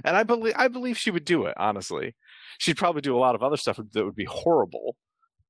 and 0.03 0.15
I 0.15 0.23
believe 0.23 0.53
I 0.55 0.67
believe 0.67 0.97
she 0.97 1.11
would 1.11 1.25
do 1.25 1.45
it. 1.45 1.55
Honestly, 1.57 2.15
she'd 2.59 2.77
probably 2.77 3.01
do 3.01 3.15
a 3.15 3.19
lot 3.19 3.35
of 3.35 3.41
other 3.43 3.57
stuff 3.57 3.79
that 3.93 4.05
would 4.05 4.15
be 4.15 4.25
horrible, 4.25 4.95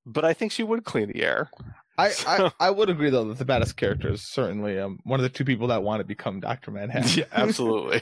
but 0.06 0.24
I 0.24 0.34
think 0.34 0.52
she 0.52 0.64
would 0.64 0.86
clean 0.86 1.12
the 1.12 1.24
air. 1.24 1.52
I, 1.98 2.14
I, 2.26 2.52
I 2.60 2.70
would 2.70 2.90
agree 2.90 3.10
though 3.10 3.26
that 3.26 3.38
the 3.38 3.46
baddest 3.46 3.76
character 3.76 4.10
is 4.10 4.24
certainly 4.24 4.80
um, 4.80 5.00
one 5.04 5.20
of 5.20 5.24
the 5.24 5.30
two 5.30 5.44
people 5.46 5.68
that 5.68 5.84
want 5.84 6.00
to 6.00 6.06
become 6.06 6.40
Doctor 6.40 6.72
Manhattan. 6.72 7.10
yeah, 7.18 7.26
absolutely. 7.34 8.02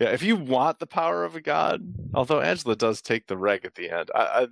yeah, 0.00 0.10
if 0.10 0.22
you 0.22 0.36
want 0.36 0.78
the 0.78 0.86
power 0.86 1.24
of 1.24 1.34
a 1.34 1.40
god, 1.40 1.82
although 2.14 2.40
Angela 2.40 2.76
does 2.76 3.02
take 3.02 3.26
the 3.26 3.36
reg 3.36 3.64
at 3.64 3.74
the 3.74 3.90
end, 3.90 4.10
I, 4.14 4.20
I, 4.20 4.46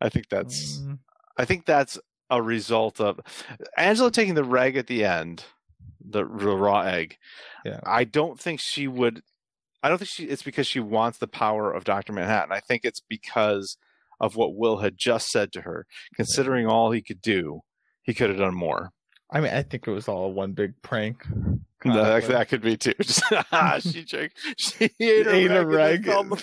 I 0.00 0.08
think 0.08 0.28
that's, 0.28 0.80
Mm, 0.80 0.98
I 1.38 1.44
think 1.44 1.64
that's 1.64 1.98
a 2.30 2.42
result 2.42 3.00
of 3.00 3.20
Angela 3.76 4.10
taking 4.10 4.34
the 4.34 4.44
rag 4.44 4.76
at 4.76 4.86
the 4.86 5.04
end, 5.04 5.44
the, 6.04 6.20
the 6.24 6.56
raw 6.56 6.80
egg. 6.82 7.16
Yeah. 7.64 7.80
I 7.84 8.04
don't 8.04 8.38
think 8.38 8.60
she 8.60 8.86
would. 8.88 9.22
I 9.82 9.88
don't 9.88 9.98
think 9.98 10.08
she. 10.08 10.24
It's 10.24 10.42
because 10.42 10.66
she 10.66 10.80
wants 10.80 11.18
the 11.18 11.28
power 11.28 11.72
of 11.72 11.84
Doctor 11.84 12.12
Manhattan. 12.12 12.52
I 12.52 12.60
think 12.60 12.82
it's 12.84 13.00
because 13.00 13.76
of 14.20 14.34
what 14.36 14.56
Will 14.56 14.78
had 14.78 14.96
just 14.96 15.30
said 15.30 15.52
to 15.52 15.60
her. 15.62 15.86
Considering 16.16 16.66
all 16.66 16.90
he 16.90 17.02
could 17.02 17.20
do, 17.20 17.60
he 18.02 18.14
could 18.14 18.30
have 18.30 18.38
done 18.38 18.54
more. 18.54 18.90
I 19.30 19.40
mean, 19.40 19.52
I 19.52 19.62
think 19.62 19.86
it 19.86 19.90
was 19.90 20.08
all 20.08 20.32
one 20.32 20.52
big 20.52 20.80
prank. 20.82 21.24
No, 21.84 21.94
that, 21.94 21.98
uh, 22.04 22.12
Honestly. 22.14 22.34
that 22.34 22.48
could 22.48 22.62
be 22.62 22.76
too. 22.76 22.94
Just, 23.00 23.22
ah, 23.52 23.78
she 23.80 24.04
drank, 24.08 24.32
she 24.56 24.84
ate 25.00 25.26
a 25.26 25.34
Ate 25.34 25.50
a 25.50 25.66
reg, 25.66 25.66
and 25.66 25.68
reg. 25.68 26.04
then 26.04 26.04
fell 26.04 26.20
in 26.20 26.28
the 26.30 26.36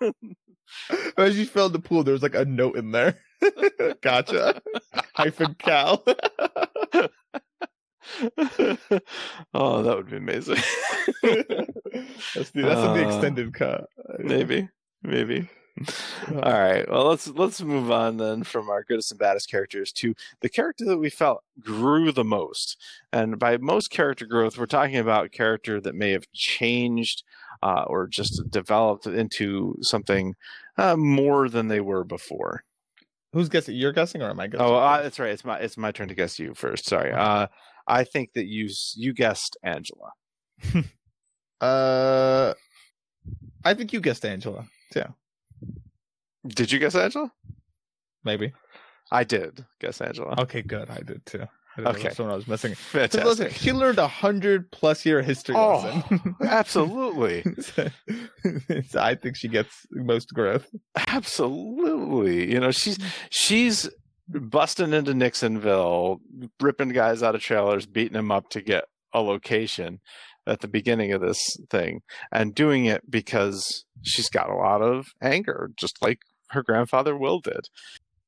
pool. 0.00 0.12
As 1.16 1.38
you 1.38 1.46
fell 1.46 1.66
in 1.66 1.72
the 1.72 1.78
pool, 1.80 2.02
there 2.04 2.12
was 2.12 2.22
like 2.22 2.34
a 2.34 2.44
note 2.44 2.76
in 2.76 2.92
there. 2.92 3.18
gotcha. 4.02 4.60
Hyphen 5.14 5.54
Cal. 5.54 6.02
oh, 9.54 9.82
that 9.82 9.96
would 9.96 10.10
be 10.10 10.16
amazing. 10.16 10.56
that's 11.22 12.50
the 12.50 12.62
that's 12.62 12.80
in 12.80 12.94
the 12.94 13.04
Uh, 13.04 13.08
extended 13.08 13.54
cut. 13.54 13.86
maybe, 14.18 14.68
maybe. 15.02 15.48
All 16.30 16.40
right. 16.42 16.88
Well, 16.90 17.06
let's 17.06 17.28
let's 17.28 17.62
move 17.62 17.90
on 17.90 18.18
then 18.18 18.42
from 18.44 18.68
our 18.68 18.84
goodest 18.84 19.12
and 19.12 19.18
baddest 19.18 19.50
characters 19.50 19.92
to 19.92 20.14
the 20.40 20.48
character 20.48 20.84
that 20.86 20.98
we 20.98 21.08
felt 21.08 21.42
grew 21.58 22.12
the 22.12 22.24
most. 22.24 22.76
And 23.12 23.38
by 23.38 23.56
most 23.56 23.90
character 23.90 24.26
growth, 24.26 24.58
we're 24.58 24.66
talking 24.66 24.96
about 24.96 25.32
character 25.32 25.80
that 25.80 25.94
may 25.94 26.10
have 26.10 26.30
changed 26.32 27.22
uh, 27.62 27.84
or 27.86 28.06
just 28.06 28.42
developed 28.50 29.06
into 29.06 29.76
something 29.82 30.34
uh, 30.78 30.96
more 30.96 31.48
than 31.48 31.68
they 31.68 31.80
were 31.80 32.04
before. 32.04 32.62
Who's 33.32 33.48
guessing? 33.48 33.76
You're 33.76 33.92
guessing, 33.92 34.22
or 34.22 34.30
am 34.30 34.40
I 34.40 34.48
guessing? 34.48 34.66
Oh, 34.66 34.74
uh, 34.74 35.02
that's 35.02 35.18
right. 35.18 35.30
It's 35.30 35.44
my 35.44 35.58
it's 35.58 35.76
my 35.76 35.92
turn 35.92 36.08
to 36.08 36.14
guess 36.14 36.38
you 36.38 36.52
first. 36.54 36.86
Sorry. 36.86 37.12
Uh, 37.12 37.46
I 37.86 38.04
think 38.04 38.32
that 38.34 38.46
you 38.46 38.68
you 38.96 39.12
guessed 39.12 39.56
Angela. 39.62 40.10
uh, 41.60 42.54
I 43.64 43.74
think 43.74 43.92
you 43.92 44.00
guessed 44.00 44.24
Angela. 44.24 44.66
Yeah, 44.94 45.08
Did 46.48 46.72
you 46.72 46.78
guess 46.78 46.94
Angela? 46.94 47.32
maybe. 48.24 48.52
I 49.12 49.24
did 49.24 49.64
guess 49.80 50.00
Angela. 50.00 50.34
Okay, 50.40 50.62
good. 50.62 50.90
I 50.90 50.98
did 51.00 51.24
too. 51.26 51.46
Okay. 51.86 52.10
someone 52.10 52.32
I 52.32 52.36
was 52.36 52.46
missing. 52.48 52.74
Fantastic. 52.74 53.24
Listen, 53.24 53.50
she 53.50 53.72
learned 53.72 53.98
a 53.98 54.08
hundred 54.08 54.70
plus 54.70 55.04
year 55.06 55.22
history 55.22 55.54
Oh, 55.56 55.78
lesson. 55.78 56.36
Absolutely. 56.42 57.44
So 58.88 59.00
I 59.00 59.14
think 59.14 59.36
she 59.36 59.48
gets 59.48 59.86
most 59.90 60.32
growth. 60.32 60.66
Absolutely. 61.08 62.50
You 62.52 62.60
know, 62.60 62.70
she's 62.70 62.98
she's 63.30 63.88
busting 64.28 64.92
into 64.92 65.12
Nixonville, 65.12 66.20
ripping 66.60 66.90
guys 66.90 67.22
out 67.22 67.34
of 67.34 67.40
trailers, 67.42 67.86
beating 67.86 68.14
them 68.14 68.30
up 68.30 68.48
to 68.50 68.60
get 68.62 68.84
a 69.12 69.20
location 69.20 70.00
at 70.46 70.60
the 70.60 70.68
beginning 70.68 71.12
of 71.12 71.20
this 71.20 71.38
thing, 71.70 72.00
and 72.32 72.54
doing 72.54 72.86
it 72.86 73.08
because 73.10 73.84
she's 74.02 74.28
got 74.30 74.48
a 74.50 74.54
lot 74.54 74.82
of 74.82 75.08
anger, 75.22 75.70
just 75.76 76.00
like 76.02 76.20
her 76.50 76.62
grandfather 76.62 77.16
Will 77.16 77.40
did. 77.40 77.68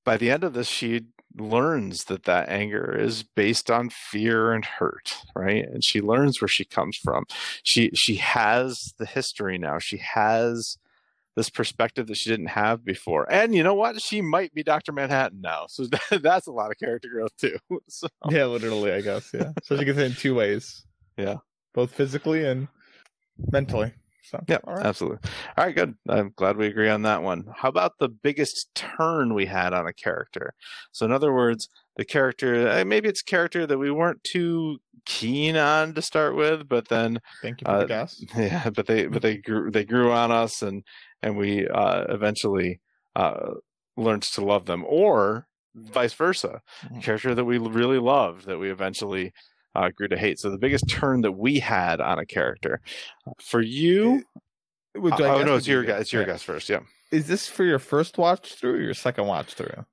By 0.05 0.17
the 0.17 0.31
end 0.31 0.45
of 0.45 0.53
this, 0.55 0.69
she 0.69 1.03
learns 1.39 2.05
that 2.05 2.25
that 2.25 2.49
anger 2.49 2.97
is 2.99 3.23
based 3.23 3.71
on 3.71 3.91
fear 3.91 4.53
and 4.53 4.65
hurt, 4.65 5.17
right? 5.35 5.65
And 5.65 5.85
she 5.85 6.01
learns 6.01 6.41
where 6.41 6.49
she 6.49 6.65
comes 6.65 6.97
from. 6.97 7.25
She 7.63 7.91
she 7.95 8.17
has 8.17 8.95
the 8.99 9.07
history 9.07 9.59
now. 9.59 9.79
She 9.79 9.99
has 9.99 10.79
this 11.35 11.49
perspective 11.49 12.07
that 12.09 12.17
she 12.17 12.31
didn't 12.31 12.49
have 12.49 12.85
before. 12.85 13.31
And 13.33 13.55
you 13.55 13.63
know 13.63 13.75
what? 13.75 14.01
She 14.03 14.21
might 14.21 14.53
be 14.53 14.63
Dr. 14.63 14.93
Manhattan 14.93 15.41
now. 15.41 15.67
So 15.69 15.87
that's 16.11 16.47
a 16.47 16.53
lot 16.53 16.71
of 16.71 16.79
character 16.79 17.09
growth 17.09 17.37
too. 17.39 17.57
So 17.89 18.09
Yeah, 18.31 18.47
literally, 18.47 18.93
I 18.93 19.01
guess. 19.01 19.31
Yeah. 19.33 19.53
So 19.63 19.79
she 19.79 19.85
gets 19.85 19.99
it 19.99 20.05
in 20.05 20.15
two 20.15 20.35
ways. 20.35 20.85
Yeah. 21.17 21.37
Both 21.75 21.93
physically 21.95 22.45
and 22.45 22.69
mentally. 23.51 23.95
So 24.23 24.47
yeah, 24.49 24.59
right. 24.65 24.87
absolutely. 24.87 25.31
All 25.57 25.65
right, 25.67 25.75
good. 25.75 25.95
I'm 26.09 26.33
glad 26.37 26.57
we 26.57 26.67
agree 26.67 26.89
on 26.89 27.03
that 27.03 27.23
one. 27.23 27.47
How 27.57 27.69
about 27.69 27.99
the 27.99 28.09
biggest 28.09 28.75
turn 28.75 29.35
we 29.35 29.47
had 29.47 29.73
on 29.73 29.87
a 29.87 29.93
character? 29.93 30.55
So 30.91 31.07
in 31.07 31.13
other 31.13 31.33
words, 31.33 31.69
the 31.97 32.05
character 32.05 32.69
uh, 32.69 32.85
maybe 32.85 33.09
it's 33.09 33.21
a 33.21 33.25
character 33.25 33.67
that 33.67 33.79
we 33.79 33.91
weren't 33.91 34.23
too 34.25 34.79
keen 35.05 35.57
on 35.57 35.95
to 35.95 36.03
start 36.03 36.35
with, 36.35 36.69
but 36.69 36.89
then 36.89 37.21
Thank 37.43 37.61
you 37.61 37.67
for 37.67 37.77
uh, 37.77 37.79
the 37.79 37.87
gas. 37.87 38.25
yeah, 38.37 38.71
but 38.71 38.87
they 38.87 39.07
but 39.07 39.23
they 39.23 39.37
grew 39.39 39.71
they 39.71 39.85
grew 39.85 40.11
on 40.11 40.33
us 40.33 40.63
and 40.63 40.85
and 41.23 41.37
we 41.37 41.69
uh 41.69 42.05
eventually 42.09 42.81
uh 43.15 43.55
learned 43.97 44.23
to 44.23 44.45
love 44.45 44.67
them 44.67 44.85
or 44.89 45.47
vice 45.75 46.15
versa. 46.15 46.61
A 46.97 47.01
Mhm. 47.01 47.01
character 47.01 47.35
that 47.35 47.45
we 47.45 47.59
really 47.59 47.99
loved 47.99 48.47
that 48.47 48.59
we 48.59 48.71
eventually 48.71 49.33
uh, 49.75 49.91
grew 49.91 50.09
to 50.09 50.17
hate. 50.19 50.39
So 50.39 50.51
the 50.51 50.59
biggest 50.59 50.89
turn 50.89 51.23
that 51.23 51.33
we 51.33 51.59
had 51.61 52.01
on 52.01 52.19
a 52.19 52.27
character 52.27 52.81
for 53.41 53.61
you. 53.61 54.23
Would 54.95 55.15
I 55.15 55.29
oh 55.41 55.43
no, 55.45 55.57
it's 55.57 55.67
your 55.67 55.83
guys. 55.85 56.03
It's 56.03 56.13
your 56.13 56.23
Yeah. 56.23 56.29
guys 56.29 56.43
first. 56.43 56.69
Yeah. 56.69 56.81
Is 57.11 57.27
this 57.27 57.49
for 57.49 57.65
your 57.65 57.79
first 57.79 58.19
watch 58.19 58.55
through 58.55 58.75
or 58.75 58.81
your 58.81 58.95
second 58.95 59.27
watch 59.27 59.55
through? 59.55 59.85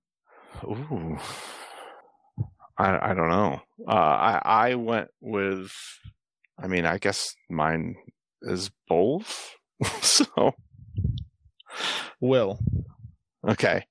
Ooh. 0.65 1.17
I 2.77 3.11
I 3.11 3.13
don't 3.13 3.29
know. 3.29 3.61
Uh, 3.87 3.91
I 3.91 4.41
I 4.43 4.75
went 4.75 5.07
with. 5.21 5.71
I 6.61 6.67
mean, 6.67 6.85
I 6.85 6.97
guess 6.97 7.33
mine 7.49 7.95
is 8.41 8.69
both. 8.89 9.51
so 10.01 10.53
Will. 12.19 12.59
okay, 13.47 13.85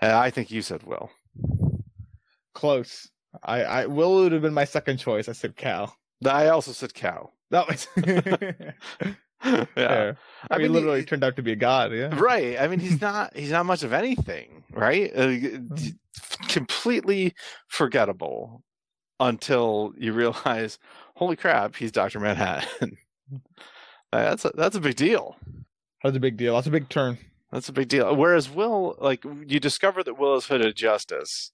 and 0.00 0.12
I 0.12 0.30
think 0.30 0.50
you 0.50 0.62
said 0.62 0.82
Will. 0.82 1.10
Close. 2.54 3.08
I, 3.42 3.62
I 3.62 3.86
Will 3.86 4.14
would 4.16 4.32
have 4.32 4.42
been 4.42 4.54
my 4.54 4.64
second 4.64 4.98
choice. 4.98 5.28
I 5.28 5.32
said 5.32 5.56
Cal. 5.56 5.96
I 6.26 6.48
also 6.48 6.72
said 6.72 6.94
Cal. 6.94 7.32
That 7.50 7.68
was. 7.68 7.86
yeah, 9.44 9.64
Fair. 9.74 10.16
I, 10.50 10.58
mean, 10.58 10.72
literally 10.72 11.00
he- 11.00 11.06
turned 11.06 11.22
out 11.24 11.36
to 11.36 11.42
be 11.42 11.52
a 11.52 11.56
god. 11.56 11.92
Yeah. 11.92 12.10
right. 12.18 12.58
I 12.60 12.66
mean, 12.68 12.80
he's 12.80 13.00
not. 13.00 13.36
He's 13.36 13.50
not 13.50 13.66
much 13.66 13.82
of 13.82 13.92
anything, 13.92 14.64
right? 14.72 15.10
Uh, 15.16 15.36
completely 16.48 17.34
forgettable 17.68 18.62
until 19.20 19.92
you 19.96 20.12
realize, 20.12 20.78
holy 21.16 21.36
crap, 21.36 21.76
he's 21.76 21.92
Doctor 21.92 22.20
Manhattan. 22.20 22.96
that's 24.12 24.44
a, 24.44 24.52
that's 24.54 24.76
a 24.76 24.80
big 24.80 24.96
deal. 24.96 25.36
That's 26.02 26.16
a 26.16 26.20
big 26.20 26.36
deal. 26.36 26.54
That's 26.54 26.66
a 26.68 26.70
big 26.72 26.88
turn. 26.88 27.18
That's 27.50 27.68
a 27.68 27.72
big 27.72 27.88
deal. 27.88 28.14
Whereas 28.14 28.50
Will, 28.50 28.96
like, 29.00 29.24
you 29.46 29.58
discover 29.58 30.02
that 30.04 30.18
Will 30.18 30.36
is 30.36 30.46
hooded 30.46 30.76
justice, 30.76 31.50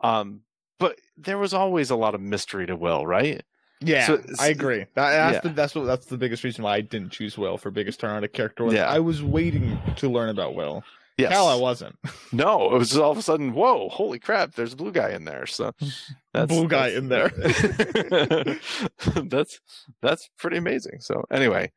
um, 0.00 0.42
but 0.82 0.98
there 1.16 1.38
was 1.38 1.54
always 1.54 1.90
a 1.90 1.96
lot 1.96 2.14
of 2.14 2.20
mystery 2.20 2.66
to 2.66 2.76
Will, 2.76 3.06
right? 3.06 3.42
Yeah, 3.80 4.06
So- 4.06 4.22
I 4.38 4.48
agree. 4.48 4.80
That, 4.94 5.10
that's 5.10 5.34
Yeah. 5.34 5.40
the 5.40 5.48
that's 5.50 5.74
what 5.74 5.84
that's 5.86 6.06
the 6.06 6.18
biggest 6.18 6.44
reason 6.44 6.62
why 6.64 6.74
I 6.76 6.80
didn't 6.82 7.10
choose 7.10 7.38
Will 7.38 7.56
for 7.56 7.70
biggest 7.70 7.98
turn 8.00 8.10
on 8.10 8.22
a 8.24 8.28
character. 8.28 8.64
Was 8.64 8.74
Yeah. 8.74 8.88
I 8.88 8.98
was 9.00 9.22
waiting 9.22 9.78
to 9.96 10.08
learn 10.08 10.28
about 10.28 10.54
Will. 10.54 10.84
Yes. 11.18 11.32
Cal, 11.32 11.46
I 11.46 11.56
wasn't. 11.56 11.96
No, 12.32 12.74
it 12.74 12.78
was 12.78 12.96
all 12.96 13.10
of 13.12 13.18
a 13.18 13.22
sudden, 13.22 13.52
whoa, 13.52 13.90
holy 13.90 14.18
crap, 14.18 14.54
there's 14.54 14.72
a 14.72 14.76
blue 14.76 14.90
guy 14.92 15.10
in 15.10 15.24
there. 15.26 15.44
So 15.46 15.72
that's 16.32 16.48
Blue 16.50 16.66
guy 16.66 16.88
in 16.88 17.08
there. 17.10 17.28
that's 19.24 19.60
that's 20.00 20.30
pretty 20.38 20.56
amazing. 20.56 21.00
So 21.00 21.24
anyway, 21.30 21.72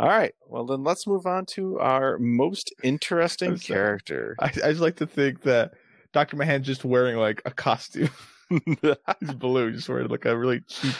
all 0.00 0.08
right. 0.08 0.34
Well 0.46 0.66
then 0.66 0.82
let's 0.82 1.06
move 1.06 1.26
on 1.26 1.46
to 1.54 1.78
our 1.78 2.18
most 2.18 2.72
interesting 2.82 3.58
character. 3.58 4.34
I, 4.40 4.46
I 4.46 4.70
just 4.70 4.80
like 4.80 4.96
to 4.96 5.06
think 5.06 5.42
that 5.42 5.72
Doctor 6.12 6.36
Mahan's 6.36 6.66
just 6.66 6.84
wearing 6.84 7.16
like 7.16 7.42
a 7.44 7.50
costume. 7.50 8.10
He's 9.20 9.34
blue, 9.34 9.72
just 9.72 9.88
wearing 9.88 10.08
like 10.08 10.24
a 10.24 10.36
really 10.36 10.60
cheap 10.60 10.94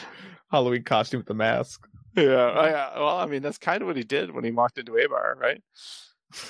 Halloween 0.49 0.83
costume 0.83 1.19
with 1.19 1.27
the 1.27 1.33
mask. 1.33 1.87
yeah, 2.15 2.23
I, 2.23 2.71
uh, 2.71 2.91
well, 2.97 3.17
I 3.17 3.25
mean 3.25 3.41
that's 3.41 3.57
kind 3.57 3.81
of 3.81 3.87
what 3.87 3.97
he 3.97 4.03
did 4.03 4.31
when 4.31 4.43
he 4.43 4.51
walked 4.51 4.77
into 4.77 4.93
Abar, 4.93 5.35
right? 5.37 5.61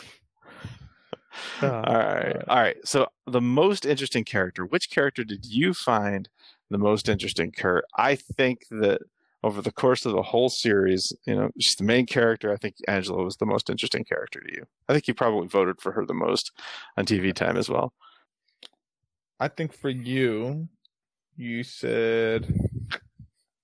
Uh, 1.62 1.68
all 1.68 1.72
right, 1.72 1.86
alright. 1.88 2.44
all 2.50 2.58
right. 2.58 2.78
So 2.84 3.08
the 3.26 3.42
most 3.42 3.86
interesting 3.86 4.26
character. 4.26 4.66
Which 4.66 4.90
character 4.90 5.24
did 5.24 5.46
you 5.46 5.74
find 5.74 6.28
the 6.70 6.78
most 6.78 7.08
interesting, 7.08 7.52
Kurt? 7.52 7.86
I 7.98 8.16
think 8.16 8.66
that 8.70 9.02
over 9.44 9.62
the 9.62 9.72
course 9.72 10.06
of 10.06 10.14
the 10.14 10.22
whole 10.22 10.50
series, 10.50 11.14
you 11.26 11.36
know, 11.36 11.50
she's 11.60 11.76
the 11.76 11.84
main 11.84 12.06
character. 12.06 12.52
I 12.52 12.58
think 12.58 12.76
Angela 12.88 13.24
was 13.24 13.38
the 13.38 13.46
most 13.46 13.70
interesting 13.70 14.04
character 14.04 14.40
to 14.40 14.54
you. 14.54 14.66
I 14.88 14.94
think 14.94 15.08
you 15.08 15.14
probably 15.14 15.48
voted 15.48 15.82
for 15.82 15.92
her 15.94 16.06
the 16.06 16.14
most 16.14 16.52
on 16.98 17.06
TV 17.06 17.34
time 17.34 17.58
as 17.58 17.70
well. 17.70 17.94
I 19.40 19.48
think 19.48 19.74
for 19.74 19.90
you, 19.90 20.68
you 21.36 21.64
said 21.64 22.48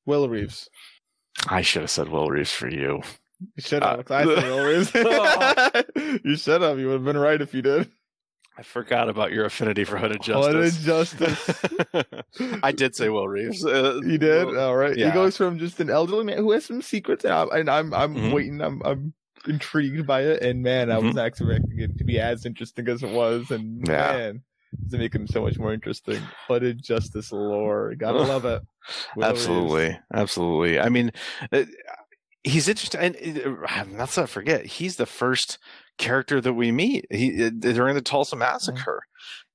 Will 0.05 0.30
Reeves. 0.30 0.70
I 1.47 1.61
should 1.61 1.84
have 1.84 1.91
said 1.91 2.09
Will 2.09 2.28
Reeves 2.30 2.51
for 2.51 2.70
you. 2.70 3.01
You 3.55 3.61
should 3.61 3.84
Uh, 3.84 3.97
have. 3.97 4.11
I 4.11 4.26
said 4.26 4.43
Will 4.43 4.65
Reeves. 4.65 4.93
you 6.26 6.36
should 6.36 6.61
have. 6.61 6.80
You 6.80 6.88
would 6.88 6.93
have 6.93 7.05
been 7.05 7.18
right 7.18 7.41
if 7.41 7.53
you 7.53 7.61
did. 7.61 7.89
I 8.59 8.63
forgot 8.63 9.07
about 9.07 9.32
your 9.32 9.45
affinity 9.45 9.84
for 9.84 9.97
Hooded 9.99 10.24
Justice. 10.24 10.76
Hooded 10.80 10.84
Justice. 10.84 11.63
I 12.63 12.72
did 12.72 12.95
say 12.95 13.09
Will 13.09 13.28
Reeves. 13.28 13.63
Uh, 13.63 13.99
You 14.03 14.18
did. 14.18 14.47
Will- 14.47 14.59
All 14.59 14.76
right. 14.76 14.97
yeah. 14.97 15.07
He 15.07 15.11
goes 15.11 15.38
from 15.38 15.59
just 15.59 15.80
an 15.80 15.91
elderly 15.91 16.24
man 16.26 16.39
who 16.39 16.51
has 16.53 16.65
some 16.65 16.82
secrets, 16.82 17.24
and 17.24 17.34
I'm 17.34 17.49
and 17.51 17.70
I'm, 17.70 17.93
I'm 17.93 18.15
Mhm. 18.15 18.34
waiting. 18.34 18.61
I'm 18.61 18.82
I'm 18.84 19.13
intrigued 19.47 20.07
by 20.07 20.22
it, 20.24 20.41
and 20.41 20.63
man, 20.63 20.89
I 20.89 20.95
Mhm. 20.95 21.03
wasn't 21.03 21.28
expecting 21.28 21.80
it 21.80 21.97
to 21.99 22.03
be 22.03 22.20
as 22.20 22.47
interesting 22.47 22.88
as 22.89 23.03
it 23.03 23.11
was, 23.11 23.51
and 23.51 23.88
Yeah. 23.88 23.93
man, 24.18 24.43
it's 24.84 24.93
make 24.93 25.13
him 25.13 25.28
so 25.28 25.41
much 25.41 25.57
more 25.57 25.74
interesting. 25.74 26.22
Hooded 26.47 26.84
Justice 26.84 27.32
lore, 27.32 27.95
gotta 27.95 28.20
love 28.20 28.45
it. 28.45 28.61
Absolutely, 29.22 29.99
absolutely. 30.13 30.80
I 30.80 30.88
mean, 30.88 31.11
uh, 31.51 31.65
he's 32.43 32.70
interesting, 32.70 33.01
and 33.01 33.41
uh, 33.45 33.84
let's 33.97 34.15
not 34.15 34.30
forget, 34.30 34.65
he's 34.65 34.95
the 34.95 35.05
first 35.05 35.57
character 35.97 36.39
that 36.39 36.53
we 36.53 36.72
meet. 36.72 37.05
He 37.11 37.45
uh, 37.45 37.49
during 37.49 37.95
the 37.95 38.01
Tulsa 38.01 38.36
massacre. 38.36 39.03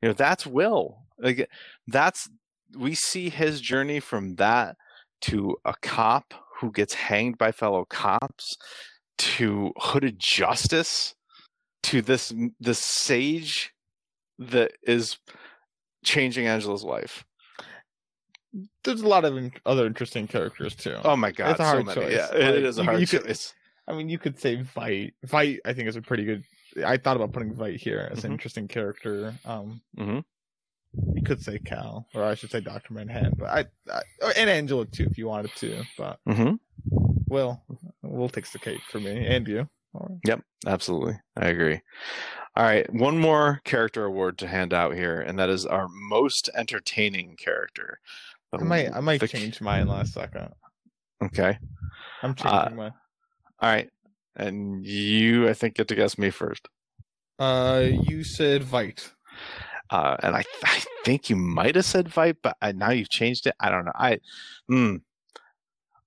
You 0.03 0.09
know, 0.09 0.15
that's 0.15 0.47
Will. 0.47 0.99
Like 1.19 1.49
that's 1.87 2.29
we 2.77 2.95
see 2.95 3.31
his 3.31 3.61
journey 3.61 4.01
from 4.01 4.37
that 4.37 4.77
to 5.23 5.57
a 5.65 5.75
cop 5.81 6.35
who 6.61 6.73
gets 6.73 6.95
hanged 6.95 7.39
by 7.39 7.53
fellow 7.53 7.85
cops 7.89 8.57
to 9.19 9.73
hooded 9.77 10.17
justice 10.19 11.15
to 11.85 12.03
this 12.03 12.33
this 12.61 12.79
sage 12.79 13.73
that 14.51 14.73
is 14.83 15.19
changing 16.05 16.47
Angela's 16.47 16.85
life. 16.85 17.25
There's 18.85 19.01
a 19.01 19.09
lot 19.09 19.25
of 19.25 19.37
in- 19.37 19.53
other 19.65 19.87
interesting 19.87 20.27
characters 20.27 20.75
too. 20.75 20.97
Oh 21.05 21.17
my 21.17 21.31
god, 21.31 21.53
It's 21.53 21.61
a 21.61 21.65
hard 21.65 21.87
many. 21.87 22.01
choice. 22.01 22.13
Yeah, 22.13 22.35
it 22.35 22.55
Like, 22.57 22.65
is 22.65 22.79
a 22.79 22.85
hard 22.85 23.01
you 23.01 23.07
could- 23.07 23.25
choice. 23.25 23.55
I 23.89 23.95
mean, 23.95 24.09
you 24.09 24.19
could 24.19 24.39
say 24.39 24.59
Veidt. 24.59 25.13
Veidt, 25.27 25.59
I 25.65 25.73
think, 25.73 25.89
is 25.89 25.97
a 25.97 26.03
pretty 26.03 26.25
good. 26.25 26.45
I 26.85 26.97
thought 26.99 27.17
about 27.17 27.33
putting 27.33 27.55
Veidt 27.55 27.81
here 27.81 28.09
as 28.13 28.21
Mhm. 28.21 28.25
an 28.25 28.33
interesting 28.33 28.69
character. 28.69 29.35
Um, 29.45 29.81
Mhm. 29.99 30.25
you 31.15 31.23
could 31.23 31.43
say 31.43 31.59
Cal, 31.59 32.07
or 32.15 32.23
I 32.25 32.35
should 32.35 32.51
say 32.51 32.61
Doctor 32.61 32.95
Manhattan, 32.95 33.35
but 33.39 33.49
I, 33.49 33.65
I 33.93 34.33
and 34.37 34.49
Angela 34.51 34.87
too, 34.87 35.07
if 35.11 35.19
you 35.19 35.27
wanted 35.27 35.51
to. 35.57 35.85
But 35.99 36.21
hmm 36.27 36.55
Will, 37.29 37.63
Will 38.03 38.29
takes 38.29 38.53
the 38.53 38.59
cake 38.59 38.83
for 38.83 39.01
me 39.01 39.27
and 39.27 39.49
you. 39.49 39.69
All 39.95 40.07
right. 40.11 40.19
Yep, 40.27 40.41
absolutely. 40.67 41.19
I 41.37 41.47
agree. 41.49 41.81
All 42.55 42.65
right, 42.65 42.93
one 42.93 43.19
more 43.19 43.61
character 43.65 44.05
award 44.05 44.37
to 44.39 44.47
hand 44.47 44.75
out 44.75 44.95
here, 44.95 45.21
and 45.21 45.39
that 45.39 45.49
is 45.49 45.65
our 45.65 45.89
most 45.89 46.51
entertaining 46.55 47.37
character. 47.37 47.99
I 48.53 48.63
might 48.63 48.93
I 48.93 49.01
might 49.01 49.21
The- 49.21 49.29
change 49.29 49.61
mine 49.63 49.87
last 49.89 50.13
second. 50.13 50.51
Okay. 51.25 51.59
I'm 52.23 52.35
changing 52.35 52.53
Uh, 52.59 52.71
mine. 52.77 52.93
All 53.61 53.69
right. 53.71 53.89
And 54.37 54.85
you, 54.87 55.49
I 55.49 55.55
think, 55.55 55.77
get 55.77 55.89
to 55.89 55.95
guess 55.95 56.19
me 56.19 56.31
first. 56.31 56.69
Uh, 57.39 57.87
you 57.91 58.25
said 58.25 58.63
Veidt. 58.63 59.13
Uh, 59.91 60.17
and 60.23 60.35
I, 60.37 60.43
I 60.65 60.83
think 61.05 61.31
you 61.31 61.37
might 61.37 61.75
have 61.77 61.85
said 61.85 62.09
Veidt, 62.09 62.37
but 62.43 62.57
I, 62.61 62.73
now 62.73 62.91
you've 62.91 63.11
changed 63.11 63.47
it. 63.47 63.55
I 63.61 63.71
don't 63.71 63.85
know. 63.85 63.93
I, 63.95 64.19
hmm, 64.69 64.97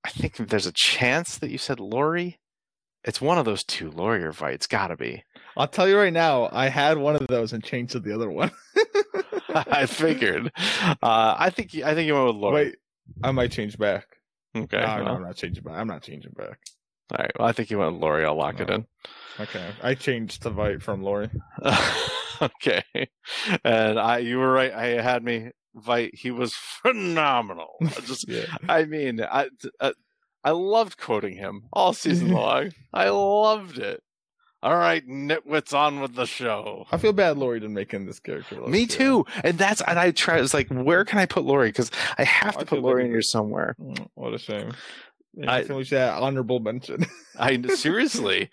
I 0.04 0.10
think 0.10 0.36
there's 0.38 0.66
a 0.68 0.72
chance 0.74 1.38
that 1.38 1.50
you 1.50 1.58
said 1.58 1.80
Laurie. 1.80 2.39
It's 3.04 3.22
one 3.22 3.38
of 3.38 3.46
those 3.46 3.64
two, 3.64 3.89
Laurie 3.91 4.24
or 4.24 4.32
Veidt. 4.34 4.54
It's 4.54 4.68
got 4.68 4.88
to 4.88 4.98
be. 4.98 5.24
I'll 5.58 5.68
tell 5.68 5.88
you 5.88 5.97
right 5.97 6.14
now, 6.14 6.49
I 6.51 6.68
had 6.68 6.97
one 6.97 7.16
of 7.16 7.28
those 7.28 7.53
and 7.53 7.64
changed 7.64 7.93
to 7.93 7.99
the 7.99 8.14
other 8.14 8.30
one. 8.30 8.51
I 9.49 9.86
figured. 9.86 10.51
Uh, 10.58 11.36
I 11.38 11.49
think 11.49 11.74
you, 11.74 11.86
I 11.86 11.95
think 11.95 12.08
you 12.08 12.14
went 12.14 12.28
with 12.28 12.36
Laurie. 12.36 12.66
Wait, 12.66 12.76
I 13.24 13.32
might 13.32 13.51
change 13.51 13.78
back. 13.78 14.06
Okay. 14.56 14.78
no, 14.80 15.03
no, 15.03 15.12
I'm 15.16 15.24
not 15.24 15.36
changing 15.36 15.64
back. 15.64 15.76
I'm 15.76 15.88
not 15.88 16.01
changing 16.01 16.32
back. 16.32 16.60
all 17.12 17.18
right. 17.20 17.32
Well, 17.38 17.47
I 17.47 17.51
think 17.51 17.70
you 17.70 17.80
went 17.80 17.93
with 17.93 18.01
Laurie. 18.01 18.26
I'll 18.26 18.36
lock 18.36 18.60
it 18.60 18.70
in. 18.70 18.86
Okay, 19.39 19.72
I 19.82 19.95
changed 19.95 20.43
the 20.43 20.51
Veidt 20.51 20.82
from 20.82 21.03
Laurie. 21.03 21.30
okay. 22.41 22.84
And 23.64 23.99
I, 23.99 24.20
you 24.20 24.38
were 24.39 24.51
right. 24.51 24.74
I 24.74 25.01
had 25.01 25.24
me 25.24 25.51
Veidt. 25.76 26.16
He 26.16 26.32
was 26.32 26.53
phenomenal. 26.56 27.76
I 27.82 27.88
Just, 28.01 28.28
Yeah. 28.28 28.45
I 28.68 28.86
mean, 28.86 29.22
I, 29.22 29.49
I, 29.80 29.93
I 30.43 30.51
loved 30.51 30.97
quoting 30.97 31.36
him 31.36 31.64
all 31.74 31.93
season 31.93 32.32
long. 32.32 32.72
I 32.93 33.10
loved 33.10 33.78
it. 33.78 34.01
All 34.66 34.76
right, 34.78 35.07
nitwits, 35.07 35.76
on 35.78 35.99
with 35.99 36.16
the 36.16 36.26
show. 36.26 36.88
I 36.91 36.97
feel 36.97 37.13
bad 37.13 37.38
Laurie 37.38 37.59
didn't 37.59 37.76
make 37.76 37.93
in 37.93 38.07
this 38.07 38.20
character. 38.20 38.59
Me 38.61 38.80
yeah. 38.80 38.86
too. 38.88 39.26
And 39.43 39.59
that's, 39.59 39.80
and 39.88 39.99
I 39.99 40.09
try, 40.09 40.39
it's 40.39 40.55
like, 40.55 40.70
where 40.70 41.05
can 41.05 41.20
I 41.20 41.28
put 41.28 41.43
Laurie? 41.45 41.70
Because 41.70 41.91
I 42.18 42.24
have 42.24 42.57
I 42.57 42.61
to 42.61 42.66
feel 42.66 42.80
put 42.80 42.82
Laurie 42.82 43.03
like- 43.03 43.05
in 43.05 43.11
here 43.11 43.22
somewhere. 43.22 43.76
Mm, 43.80 44.07
What 44.16 44.34
a 44.34 44.39
shame. 44.39 44.72
I- 45.47 45.63
we 45.63 45.83
should 45.83 45.97
honorable 46.01 46.59
mention. 46.59 47.05
I 47.38 47.61
seriously, 47.61 48.49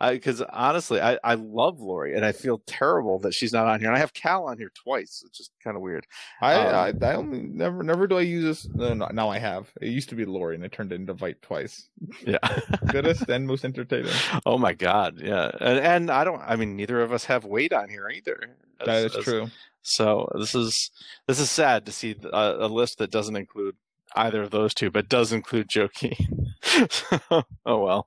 because 0.00 0.40
honestly, 0.40 1.00
I, 1.02 1.18
I 1.22 1.34
love 1.34 1.80
Laurie, 1.80 2.16
and 2.16 2.24
I 2.24 2.32
feel 2.32 2.62
terrible 2.66 3.18
that 3.18 3.34
she's 3.34 3.52
not 3.52 3.66
on 3.66 3.80
here. 3.80 3.88
And 3.90 3.96
I 3.96 4.00
have 4.00 4.14
Cal 4.14 4.44
on 4.48 4.56
here 4.56 4.70
twice. 4.74 5.22
It's 5.26 5.36
just 5.36 5.50
kind 5.62 5.76
of 5.76 5.82
weird. 5.82 6.06
I, 6.40 6.54
Um, 6.54 6.96
I 7.02 7.06
I 7.06 7.14
only 7.16 7.42
never 7.42 7.82
never 7.82 8.06
do 8.06 8.16
I 8.16 8.22
use 8.22 8.44
this. 8.64 8.74
No, 8.74 8.94
no, 8.94 9.08
now 9.12 9.28
I 9.28 9.38
have. 9.38 9.70
It 9.82 9.88
used 9.88 10.08
to 10.08 10.14
be 10.14 10.24
Laurie, 10.24 10.54
and 10.54 10.64
I 10.64 10.68
turned 10.68 10.92
it 10.92 10.96
into 10.96 11.14
Veidt 11.14 11.42
twice. 11.42 11.88
Yeah. 12.26 12.38
Goodest 12.90 13.28
and 13.28 13.46
most 13.46 13.64
entertaining. 13.66 14.12
oh 14.46 14.56
my 14.56 14.72
God. 14.72 15.20
Yeah. 15.22 15.50
And 15.60 15.78
and 15.78 16.10
I 16.10 16.24
don't. 16.24 16.40
I 16.40 16.56
mean, 16.56 16.74
neither 16.76 17.02
of 17.02 17.12
us 17.12 17.26
have 17.26 17.44
Wade 17.44 17.74
on 17.74 17.90
here 17.90 18.08
either. 18.08 18.56
That 18.78 18.88
As- 18.88 19.04
is 19.12 19.16
as- 19.18 19.24
true. 19.24 19.46
So 19.82 20.30
this 20.38 20.54
is 20.54 20.90
this 21.26 21.38
is 21.40 21.50
sad 21.50 21.84
to 21.86 21.92
see 21.92 22.14
a, 22.32 22.54
a 22.60 22.68
list 22.68 22.98
that 22.98 23.10
doesn't 23.10 23.34
include 23.36 23.74
either 24.16 24.42
of 24.42 24.50
those 24.50 24.74
two, 24.74 24.90
but 24.90 25.08
does 25.08 25.32
include 25.32 25.68
Joe 25.68 25.88
Keene. 25.88 26.54
oh 27.30 27.42
well. 27.84 28.06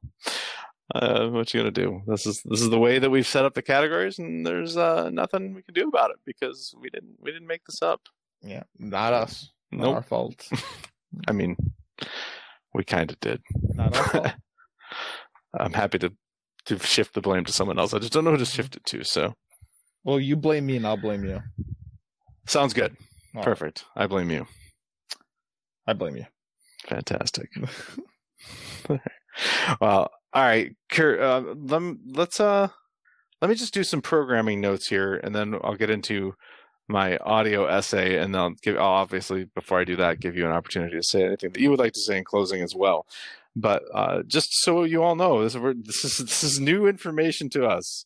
Uh, 0.93 1.28
what 1.30 1.51
you 1.53 1.60
gonna 1.60 1.72
do? 1.72 2.01
This 2.08 2.26
is 2.28 2.41
this 2.45 2.62
is 2.62 2.70
the 2.70 2.78
way 2.80 2.99
that 2.99 3.10
we've 3.10 3.26
set 3.26 3.43
up 3.45 3.56
the 3.56 3.62
categories, 3.64 4.20
and 4.20 4.45
there's 4.45 4.78
uh, 4.78 5.10
nothing 5.10 5.53
we 5.56 5.64
can 5.64 5.74
do 5.74 5.88
about 5.88 6.12
it 6.12 6.18
because 6.26 6.76
we 6.80 6.89
didn't 6.91 7.16
we 7.20 7.32
didn't 7.32 7.47
make 7.47 7.66
this 7.66 7.82
up. 7.82 8.01
Yeah, 8.43 8.64
not 8.78 9.12
us. 9.14 9.51
Not 9.72 9.82
Nope. 9.86 9.95
our 9.95 10.03
fault. 10.03 10.47
I 11.28 11.32
mean, 11.32 11.58
we 12.74 12.84
kind 12.84 13.10
of 13.10 13.20
did. 13.20 13.41
Not 13.74 13.97
our 13.97 14.03
fault. 14.10 14.28
I'm 15.60 15.74
happy 15.74 15.97
to 15.99 16.14
to 16.66 16.78
shift 16.80 17.16
the 17.16 17.22
blame 17.22 17.45
to 17.45 17.51
someone 17.53 17.80
else. 17.80 17.93
I 17.93 17.99
just 17.99 18.14
don't 18.14 18.24
know 18.24 18.32
who 18.32 18.38
to 18.38 18.45
shift 18.45 18.76
it 18.76 18.86
to. 18.86 19.03
So 19.03 19.34
Well, 20.03 20.20
you 20.20 20.36
blame 20.36 20.68
me, 20.68 20.78
and 20.78 20.86
I'll 20.86 20.97
blame 20.97 21.24
you. 21.26 21.41
sounds 22.47 22.74
good. 22.76 22.95
All 23.34 23.39
right, 23.41 23.43
Perfect. 23.45 23.86
I 23.95 24.06
blame 24.08 24.30
you. 24.30 24.45
I 25.88 25.94
blame 25.94 26.18
you. 26.18 26.26
Fantastic. 26.86 27.50
well, 29.82 30.12
all 30.34 30.44
right, 30.44 30.76
Kurt. 30.90 31.20
Uh, 31.20 31.56
let, 31.56 31.82
let's 32.08 32.40
uh, 32.40 32.70
let 33.42 33.50
me 33.50 33.56
just 33.56 33.74
do 33.74 33.84
some 33.84 34.02
programming 34.02 34.62
notes 34.62 34.88
here, 34.88 35.16
and 35.16 35.34
then 35.34 35.56
I'll 35.64 35.76
get 35.76 35.90
into 35.90 36.36
my 36.88 37.18
audio 37.18 37.66
essay, 37.66 38.18
and 38.18 38.36
I'll 38.36 38.52
give. 38.62 38.78
I'll 38.78 38.84
obviously, 38.84 39.46
before 39.46 39.80
I 39.80 39.84
do 39.84 39.96
that, 39.98 40.20
give 40.20 40.36
you 40.36 40.46
an 40.46 40.52
opportunity 40.52 40.96
to 40.96 41.04
say 41.04 41.24
anything 41.24 41.52
that 41.52 41.60
you 41.60 41.70
would 41.70 41.80
like 41.80 41.94
to 41.94 42.02
say 42.02 42.18
in 42.18 42.24
closing 42.24 42.62
as 42.62 42.76
well. 42.76 43.06
But 43.56 43.84
uh, 43.94 44.24
just 44.24 44.50
so 44.52 44.84
you 44.84 45.02
all 45.02 45.16
know, 45.16 45.44
this, 45.44 45.56
we're, 45.56 45.74
this 45.74 46.04
is 46.04 46.18
this 46.18 46.44
is 46.44 46.60
new 46.60 46.88
information 46.88 47.50
to 47.52 47.66
us. 47.66 48.06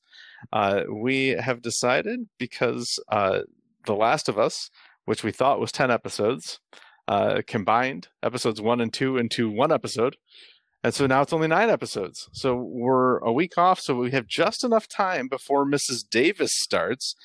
Uh, 0.54 0.84
we 0.90 1.30
have 1.30 1.62
decided 1.62 2.30
because 2.38 3.00
uh, 3.12 3.42
the 3.86 3.96
Last 3.96 4.30
of 4.30 4.38
Us, 4.38 4.70
which 5.06 5.24
we 5.24 5.32
thought 5.32 5.60
was 5.60 5.72
ten 5.72 5.90
episodes, 5.90 6.60
uh, 7.10 7.42
combined 7.48 8.08
episodes 8.22 8.62
one 8.62 8.80
and 8.80 8.94
two 8.94 9.18
into 9.18 9.50
one 9.50 9.72
episode. 9.72 10.16
And 10.84 10.94
so 10.94 11.08
now 11.08 11.24
it's 11.24 11.34
only 11.34 11.48
nine 11.48 11.70
episodes. 11.70 12.30
So 12.32 12.56
we're 12.56 13.18
a 13.18 13.34
week 13.34 13.58
off. 13.58 13.80
So 13.80 13.96
we 13.96 14.12
have 14.12 14.28
just 14.28 14.64
enough 14.64 14.88
time 14.88 15.28
before 15.28 15.66
Mrs. 15.66 16.08
Davis 16.10 16.52
starts 16.54 17.16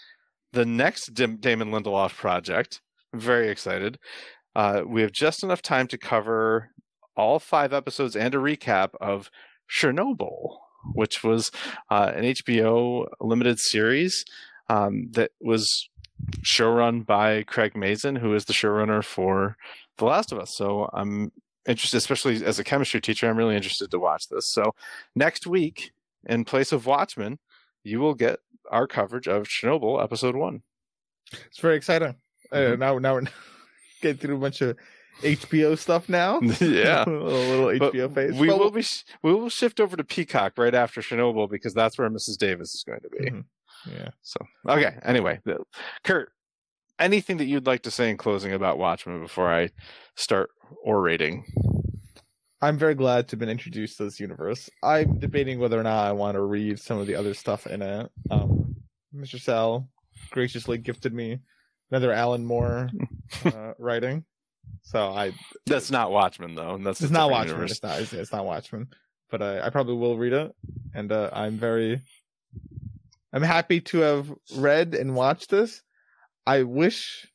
the 0.53 0.64
next 0.64 1.12
Dim- 1.12 1.37
Damon 1.37 1.70
Lindelof 1.70 2.16
project. 2.16 2.80
I'm 3.12 3.20
very 3.20 3.51
excited. 3.51 3.99
Uh, 4.57 4.82
we 4.87 5.03
have 5.03 5.12
just 5.12 5.43
enough 5.43 5.61
time 5.61 5.87
to 5.89 5.99
cover 5.99 6.70
all 7.14 7.39
five 7.39 7.74
episodes 7.74 8.16
and 8.16 8.35
a 8.35 8.39
recap 8.39 8.91
of 9.03 9.30
Chernobyl, 9.70 10.57
which 10.95 11.22
was 11.22 11.51
uh, 11.91 12.11
an 12.14 12.24
HBO 12.24 13.07
limited 13.20 13.59
series 13.59 14.24
um, 14.70 15.11
that 15.12 15.32
was 15.43 15.91
showrun 16.43 17.05
by 17.07 17.43
Craig 17.45 17.77
Mazin, 17.77 18.16
who 18.16 18.35
is 18.35 18.45
the 18.45 18.53
showrunner 18.53 19.03
for 19.05 19.57
The 19.99 20.05
Last 20.05 20.33
of 20.33 20.39
Us. 20.39 20.57
So 20.57 20.89
I'm 20.93 21.33
interested, 21.66 21.97
especially 21.99 22.45
as 22.45 22.59
a 22.59 22.64
chemistry 22.64 23.01
teacher, 23.01 23.29
I'm 23.29 23.37
really 23.37 23.57
interested 23.57 23.91
to 23.91 23.99
watch 23.99 24.29
this. 24.29 24.51
So 24.53 24.75
next 25.14 25.47
week, 25.47 25.93
in 26.27 26.45
place 26.45 26.72
of 26.72 26.87
Watchmen, 26.87 27.39
you 27.83 28.01
will 28.01 28.14
get 28.14 28.39
our 28.70 28.87
coverage 28.87 29.29
of 29.29 29.45
Chernobyl 29.47 30.03
episode 30.03 30.37
one. 30.37 30.62
It's 31.33 31.59
very 31.61 31.77
exciting. 31.77 32.16
Uh, 32.53 32.57
Mhm. 32.57 32.79
now, 32.79 32.99
now 32.99 33.14
we're 33.14 33.22
getting 34.03 34.18
through 34.18 34.37
a 34.37 34.41
bunch 34.41 34.61
of 34.61 34.77
HBO 35.22 35.77
stuff 35.79 36.09
now. 36.09 36.41
yeah. 36.61 37.05
a 37.07 37.09
little 37.09 37.79
But 37.79 37.93
HBO 37.95 38.09
phase. 38.14 38.35
We 38.35 38.49
Well, 38.49 38.59
will 38.59 38.70
be 38.70 38.85
we 39.22 39.33
will 39.35 39.49
shift 39.49 39.81
over 39.81 39.97
to 39.97 40.05
Peacock 40.05 40.55
right 40.59 40.75
after 40.75 41.01
Chernobyl 41.01 41.49
because 41.51 41.72
that's 41.75 41.97
where 41.99 42.11
Mrs. 42.11 42.37
Davis 42.39 42.75
is 42.75 42.85
going 42.87 43.01
to 43.01 43.09
be. 43.11 43.31
Mhm. 43.31 43.45
Yeah. 43.91 44.11
So 44.22 44.39
okay. 44.68 44.97
Anyway, 45.03 45.41
Kurt, 46.05 46.30
anything 46.99 47.39
that 47.39 47.47
you'd 47.47 47.66
like 47.66 47.82
to 47.82 47.91
say 47.91 48.11
in 48.11 48.16
closing 48.16 48.53
about 48.53 48.78
Watchmen 48.78 49.20
before 49.20 49.53
I 49.53 49.70
start 50.16 50.51
orating? 50.87 51.45
I'm 52.61 52.78
very 52.78 52.95
glad 52.95 53.28
to 53.28 53.32
have 53.32 53.41
been 53.41 53.51
introduced 53.51 53.99
to 53.99 54.05
this 54.05 54.18
universe. 54.18 54.70
I'm 54.82 55.18
debating 55.18 55.59
whether 55.59 55.78
or 55.78 55.82
not 55.82 56.07
I 56.07 56.12
want 56.12 56.37
to 56.37 56.43
read 56.43 56.78
some 56.78 56.99
of 56.99 57.07
the 57.07 57.14
other 57.14 57.35
stuff 57.35 57.66
in 57.66 57.82
it. 57.82 58.11
Um, 58.30 58.76
Mr. 59.14 59.39
Sal 59.39 59.89
graciously 60.30 60.78
gifted 60.78 61.12
me 61.12 61.41
another 61.91 62.12
Alan 62.12 62.45
Moore 62.45 62.89
uh, 63.45 63.72
writing. 63.78 64.24
So 64.82 65.11
I 65.11 65.32
That's 65.66 65.91
not 65.91 66.11
Watchmen 66.11 66.55
though. 66.55 66.78
That's 66.78 67.01
it's 67.01 67.11
not 67.11 67.30
Watchmen. 67.30 67.57
universe. 67.57 67.72
It's 67.72 67.82
not. 67.82 68.01
It's, 68.01 68.12
it's 68.12 68.32
not 68.32 68.45
Watchmen. 68.45 68.89
But 69.30 69.43
uh, 69.43 69.61
I 69.64 69.70
probably 69.70 69.95
will 69.95 70.16
read 70.16 70.32
it, 70.32 70.55
and 70.95 71.11
uh, 71.11 71.30
I'm 71.32 71.59
very. 71.59 72.03
I'm 73.35 73.43
happy 73.43 73.80
to 73.80 73.99
have 73.99 74.32
read 74.57 74.95
and 74.95 75.14
watched 75.14 75.51
this. 75.51 75.82
I 76.47 76.62
wish 76.62 77.26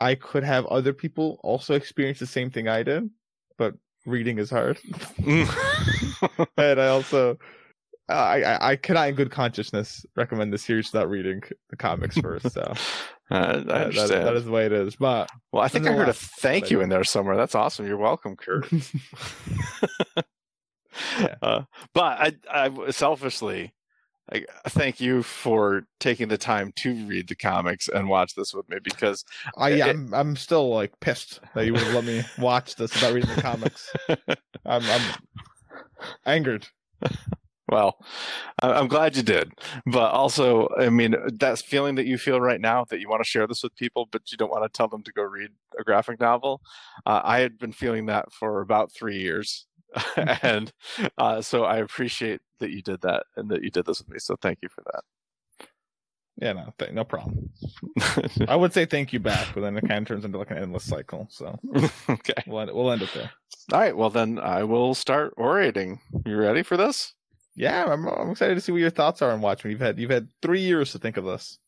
I 0.00 0.14
could 0.14 0.42
have 0.42 0.64
other 0.66 0.92
people 0.94 1.38
also 1.44 1.74
experience 1.74 2.18
the 2.18 2.26
same 2.26 2.50
thing 2.50 2.66
I 2.66 2.82
did, 2.82 3.10
but 3.58 3.74
reading 4.06 4.38
is 4.38 4.48
hard. 4.50 4.78
and 5.26 6.80
I 6.80 6.88
also, 6.88 7.38
I, 8.08 8.42
I, 8.42 8.70
I 8.70 8.76
cannot 8.76 9.08
in 9.10 9.14
good 9.16 9.30
consciousness 9.30 10.04
recommend 10.16 10.52
the 10.52 10.58
series 10.58 10.90
without 10.92 11.10
reading 11.10 11.42
the 11.70 11.76
comics 11.76 12.16
first. 12.18 12.50
So 12.52 12.72
Uh, 13.30 13.36
I 13.36 13.84
that- 13.84 13.94
that- 13.94 14.08
that 14.24 14.36
is 14.36 14.44
the 14.44 14.50
way 14.50 14.66
it 14.66 14.72
is. 14.72 14.96
But 14.96 15.30
well, 15.50 15.62
I 15.62 15.68
think 15.68 15.86
I 15.86 15.92
heard 15.92 16.10
a 16.10 16.12
thank 16.40 16.70
you 16.70 16.82
in 16.82 16.90
there 16.90 17.04
somewhere. 17.04 17.36
That's 17.38 17.54
awesome. 17.54 17.86
You're 17.86 17.96
welcome, 17.96 18.36
Kurt. 18.36 18.70
Yeah. 21.18 21.34
uh, 21.42 21.62
but 21.92 22.02
I, 22.50 22.68
I 22.68 22.90
selfishly, 22.90 23.72
I 24.32 24.44
thank 24.68 25.00
you 25.00 25.22
for 25.22 25.86
taking 26.00 26.28
the 26.28 26.38
time 26.38 26.72
to 26.76 26.94
read 27.06 27.28
the 27.28 27.34
comics 27.34 27.88
and 27.88 28.08
watch 28.08 28.34
this 28.34 28.54
with 28.54 28.68
me 28.68 28.78
because 28.82 29.24
I, 29.56 29.70
It- 29.70 29.82
I'm, 29.86 30.14
I'm 30.14 30.36
still 30.36 30.70
like 30.70 30.98
pissed 31.00 31.40
that 31.54 31.66
you 31.66 31.72
would 31.74 31.94
let 31.94 32.04
me 32.04 32.24
watch 32.38 32.76
this 32.76 32.94
without 32.94 33.12
reading 33.12 33.34
the 33.34 33.42
comics. 33.42 33.92
I'm, 34.64 34.82
I'm 34.90 35.02
angered. 36.26 36.66
Well, 37.70 37.96
I'm 38.62 38.88
glad 38.88 39.16
you 39.16 39.22
did, 39.22 39.52
but 39.86 40.10
also, 40.10 40.68
I 40.78 40.90
mean, 40.90 41.14
that 41.38 41.58
feeling 41.60 41.94
that 41.94 42.04
you 42.06 42.18
feel 42.18 42.38
right 42.40 42.60
now 42.60 42.84
that 42.90 43.00
you 43.00 43.08
want 43.08 43.22
to 43.22 43.28
share 43.28 43.46
this 43.46 43.62
with 43.62 43.74
people, 43.74 44.06
but 44.10 44.30
you 44.30 44.36
don't 44.36 44.50
want 44.50 44.64
to 49.94 50.02
tell 50.02 50.16
them 50.16 50.26
to 50.26 50.34
go 50.34 50.34
read 50.34 50.34
a 50.34 50.34
graphic 50.34 50.34
novel. 50.34 50.34
I 50.34 50.34
had 50.34 50.34
been 50.34 50.34
feeling 50.34 50.34
that 50.34 50.34
for 50.34 50.34
about 50.34 50.34
three 50.34 50.34
years, 50.34 50.38
and 50.42 50.72
uh, 51.18 51.40
so 51.42 51.64
I 51.64 51.76
appreciate 51.78 52.40
that 52.58 52.70
you 52.70 52.82
did 52.82 53.00
that 53.02 53.24
and 53.36 53.48
that 53.50 53.62
you 53.62 53.70
did 53.70 53.86
this 53.86 53.98
with 53.98 54.10
me. 54.10 54.18
So 54.18 54.36
thank 54.36 54.58
you 54.62 54.68
for 54.68 54.82
that. 54.92 55.02
Yeah, 56.36 56.52
no, 56.52 56.74
th- 56.78 56.92
no 56.92 57.04
problem. 57.04 57.50
I 58.48 58.56
would 58.56 58.72
say 58.72 58.86
thank 58.86 59.12
you 59.12 59.20
back, 59.20 59.48
but 59.54 59.60
then 59.60 59.76
it 59.76 59.86
kind 59.86 60.02
of 60.02 60.08
turns 60.08 60.24
into 60.24 60.38
like 60.38 60.50
an 60.50 60.58
endless 60.58 60.84
cycle. 60.84 61.28
So 61.30 61.58
okay. 62.08 62.34
we'll 62.46 62.60
end, 62.60 62.70
we'll 62.74 62.90
end 62.90 63.02
it 63.02 63.10
there. 63.14 63.30
All 63.72 63.80
right. 63.80 63.96
Well, 63.96 64.10
then 64.10 64.38
I 64.40 64.64
will 64.64 64.94
start 64.94 65.34
orating. 65.36 66.00
You 66.26 66.36
ready 66.36 66.62
for 66.62 66.76
this? 66.76 67.14
Yeah, 67.54 67.84
I'm, 67.84 68.06
I'm 68.08 68.30
excited 68.30 68.56
to 68.56 68.60
see 68.60 68.72
what 68.72 68.80
your 68.80 68.90
thoughts 68.90 69.22
are 69.22 69.30
on 69.30 69.40
Watchmen. 69.40 69.70
You've 69.70 69.80
had 69.80 69.98
you've 69.98 70.10
had 70.10 70.28
three 70.42 70.60
years 70.60 70.90
to 70.92 70.98
think 70.98 71.16
of 71.16 71.24
this. 71.24 71.58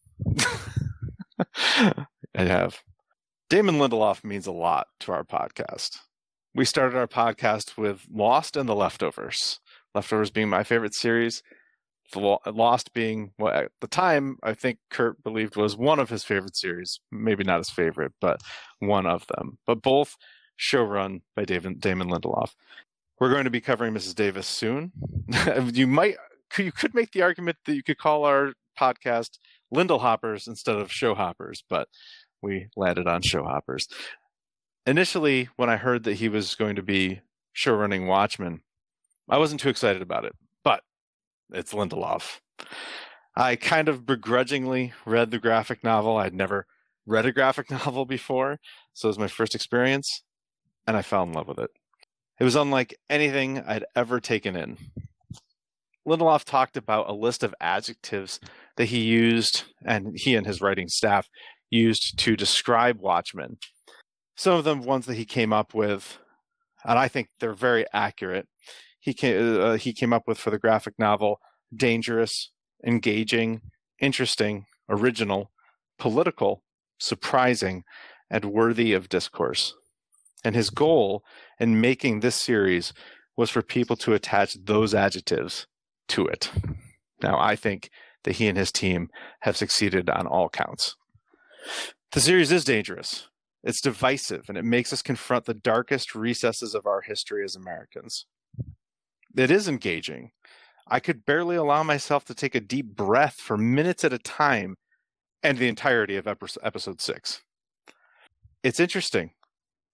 I 1.65 2.05
have. 2.35 2.83
Damon 3.49 3.77
Lindelof 3.77 4.25
means 4.25 4.49
a 4.49 4.53
lot 4.53 4.89
to 5.01 5.13
our 5.13 5.23
podcast. 5.23 5.99
We 6.57 6.65
started 6.65 6.97
our 6.97 7.07
podcast 7.07 7.77
with 7.77 8.07
Lost 8.11 8.57
and 8.57 8.67
The 8.67 8.75
Leftovers. 8.75 9.61
Leftovers 9.95 10.31
being 10.31 10.49
my 10.49 10.65
favorite 10.65 10.95
series, 10.95 11.43
Lost 12.15 12.95
being 12.95 13.33
what 13.37 13.55
at 13.55 13.73
the 13.83 13.87
time 13.87 14.39
I 14.43 14.55
think 14.55 14.79
Kurt 14.89 15.23
believed 15.23 15.57
was 15.57 15.77
one 15.77 15.99
of 15.99 16.09
his 16.09 16.25
favorite 16.25 16.57
series. 16.57 16.99
Maybe 17.13 17.45
not 17.45 17.59
his 17.59 17.69
favorite, 17.69 18.13
but 18.23 18.41
one 18.79 19.05
of 19.05 19.27
them. 19.27 19.59
But 19.67 19.83
both 19.83 20.17
showrun 20.59 21.21
by 21.35 21.45
David, 21.45 21.79
Damon 21.79 22.09
Lindelof. 22.09 22.55
We're 23.21 23.33
going 23.33 23.45
to 23.45 23.51
be 23.51 23.61
covering 23.61 23.93
Mrs. 23.93 24.15
Davis 24.15 24.47
soon. 24.47 24.93
you 25.75 25.87
might 25.87 26.17
you 26.57 26.73
could 26.73 26.95
make 26.95 27.13
the 27.13 27.21
argument 27.21 27.59
that 27.67 27.75
you 27.75 27.83
could 27.83 27.99
call 27.99 28.25
our 28.25 28.55
podcast 28.81 29.33
Lindelhoppers 29.75 30.49
instead 30.49 30.77
of 30.77 30.91
Showhoppers, 30.91 31.63
but 31.69 31.89
we 32.41 32.69
landed 32.77 33.07
on 33.07 33.21
Showhoppers. 33.21 33.89
Initially, 34.87 35.49
when 35.57 35.69
I 35.69 35.77
heard 35.77 36.05
that 36.05 36.15
he 36.15 36.29
was 36.29 36.55
going 36.55 36.77
to 36.77 36.83
be 36.83 37.21
showrunning 37.55 38.07
Watchmen, 38.07 38.61
I 39.29 39.39
wasn't 39.39 39.61
too 39.61 39.69
excited 39.69 40.01
about 40.01 40.25
it, 40.25 40.33
but 40.63 40.85
it's 41.53 41.75
Lindelof. 41.75 42.39
I 43.35 43.57
kind 43.57 43.89
of 43.89 44.07
begrudgingly 44.07 44.93
read 45.05 45.33
the 45.33 45.41
graphic 45.41 45.83
novel. 45.83 46.17
I'd 46.17 46.35
never 46.35 46.67
read 47.05 47.27
a 47.27 47.33
graphic 47.33 47.69
novel 47.71 48.05
before, 48.05 48.61
so 48.93 49.09
it 49.09 49.11
was 49.11 49.19
my 49.19 49.27
first 49.27 49.57
experience, 49.57 50.23
and 50.87 50.97
I 50.97 51.03
fell 51.03 51.25
in 51.25 51.33
love 51.33 51.49
with 51.49 51.59
it. 51.59 51.71
It 52.39 52.45
was 52.45 52.55
unlike 52.55 52.97
anything 53.11 53.59
I'd 53.67 53.87
ever 53.97 54.21
taken 54.21 54.55
in. 54.55 54.77
Lindelof 56.07 56.45
talked 56.45 56.77
about 56.77 57.11
a 57.11 57.13
list 57.13 57.43
of 57.43 57.57
adjectives 57.61 58.39
that 58.77 58.85
he 58.85 59.01
used, 59.01 59.65
and 59.85 60.17
he 60.17 60.37
and 60.37 60.47
his 60.47 60.61
writing 60.61 60.87
staff 60.87 61.29
used 61.71 62.17
to 62.21 62.37
describe 62.37 63.01
Watchmen. 63.01 63.59
Some 64.37 64.55
of 64.55 64.65
them 64.65 64.83
ones 64.83 65.07
that 65.07 65.17
he 65.17 65.25
came 65.25 65.53
up 65.53 65.75
with, 65.75 66.19
and 66.85 66.99
I 66.99 67.09
think 67.09 67.29
they're 67.41 67.55
very 67.55 67.87
accurate. 67.93 68.49
He 69.01 69.15
came, 69.15 69.61
uh, 69.61 69.75
he 69.77 69.93
came 69.93 70.13
up 70.13 70.25
with 70.27 70.39
for 70.39 70.51
the 70.51 70.59
graphic 70.59 70.95
novel 70.99 71.41
dangerous, 71.75 72.53
engaging, 72.87 73.61
interesting, 74.01 74.67
original, 74.89 75.51
political, 75.99 76.63
surprising, 76.99 77.85
and 78.31 78.45
worthy 78.45 78.93
of 78.93 79.09
discourse. 79.09 79.75
And 80.45 80.55
his 80.55 80.71
goal 80.71 81.25
in 81.59 81.81
making 81.81 82.21
this 82.21 82.37
series 82.37 82.93
was 83.37 83.51
for 83.51 83.63
people 83.63 83.97
to 83.97 84.15
attach 84.15 84.57
those 84.65 84.95
adjectives 84.95 85.67
to 86.09 86.27
it. 86.27 86.51
Now, 87.23 87.39
I 87.39 87.57
think 87.57 87.91
that 88.25 88.37
he 88.37 88.49
and 88.49 88.57
his 88.57 88.73
team 88.73 89.09
have 89.41 89.57
succeeded 89.57 90.09
on 90.11 90.27
all 90.27 90.49
counts. 90.49 90.97
The 92.13 92.21
series 92.21 92.53
is 92.53 92.65
dangerous. 92.65 93.29
It's 93.67 93.81
divisive 93.81 94.45
and 94.49 94.57
it 94.57 94.65
makes 94.65 94.93
us 94.93 95.03
confront 95.03 95.45
the 95.45 95.53
darkest 95.53 96.15
recesses 96.15 96.73
of 96.73 96.87
our 96.87 97.01
history 97.01 97.45
as 97.45 97.57
Americans. 97.57 98.27
It 99.37 99.51
is 99.51 99.67
engaging. 99.67 100.31
I 100.87 101.01
could 101.01 101.27
barely 101.27 101.57
allow 101.57 101.83
myself 101.83 102.25
to 102.27 102.35
take 102.35 102.55
a 102.55 102.61
deep 102.61 102.95
breath 102.95 103.35
for 103.35 103.57
minutes 103.57 104.05
at 104.05 104.13
a 104.13 104.21
time 104.21 104.77
and 105.43 105.59
the 105.59 105.67
entirety 105.67 106.15
of 106.17 106.29
episode 106.29 107.01
six. 107.01 107.43
It's 108.63 108.79
interesting. 108.79 109.33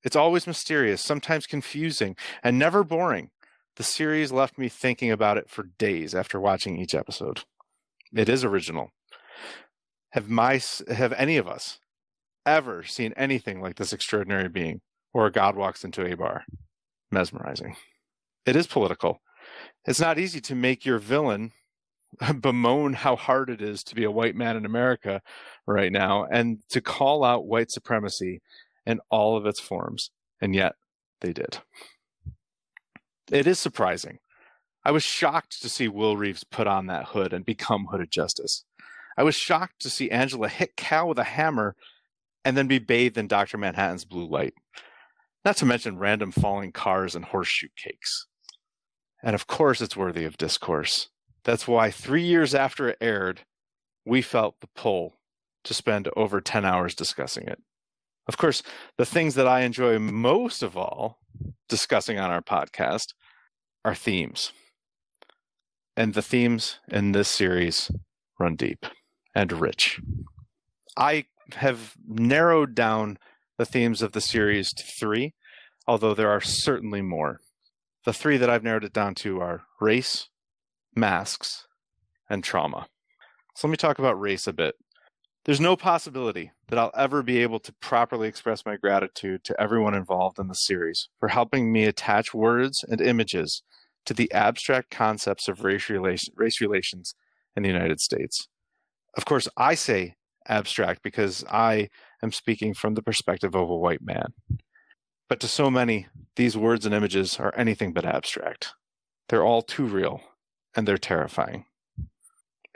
It's 0.04 0.16
always 0.16 0.46
mysterious, 0.46 1.00
sometimes 1.00 1.46
confusing, 1.46 2.14
and 2.42 2.58
never 2.58 2.84
boring. 2.84 3.30
The 3.76 3.84
series 3.84 4.30
left 4.30 4.58
me 4.58 4.68
thinking 4.68 5.10
about 5.10 5.38
it 5.38 5.48
for 5.48 5.70
days 5.78 6.14
after 6.14 6.38
watching 6.38 6.78
each 6.78 6.94
episode. 6.94 7.44
It 8.14 8.28
is 8.28 8.44
original. 8.44 8.90
Have 10.10 10.28
my 10.28 10.60
have 10.90 11.14
any 11.14 11.38
of 11.38 11.48
us 11.48 11.78
ever 12.46 12.82
seen 12.82 13.12
anything 13.16 13.60
like 13.60 13.76
this 13.76 13.92
extraordinary 13.92 14.48
being 14.48 14.80
or 15.12 15.26
a 15.26 15.32
god 15.32 15.56
walks 15.56 15.84
into 15.84 16.04
a 16.04 16.16
bar? 16.16 16.44
Mesmerizing. 17.10 17.76
It 18.46 18.56
is 18.56 18.66
political. 18.66 19.20
It's 19.84 20.00
not 20.00 20.18
easy 20.18 20.40
to 20.42 20.54
make 20.54 20.84
your 20.84 20.98
villain 20.98 21.52
bemoan 22.40 22.94
how 22.94 23.16
hard 23.16 23.50
it 23.50 23.62
is 23.62 23.82
to 23.84 23.94
be 23.94 24.04
a 24.04 24.10
white 24.10 24.34
man 24.34 24.56
in 24.56 24.64
America 24.64 25.22
right 25.66 25.92
now 25.92 26.24
and 26.30 26.58
to 26.70 26.80
call 26.80 27.24
out 27.24 27.46
white 27.46 27.70
supremacy 27.70 28.40
in 28.86 29.00
all 29.10 29.36
of 29.36 29.46
its 29.46 29.60
forms. 29.60 30.10
And 30.40 30.54
yet 30.54 30.74
they 31.20 31.32
did. 31.32 31.58
It 33.30 33.46
is 33.46 33.58
surprising. 33.58 34.18
I 34.84 34.90
was 34.90 35.04
shocked 35.04 35.62
to 35.62 35.68
see 35.68 35.86
Will 35.86 36.16
Reeves 36.16 36.44
put 36.44 36.66
on 36.66 36.86
that 36.86 37.06
hood 37.06 37.32
and 37.32 37.44
become 37.44 37.86
Hooded 37.86 38.10
Justice. 38.10 38.64
I 39.16 39.22
was 39.22 39.36
shocked 39.36 39.80
to 39.82 39.90
see 39.90 40.10
Angela 40.10 40.48
hit 40.48 40.76
Cal 40.76 41.08
with 41.08 41.18
a 41.18 41.24
hammer 41.24 41.76
and 42.44 42.56
then 42.56 42.66
be 42.66 42.78
bathed 42.78 43.18
in 43.18 43.28
Dr. 43.28 43.58
Manhattan's 43.58 44.04
blue 44.04 44.28
light. 44.28 44.54
Not 45.44 45.56
to 45.58 45.66
mention 45.66 45.98
random 45.98 46.32
falling 46.32 46.72
cars 46.72 47.14
and 47.14 47.24
horseshoe 47.24 47.68
cakes. 47.76 48.26
And 49.22 49.34
of 49.34 49.46
course, 49.46 49.80
it's 49.80 49.96
worthy 49.96 50.24
of 50.24 50.36
discourse. 50.36 51.08
That's 51.44 51.66
why 51.66 51.90
three 51.90 52.22
years 52.22 52.54
after 52.54 52.88
it 52.88 52.98
aired, 53.00 53.40
we 54.04 54.22
felt 54.22 54.60
the 54.60 54.68
pull 54.74 55.18
to 55.64 55.74
spend 55.74 56.08
over 56.16 56.40
10 56.40 56.64
hours 56.64 56.94
discussing 56.94 57.46
it. 57.46 57.60
Of 58.28 58.36
course, 58.36 58.62
the 58.98 59.06
things 59.06 59.34
that 59.34 59.48
I 59.48 59.60
enjoy 59.60 59.98
most 59.98 60.62
of 60.62 60.76
all 60.76 61.18
discussing 61.68 62.18
on 62.18 62.30
our 62.30 62.42
podcast 62.42 63.14
are 63.84 63.94
themes. 63.94 64.52
And 65.96 66.14
the 66.14 66.22
themes 66.22 66.78
in 66.88 67.12
this 67.12 67.28
series 67.28 67.90
run 68.38 68.56
deep 68.56 68.86
and 69.34 69.52
rich. 69.52 70.00
I 70.96 71.26
have 71.54 71.94
narrowed 72.06 72.74
down 72.74 73.18
the 73.58 73.66
themes 73.66 74.02
of 74.02 74.12
the 74.12 74.20
series 74.20 74.72
to 74.72 74.82
three, 74.82 75.34
although 75.86 76.14
there 76.14 76.30
are 76.30 76.40
certainly 76.40 77.02
more. 77.02 77.40
The 78.04 78.12
three 78.12 78.36
that 78.36 78.50
I've 78.50 78.64
narrowed 78.64 78.84
it 78.84 78.92
down 78.92 79.14
to 79.16 79.40
are 79.40 79.62
race, 79.80 80.28
masks, 80.94 81.66
and 82.28 82.42
trauma. 82.42 82.86
So 83.54 83.68
let 83.68 83.72
me 83.72 83.76
talk 83.76 83.98
about 83.98 84.20
race 84.20 84.46
a 84.46 84.52
bit. 84.52 84.74
There's 85.44 85.60
no 85.60 85.76
possibility 85.76 86.52
that 86.68 86.78
I'll 86.78 86.92
ever 86.96 87.22
be 87.22 87.38
able 87.38 87.58
to 87.60 87.72
properly 87.80 88.28
express 88.28 88.64
my 88.64 88.76
gratitude 88.76 89.44
to 89.44 89.60
everyone 89.60 89.94
involved 89.94 90.38
in 90.38 90.48
the 90.48 90.54
series 90.54 91.08
for 91.18 91.28
helping 91.28 91.72
me 91.72 91.84
attach 91.84 92.32
words 92.32 92.84
and 92.88 93.00
images 93.00 93.62
to 94.06 94.14
the 94.14 94.32
abstract 94.32 94.90
concepts 94.90 95.48
of 95.48 95.64
race, 95.64 95.90
relation, 95.90 96.32
race 96.36 96.60
relations 96.60 97.14
in 97.56 97.62
the 97.62 97.68
United 97.68 98.00
States. 98.00 98.48
Of 99.16 99.24
course, 99.24 99.48
I 99.56 99.74
say 99.74 100.14
abstract 100.48 101.02
because 101.02 101.44
I 101.50 101.88
am 102.22 102.32
speaking 102.32 102.74
from 102.74 102.94
the 102.94 103.02
perspective 103.02 103.54
of 103.54 103.68
a 103.68 103.76
white 103.76 104.02
man. 104.02 104.34
But 105.28 105.40
to 105.40 105.48
so 105.48 105.70
many, 105.70 106.08
these 106.36 106.56
words 106.56 106.84
and 106.84 106.94
images 106.94 107.38
are 107.38 107.54
anything 107.56 107.92
but 107.92 108.04
abstract. 108.04 108.74
They're 109.28 109.44
all 109.44 109.62
too 109.62 109.86
real, 109.86 110.20
and 110.76 110.86
they're 110.86 110.98
terrifying. 110.98 111.64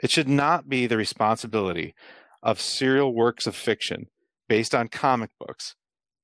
It 0.01 0.11
should 0.11 0.27
not 0.27 0.69
be 0.69 0.87
the 0.87 0.97
responsibility 0.97 1.93
of 2.43 2.61
serial 2.61 3.13
works 3.13 3.47
of 3.47 3.55
fiction 3.55 4.07
based 4.47 4.73
on 4.73 4.87
comic 4.87 5.31
books 5.39 5.75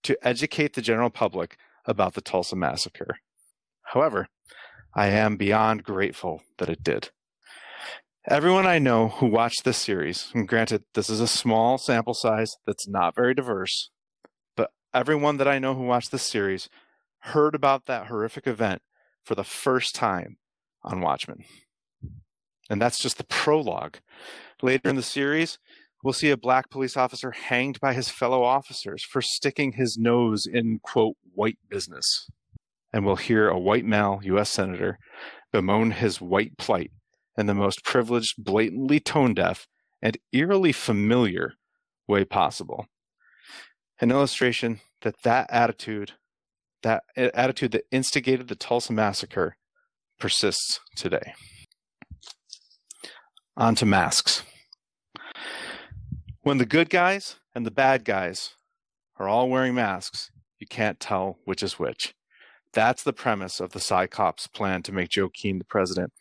to 0.03 0.17
educate 0.21 0.73
the 0.73 0.81
general 0.81 1.09
public 1.09 1.57
about 1.85 2.13
the 2.13 2.21
Tulsa 2.21 2.55
Massacre. 2.55 3.17
However, 3.83 4.27
I 4.95 5.07
am 5.07 5.37
beyond 5.37 5.83
grateful 5.83 6.41
that 6.57 6.69
it 6.69 6.83
did. 6.83 7.09
Everyone 8.29 8.65
I 8.65 8.79
know 8.79 9.09
who 9.09 9.25
watched 9.25 9.65
this 9.65 9.77
series, 9.77 10.31
and 10.33 10.47
granted, 10.47 10.85
this 10.93 11.09
is 11.09 11.19
a 11.19 11.27
small 11.27 11.77
sample 11.77 12.13
size 12.13 12.55
that's 12.65 12.87
not 12.87 13.15
very 13.15 13.33
diverse, 13.33 13.89
but 14.55 14.71
everyone 14.93 15.35
that 15.37 15.47
I 15.47 15.59
know 15.59 15.75
who 15.75 15.83
watched 15.83 16.13
this 16.13 16.23
series 16.23 16.69
heard 17.19 17.53
about 17.53 17.85
that 17.85 18.07
horrific 18.07 18.47
event 18.47 18.81
for 19.25 19.35
the 19.35 19.43
first 19.43 19.93
time 19.93 20.37
on 20.83 21.01
Watchmen. 21.01 21.43
And 22.69 22.81
that's 22.81 22.97
just 22.97 23.17
the 23.17 23.25
prologue. 23.25 23.97
Later 24.61 24.87
in 24.87 24.95
the 24.95 25.03
series, 25.03 25.59
we'll 26.01 26.13
see 26.13 26.29
a 26.29 26.37
black 26.37 26.69
police 26.69 26.95
officer 26.95 27.31
hanged 27.31 27.77
by 27.81 27.93
his 27.93 28.07
fellow 28.07 28.41
officers 28.41 29.03
for 29.03 29.21
sticking 29.21 29.73
his 29.73 29.97
nose 29.97 30.45
in, 30.45 30.79
quote, 30.81 31.17
white 31.35 31.57
business. 31.69 32.29
And 32.93 33.05
we'll 33.05 33.17
hear 33.17 33.49
a 33.49 33.59
white 33.59 33.83
male 33.83 34.21
U.S. 34.23 34.49
Senator 34.49 34.97
bemoan 35.51 35.91
his 35.91 36.21
white 36.21 36.57
plight 36.57 36.91
in 37.37 37.47
the 37.47 37.53
most 37.53 37.83
privileged, 37.83 38.43
blatantly 38.43 38.99
tone 38.99 39.33
deaf, 39.33 39.67
and 40.01 40.17
eerily 40.31 40.71
familiar 40.71 41.53
way 42.07 42.25
possible. 42.25 42.87
An 43.99 44.11
illustration 44.11 44.81
that 45.01 45.21
that 45.23 45.47
attitude, 45.49 46.13
that 46.81 47.03
attitude 47.15 47.71
that 47.71 47.85
instigated 47.91 48.47
the 48.47 48.55
Tulsa 48.55 48.93
massacre, 48.93 49.55
persists 50.19 50.79
today. 50.95 51.33
On 53.55 53.75
to 53.75 53.85
masks. 53.85 54.43
When 56.41 56.57
the 56.57 56.65
good 56.65 56.89
guys 56.89 57.37
and 57.55 57.65
the 57.65 57.71
bad 57.71 58.03
guys 58.03 58.55
are 59.17 59.27
all 59.27 59.49
wearing 59.49 59.75
masks, 59.75 60.31
you 60.59 60.67
can't 60.67 60.99
tell 60.99 61.39
which 61.45 61.63
is 61.63 61.79
which. 61.79 62.13
That's 62.73 63.03
the 63.03 63.13
premise 63.13 63.59
of 63.59 63.71
the 63.71 63.79
Cyclops 63.79 64.47
plan 64.47 64.81
to 64.83 64.91
make 64.91 65.09
Joe 65.09 65.29
Keene 65.29 65.59
the 65.59 65.65
president. 65.65 66.11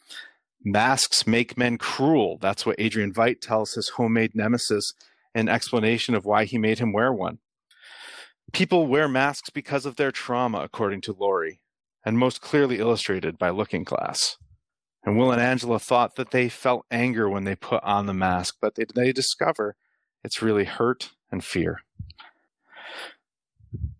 Masks 0.64 1.26
make 1.26 1.58
men 1.58 1.78
cruel. 1.78 2.38
That's 2.40 2.64
what 2.64 2.76
Adrian 2.78 3.12
Veidt 3.12 3.40
tells 3.40 3.72
his 3.72 3.90
homemade 3.90 4.34
nemesis 4.34 4.92
in 5.34 5.48
explanation 5.48 6.14
of 6.14 6.24
why 6.24 6.44
he 6.44 6.58
made 6.58 6.78
him 6.78 6.92
wear 6.92 7.12
one. 7.12 7.38
People 8.52 8.86
wear 8.86 9.08
masks 9.08 9.50
because 9.50 9.86
of 9.86 9.96
their 9.96 10.12
trauma, 10.12 10.60
according 10.60 11.00
to 11.02 11.16
Laurie, 11.18 11.60
and 12.04 12.18
most 12.18 12.40
clearly 12.40 12.78
illustrated 12.78 13.38
by 13.38 13.50
Looking 13.50 13.82
Glass. 13.82 14.36
And 15.04 15.18
Will 15.18 15.32
and 15.32 15.40
Angela 15.40 15.78
thought 15.78 16.14
that 16.16 16.30
they 16.30 16.48
felt 16.48 16.86
anger 16.90 17.28
when 17.28 17.44
they 17.44 17.56
put 17.56 17.82
on 17.82 18.06
the 18.06 18.14
mask, 18.14 18.56
but 18.60 18.74
they, 18.74 18.84
they 18.94 19.12
discover 19.12 19.74
it's 20.22 20.42
really 20.42 20.64
hurt 20.64 21.10
and 21.30 21.42
fear. 21.42 21.80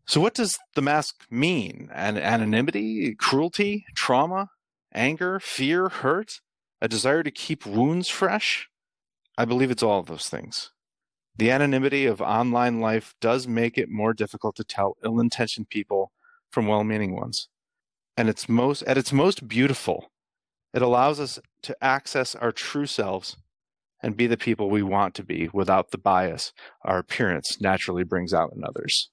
So, 0.07 0.21
what 0.21 0.35
does 0.35 0.59
the 0.75 0.83
mask 0.83 1.25
mean? 1.31 1.89
An- 1.93 2.19
anonymity, 2.19 3.15
cruelty, 3.15 3.87
trauma, 3.97 4.51
anger, 4.93 5.41
fear, 5.41 5.89
hurt, 5.89 6.41
a 6.83 6.89
desire 6.89 7.23
to 7.23 7.31
keep 7.31 7.65
wounds 7.65 8.09
fresh? 8.09 8.69
I 9.39 9.45
believe 9.45 9.71
it's 9.71 9.85
all 9.85 10.01
of 10.01 10.07
those 10.07 10.29
things. 10.29 10.73
The 11.37 11.51
anonymity 11.51 12.07
of 12.07 12.21
online 12.21 12.81
life 12.81 13.15
does 13.21 13.47
make 13.47 13.79
it 13.79 13.89
more 13.89 14.13
difficult 14.13 14.57
to 14.57 14.65
tell 14.65 14.97
ill 15.05 15.21
intentioned 15.21 15.71
people 15.71 16.11
from 16.51 16.67
well 16.67 16.83
meaning 16.83 17.15
ones. 17.15 17.49
And 18.17 18.29
it's 18.29 18.49
most 18.49 18.83
at 18.83 18.99
its 18.99 19.13
most 19.13 19.47
beautiful, 19.47 20.11
it 20.75 20.83
allows 20.83 21.21
us 21.21 21.39
to 21.63 21.77
access 21.83 22.35
our 22.35 22.53
true 22.53 22.87
selves 22.87 23.37
and 24.03 24.17
be 24.17 24.27
the 24.27 24.37
people 24.37 24.69
we 24.69 24.83
want 24.83 25.15
to 25.15 25.23
be 25.23 25.49
without 25.53 25.93
the 25.93 25.99
bias 25.99 26.53
our 26.85 26.99
appearance 26.99 27.61
naturally 27.61 28.03
brings 28.03 28.35
out 28.35 28.53
in 28.55 28.65
others. 28.65 29.09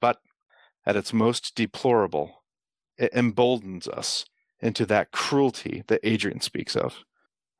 But 0.00 0.18
at 0.86 0.94
its 0.94 1.12
most 1.12 1.56
deplorable, 1.56 2.44
it 2.96 3.12
emboldens 3.12 3.88
us 3.88 4.24
into 4.62 4.86
that 4.86 5.10
cruelty 5.10 5.82
that 5.88 6.00
Adrian 6.02 6.40
speaks 6.40 6.76
of. 6.76 6.98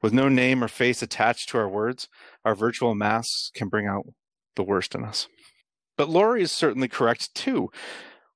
With 0.01 0.13
no 0.13 0.29
name 0.29 0.65
or 0.65 0.69
face 0.69 1.03
attached 1.03 1.49
to 1.51 1.59
our 1.59 1.69
words, 1.69 2.09
our 2.45 2.55
virtual 2.55 2.95
masks 2.95 3.51
can 3.55 3.69
bring 3.69 3.87
out 3.87 4.07
the 4.57 4.65
worst 4.65 4.95
in 4.95 5.05
us. 5.05 5.29
But 5.97 6.09
Laurie 6.09 6.43
is 6.43 6.53
certainly 6.53 6.89
correct 6.89 7.35
too. 7.35 7.71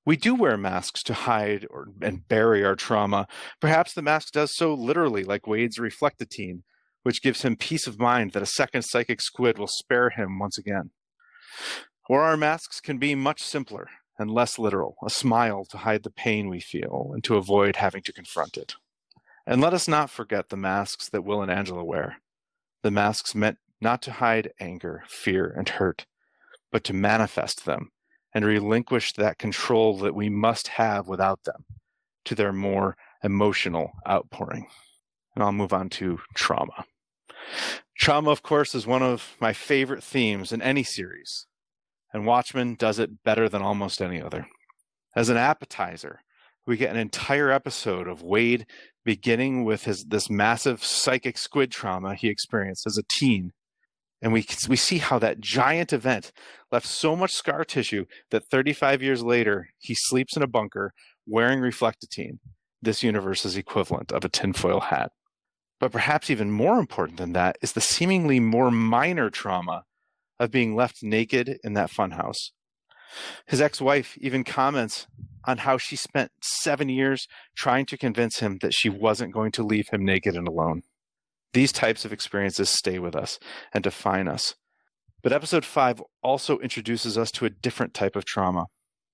We 0.05 0.17
do 0.17 0.35
wear 0.35 0.57
masks 0.57 1.03
to 1.05 1.15
hide 1.15 1.67
or, 1.69 1.89
and 2.01 2.29
bury 2.29 2.65
our 2.65 2.77
trauma. 2.77 3.27
Perhaps 3.61 3.95
the 3.95 4.03
mask 4.03 4.33
does 4.33 4.55
so 4.55 4.73
literally, 4.73 5.25
like 5.25 5.49
Wade's 5.49 5.79
reflectatine, 5.79 6.63
which 7.03 7.23
gives 7.23 7.43
him 7.43 7.57
peace 7.57 7.89
of 7.89 7.99
mind 7.99 8.33
that 8.33 8.43
a 8.43 8.47
second 8.47 8.83
psychic 8.83 9.21
squid 9.21 9.59
will 9.59 9.67
spare 9.67 10.11
him 10.11 10.39
once 10.39 10.59
again. 10.59 10.91
Or 12.09 12.23
our 12.23 12.37
masks 12.37 12.81
can 12.81 12.99
be 12.99 13.17
much 13.17 13.43
simpler 13.43 13.89
and 14.19 14.31
less 14.31 14.59
literal, 14.59 14.97
a 15.05 15.11
smile 15.11 15.65
to 15.67 15.79
hide 15.79 16.03
the 16.03 16.11
pain 16.11 16.49
we 16.49 16.61
feel 16.61 17.11
and 17.13 17.23
to 17.25 17.37
avoid 17.37 17.77
having 17.77 18.03
to 18.03 18.13
confront 18.13 18.57
it. 18.57 18.75
And 19.47 19.61
let 19.61 19.75
us 19.75 19.87
not 19.87 20.11
forget 20.11 20.49
the 20.49 20.57
masks 20.57 21.09
that 21.09 21.25
Will 21.25 21.43
and 21.43 21.51
Angela 21.51 21.85
wear. 21.85 22.17
The 22.83 22.91
masks 22.91 23.35
meant 23.35 23.59
not 23.81 24.03
to 24.03 24.13
hide 24.13 24.53
anger, 24.59 25.05
fear, 25.07 25.53
and 25.57 25.69
hurt, 25.69 26.07
but 26.73 26.83
to 26.85 26.93
manifest 26.93 27.65
them 27.65 27.91
and 28.35 28.45
relinquish 28.45 29.13
that 29.15 29.39
control 29.39 29.97
that 29.99 30.15
we 30.15 30.29
must 30.29 30.69
have 30.69 31.07
without 31.07 31.45
them 31.45 31.65
to 32.25 32.35
their 32.35 32.53
more 32.53 32.97
emotional 33.23 33.93
outpouring. 34.09 34.67
And 35.35 35.45
I'll 35.45 35.53
move 35.53 35.73
on 35.73 35.89
to 35.91 36.19
trauma. 36.35 36.85
Trauma, 37.97 38.31
of 38.31 38.43
course, 38.43 38.75
is 38.75 38.87
one 38.87 39.03
of 39.03 39.37
my 39.41 39.53
favorite 39.53 40.03
themes 40.03 40.53
in 40.53 40.61
any 40.61 40.83
series, 40.83 41.47
and 42.17 42.25
Watchmen 42.25 42.77
does 42.77 42.99
it 42.99 43.23
better 43.25 43.47
than 43.47 43.61
almost 43.61 44.01
any 44.01 44.23
other. 44.23 44.47
As 45.15 45.29
an 45.29 45.37
appetizer, 45.37 46.23
we 46.67 46.79
get 46.79 46.89
an 46.89 46.97
entire 46.97 47.51
episode 47.51 48.09
of 48.09 48.23
Wade 48.23 48.65
beginning 49.05 49.65
with 49.65 49.85
his 49.85 50.05
this 50.05 50.31
massive 50.31 50.83
psychic 50.83 51.37
squid 51.37 51.71
trauma 51.71 52.15
he 52.15 52.29
experienced 52.29 52.87
as 52.87 52.97
a 52.97 53.03
teen. 53.07 53.53
And 54.23 54.33
we 54.33 54.47
we 54.67 54.77
see 54.77 54.97
how 54.97 55.19
that 55.19 55.41
giant 55.41 55.93
event 55.93 56.33
left 56.73 56.87
so 56.87 57.17
much 57.17 57.35
scar 57.35 57.67
tissue 57.67 58.07
that 58.31 58.49
35 58.49 59.03
years 59.03 59.23
later 59.23 59.69
he 59.77 59.95
sleeps 59.95 60.39
in 60.39 60.43
a 60.43 60.47
bunker 60.47 60.95
wearing 61.27 61.59
reflectatine, 61.59 62.39
this 62.81 63.03
universe's 63.03 63.59
equivalent 63.59 64.11
of 64.11 64.25
a 64.25 64.31
tinfoil 64.31 64.81
hat. 64.81 65.13
But 65.79 65.93
perhaps 65.93 66.31
even 66.31 66.51
more 66.51 66.79
important 66.79 67.19
than 67.19 67.35
that 67.35 67.59
is 67.61 67.73
the 67.73 67.83
seemingly 67.83 68.41
more 68.41 68.71
minor 68.71 69.29
trauma 69.29 69.83
of 70.39 70.51
being 70.51 70.75
left 70.75 71.03
naked 71.03 71.59
in 71.65 71.75
that 71.75 71.91
funhouse. 71.91 72.51
His 73.47 73.61
ex 73.61 73.81
wife 73.81 74.17
even 74.21 74.45
comments 74.45 75.07
on 75.45 75.59
how 75.59 75.79
she 75.79 75.97
spent 75.97 76.33
seven 76.43 76.89
years 76.89 77.29
trying 77.57 77.87
to 77.87 77.97
convince 77.97 78.41
him 78.41 78.59
that 78.61 78.75
she 78.75 78.89
wasn't 78.89 79.33
going 79.33 79.53
to 79.53 79.63
leave 79.63 79.89
him 79.91 80.05
naked 80.05 80.35
and 80.35 80.49
alone. 80.49 80.83
These 81.53 81.73
types 81.73 82.05
of 82.05 82.13
experiences 82.13 82.69
stay 82.69 82.99
with 82.99 83.15
us 83.15 83.39
and 83.73 83.83
define 83.83 84.29
us. 84.29 84.57
But 85.23 85.33
episode 85.33 85.65
5 85.65 86.03
also 86.23 86.59
introduces 86.59 87.17
us 87.17 87.31
to 87.33 87.47
a 87.47 87.51
different 87.51 87.95
type 87.95 88.17
of 88.17 88.25
trauma, 88.25 88.67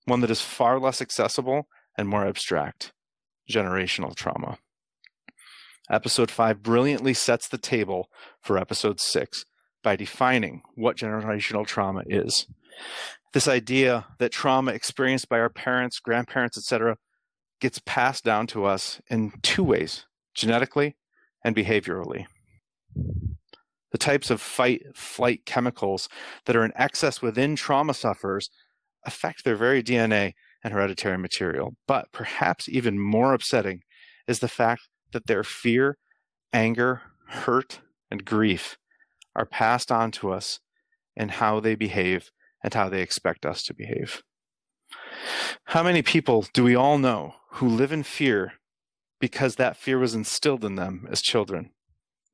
one 0.07 0.21
that 0.21 0.31
is 0.31 0.41
far 0.41 0.81
less 0.81 1.01
accessible 1.01 1.69
and 1.97 2.09
more 2.09 2.27
abstract 2.27 2.93
generational 3.51 4.15
trauma. 4.15 4.59
Episode 5.91 6.31
5 6.31 6.63
brilliantly 6.63 7.15
sets 7.15 7.49
the 7.49 7.59
table 7.59 8.09
for 8.41 8.57
episode 8.57 9.01
6 9.01 9.45
by 9.83 9.97
defining 9.97 10.63
what 10.75 10.97
generational 10.97 11.67
trauma 11.67 12.03
is. 12.07 12.47
This 13.33 13.49
idea 13.49 14.07
that 14.19 14.33
trauma 14.33 14.73
experienced 14.73 15.29
by 15.29 15.39
our 15.39 15.49
parents, 15.49 15.99
grandparents, 15.99 16.59
etc., 16.59 16.97
gets 17.61 17.81
passed 17.87 18.25
down 18.25 18.47
to 18.49 18.65
us 18.65 19.01
in 19.09 19.33
two 19.43 19.63
ways 19.63 20.07
genetically 20.35 20.97
and 21.45 21.55
behaviorally. 21.57 22.27
The 23.93 23.99
types 23.99 24.31
of 24.31 24.41
fight 24.41 24.83
flight 24.95 25.45
chemicals 25.45 26.09
that 26.47 26.57
are 26.57 26.65
in 26.65 26.73
excess 26.75 27.23
within 27.23 27.57
trauma 27.57 27.95
sufferers 27.95 28.51
affect 29.05 29.45
their 29.45 29.57
very 29.57 29.83
DNA 29.83 30.33
and 30.65 30.73
hereditary 30.73 31.19
material. 31.19 31.77
But 31.87 32.11
perhaps 32.13 32.69
even 32.69 32.99
more 32.99 33.35
upsetting 33.35 33.83
is 34.27 34.39
the 34.39 34.49
fact 34.49 34.83
that 35.13 35.27
their 35.27 35.45
fear, 35.45 35.99
anger, 36.53 37.03
hurt, 37.29 37.81
and 38.11 38.25
grief 38.25 38.77
are 39.35 39.47
passed 39.47 39.91
on 39.91 40.11
to 40.13 40.33
us 40.33 40.61
in 41.17 41.29
how 41.29 41.61
they 41.61 41.75
behave 41.75 42.31
and 42.63 42.73
how 42.75 42.89
they 42.89 43.03
expect 43.03 43.45
us 43.45 43.63
to 43.65 43.75
behave. 43.75 44.23
How 45.67 45.83
many 45.83 46.03
people 46.03 46.47
do 46.53 46.65
we 46.65 46.75
all 46.75 46.99
know 46.99 47.35
who 47.53 47.69
live 47.69 47.93
in 47.93 48.03
fear 48.03 48.55
because 49.21 49.57
that 49.57 49.77
fear 49.77 49.99
was 49.99 50.15
instilled 50.15 50.65
in 50.65 50.77
them 50.77 51.07
as 51.11 51.23
children? 51.23 51.71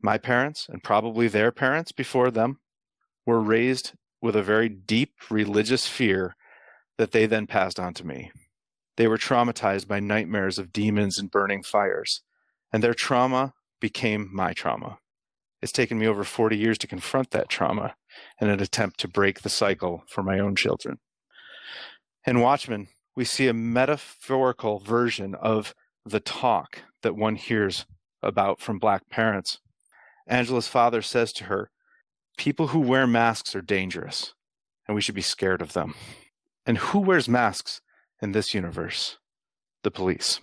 My 0.01 0.19
parents, 0.19 0.67
and 0.69 0.83
probably 0.83 1.29
their 1.29 1.51
parents 1.51 1.93
before 1.93 2.31
them, 2.31 2.61
were 3.27 3.41
raised 3.41 3.93
with 4.21 4.37
a 4.37 4.43
very 4.43 4.69
deep 4.69 5.15
religious 5.31 5.87
fear 5.87 6.37
that 6.99 7.13
they 7.13 7.27
then 7.27 7.47
passed 7.47 7.79
on 7.79 7.95
to 7.95 8.07
me. 8.07 8.31
They 8.97 9.07
were 9.07 9.19
traumatized 9.19 9.87
by 9.87 10.01
nightmares 10.01 10.59
of 10.59 10.73
demons 10.73 11.19
and 11.19 11.31
burning 11.31 11.63
fires 11.63 12.23
and 12.73 12.83
their 12.83 12.95
trauma 12.95 13.55
became 13.81 14.31
my 14.33 14.53
trauma. 14.53 14.99
It's 15.61 15.73
taken 15.73 15.99
me 15.99 16.07
over 16.07 16.25
40 16.25 16.57
years 16.57 16.79
to 16.79 16.87
confront 16.87 17.31
that 17.31 17.49
trauma 17.49 17.95
in 18.41 18.49
an 18.49 18.61
attempt 18.61 19.01
to 19.01 19.09
break 19.09 19.43
the 19.43 19.49
cycle 19.49 20.05
for 20.09 20.23
my 20.23 20.39
own 20.39 20.55
children. 20.55 20.99
In 22.27 22.41
Watchmen, 22.41 22.89
we 23.17 23.25
see 23.25 23.49
a 23.49 23.55
metaphorical 23.55 24.79
version 24.79 25.35
of 25.35 25.75
the 26.05 26.21
talk 26.21 26.83
that 27.03 27.17
one 27.17 27.37
hears 27.37 27.87
about 28.23 28.61
from 28.61 28.79
black 28.79 29.09
parents. 29.09 29.59
Angela's 30.27 30.69
father 30.69 31.03
says 31.03 31.33
to 31.35 31.45
her, 31.45 31.71
People 32.37 32.69
who 32.69 32.79
wear 32.79 33.07
masks 33.07 33.57
are 33.57 33.61
dangerous, 33.61 34.35
and 34.87 34.95
we 34.95 35.01
should 35.01 35.15
be 35.15 35.21
scared 35.21 35.61
of 35.61 35.73
them. 35.73 35.95
And 36.65 36.79
who 36.79 37.01
wears 37.01 37.29
masks 37.29 37.81
in 38.23 38.33
this 38.33 38.55
universe? 38.55 39.19
The 39.83 39.91
police 39.91 40.41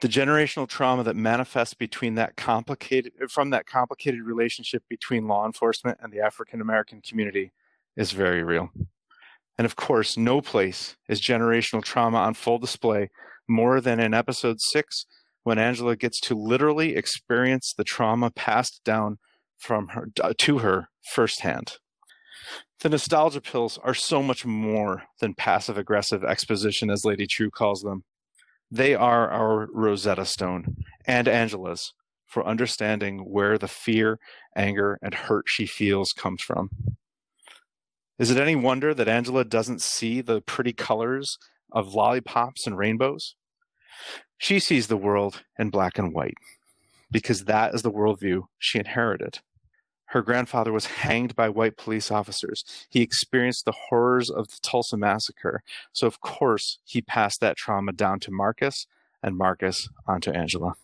the 0.00 0.08
generational 0.08 0.68
trauma 0.68 1.02
that 1.04 1.16
manifests 1.16 1.74
between 1.74 2.14
that 2.16 2.36
complicated 2.36 3.12
uh, 3.22 3.26
from 3.28 3.50
that 3.50 3.66
complicated 3.66 4.22
relationship 4.22 4.82
between 4.88 5.28
law 5.28 5.46
enforcement 5.46 5.98
and 6.02 6.12
the 6.12 6.20
African 6.20 6.60
American 6.60 7.00
community 7.00 7.52
is 7.96 8.12
very 8.12 8.42
real. 8.42 8.70
And 9.56 9.64
of 9.64 9.76
course, 9.76 10.16
no 10.16 10.40
place 10.40 10.96
is 11.08 11.20
generational 11.20 11.82
trauma 11.82 12.18
on 12.18 12.34
full 12.34 12.58
display 12.58 13.10
more 13.48 13.80
than 13.80 14.00
in 14.00 14.14
episode 14.14 14.60
6 14.60 15.06
when 15.44 15.58
Angela 15.58 15.94
gets 15.94 16.18
to 16.20 16.34
literally 16.34 16.96
experience 16.96 17.72
the 17.76 17.84
trauma 17.84 18.30
passed 18.30 18.80
down 18.84 19.18
from 19.58 19.88
her 19.88 20.08
to 20.16 20.58
her 20.58 20.88
firsthand. 21.12 21.74
The 22.80 22.88
nostalgia 22.88 23.40
pills 23.40 23.78
are 23.82 23.94
so 23.94 24.22
much 24.22 24.44
more 24.44 25.04
than 25.20 25.34
passive 25.34 25.78
aggressive 25.78 26.24
exposition 26.24 26.90
as 26.90 27.04
Lady 27.04 27.26
Trieu 27.26 27.50
calls 27.50 27.82
them 27.82 28.04
they 28.74 28.92
are 28.92 29.30
our 29.30 29.68
Rosetta 29.72 30.24
Stone 30.24 30.78
and 31.06 31.28
Angela's 31.28 31.92
for 32.26 32.44
understanding 32.44 33.20
where 33.20 33.56
the 33.56 33.68
fear, 33.68 34.18
anger, 34.56 34.98
and 35.00 35.14
hurt 35.14 35.44
she 35.46 35.64
feels 35.64 36.12
comes 36.12 36.42
from. 36.42 36.70
Is 38.18 38.32
it 38.32 38.36
any 38.36 38.56
wonder 38.56 38.92
that 38.92 39.06
Angela 39.06 39.44
doesn't 39.44 39.80
see 39.80 40.20
the 40.20 40.40
pretty 40.40 40.72
colors 40.72 41.38
of 41.70 41.94
lollipops 41.94 42.66
and 42.66 42.76
rainbows? 42.76 43.36
She 44.38 44.58
sees 44.58 44.88
the 44.88 44.96
world 44.96 45.44
in 45.56 45.70
black 45.70 45.96
and 45.96 46.12
white 46.12 46.34
because 47.12 47.44
that 47.44 47.74
is 47.74 47.82
the 47.82 47.92
worldview 47.92 48.42
she 48.58 48.80
inherited. 48.80 49.38
Her 50.14 50.22
grandfather 50.22 50.72
was 50.72 50.86
hanged 50.86 51.34
by 51.34 51.48
white 51.48 51.76
police 51.76 52.12
officers. 52.12 52.64
He 52.88 53.02
experienced 53.02 53.64
the 53.64 53.74
horrors 53.88 54.30
of 54.30 54.46
the 54.46 54.58
Tulsa 54.62 54.96
massacre. 54.96 55.64
So, 55.92 56.06
of 56.06 56.20
course, 56.20 56.78
he 56.84 57.02
passed 57.02 57.40
that 57.40 57.56
trauma 57.56 57.90
down 57.90 58.20
to 58.20 58.30
Marcus 58.30 58.86
and 59.24 59.36
Marcus 59.36 59.88
onto 60.06 60.30
Angela. 60.30 60.74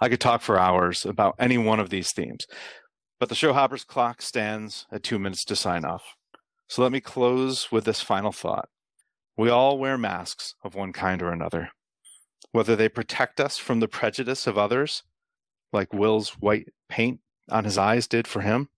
I 0.00 0.08
could 0.08 0.18
talk 0.18 0.40
for 0.40 0.58
hours 0.58 1.04
about 1.04 1.34
any 1.38 1.58
one 1.58 1.78
of 1.78 1.90
these 1.90 2.12
themes, 2.12 2.46
but 3.20 3.28
the 3.28 3.34
show 3.34 3.52
hopper's 3.52 3.84
clock 3.84 4.22
stands 4.22 4.86
at 4.90 5.02
two 5.02 5.18
minutes 5.18 5.44
to 5.44 5.56
sign 5.56 5.84
off. 5.84 6.16
So 6.66 6.80
let 6.80 6.90
me 6.90 7.00
close 7.00 7.70
with 7.70 7.84
this 7.84 8.00
final 8.00 8.32
thought. 8.32 8.70
We 9.36 9.50
all 9.50 9.76
wear 9.76 9.98
masks 9.98 10.54
of 10.64 10.74
one 10.74 10.94
kind 10.94 11.20
or 11.20 11.30
another, 11.30 11.68
whether 12.52 12.76
they 12.76 12.88
protect 12.88 13.40
us 13.40 13.58
from 13.58 13.80
the 13.80 13.88
prejudice 13.88 14.46
of 14.46 14.56
others, 14.56 15.02
like 15.70 15.92
Will's 15.92 16.30
white 16.40 16.70
paint 16.88 17.20
on 17.50 17.64
his 17.64 17.78
eyes 17.78 18.06
did 18.06 18.26
for 18.26 18.40
him, 18.40 18.68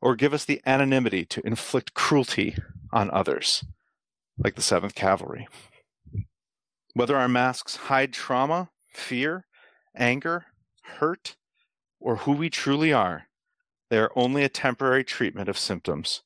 or 0.00 0.16
give 0.16 0.32
us 0.32 0.44
the 0.44 0.60
anonymity 0.64 1.24
to 1.24 1.46
inflict 1.46 1.94
cruelty 1.94 2.56
on 2.92 3.10
others, 3.10 3.64
like 4.38 4.54
the 4.54 4.62
7th 4.62 4.94
Kavalry. 4.94 5.46
Whether 6.94 7.16
our 7.16 7.28
masks 7.28 7.76
hide 7.76 8.12
trauma, 8.12 8.70
fear, 8.92 9.44
anger, 9.94 10.46
hurt, 10.82 11.36
or 12.00 12.16
who 12.16 12.32
we 12.32 12.50
truly 12.50 12.92
are, 12.92 13.24
they 13.90 13.98
are 13.98 14.12
only 14.16 14.44
a 14.44 14.48
temporary 14.48 15.04
treatment 15.04 15.48
of 15.48 15.58
symptoms. 15.58 16.22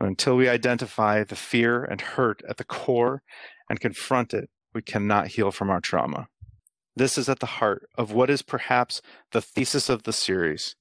And 0.00 0.08
until 0.08 0.36
we 0.36 0.48
identify 0.48 1.22
the 1.22 1.36
fear 1.36 1.84
and 1.84 2.00
hurt 2.00 2.42
at 2.48 2.56
the 2.56 2.64
core 2.64 3.22
and 3.68 3.80
confront 3.80 4.34
it, 4.34 4.50
we 4.74 4.82
cannot 4.82 5.28
heal 5.28 5.50
from 5.50 5.70
our 5.70 5.80
trauma. 5.80 6.28
This 6.96 7.16
is 7.16 7.28
at 7.28 7.40
the 7.40 7.46
heart 7.46 7.88
of 7.96 8.12
what 8.12 8.30
is 8.30 8.42
perhaps 8.42 9.00
the 9.32 9.40
thesis 9.40 9.88
of 9.88 10.02
the 10.02 10.12
series. 10.12 10.76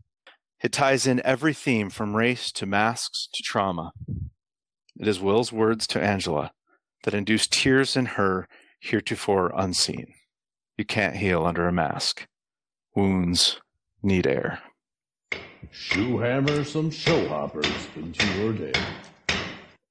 It 0.63 0.71
ties 0.71 1.05
in 1.05 1.21
every 1.25 1.53
theme 1.53 1.89
from 1.89 2.15
race 2.15 2.49
to 2.53 2.65
masks 2.65 3.27
to 3.33 3.43
trauma. 3.43 3.91
It 4.97 5.09
is 5.09 5.19
Will's 5.19 5.51
words 5.51 5.85
to 5.87 6.01
Angela 6.01 6.51
that 7.03 7.13
induce 7.13 7.47
tears 7.47 7.97
in 7.97 8.05
her 8.05 8.47
heretofore 8.79 9.51
unseen. 9.55 10.13
You 10.77 10.85
can't 10.85 11.17
heal 11.17 11.45
under 11.45 11.67
a 11.67 11.73
mask. 11.73 12.27
Wounds 12.95 13.59
need 14.01 14.25
air. 14.25 14.59
Shoe 15.69 16.19
hammer 16.19 16.63
some 16.63 16.91
show 16.91 17.27
hoppers 17.27 17.67
into 17.97 18.25
your 18.39 18.53
day. 18.53 18.73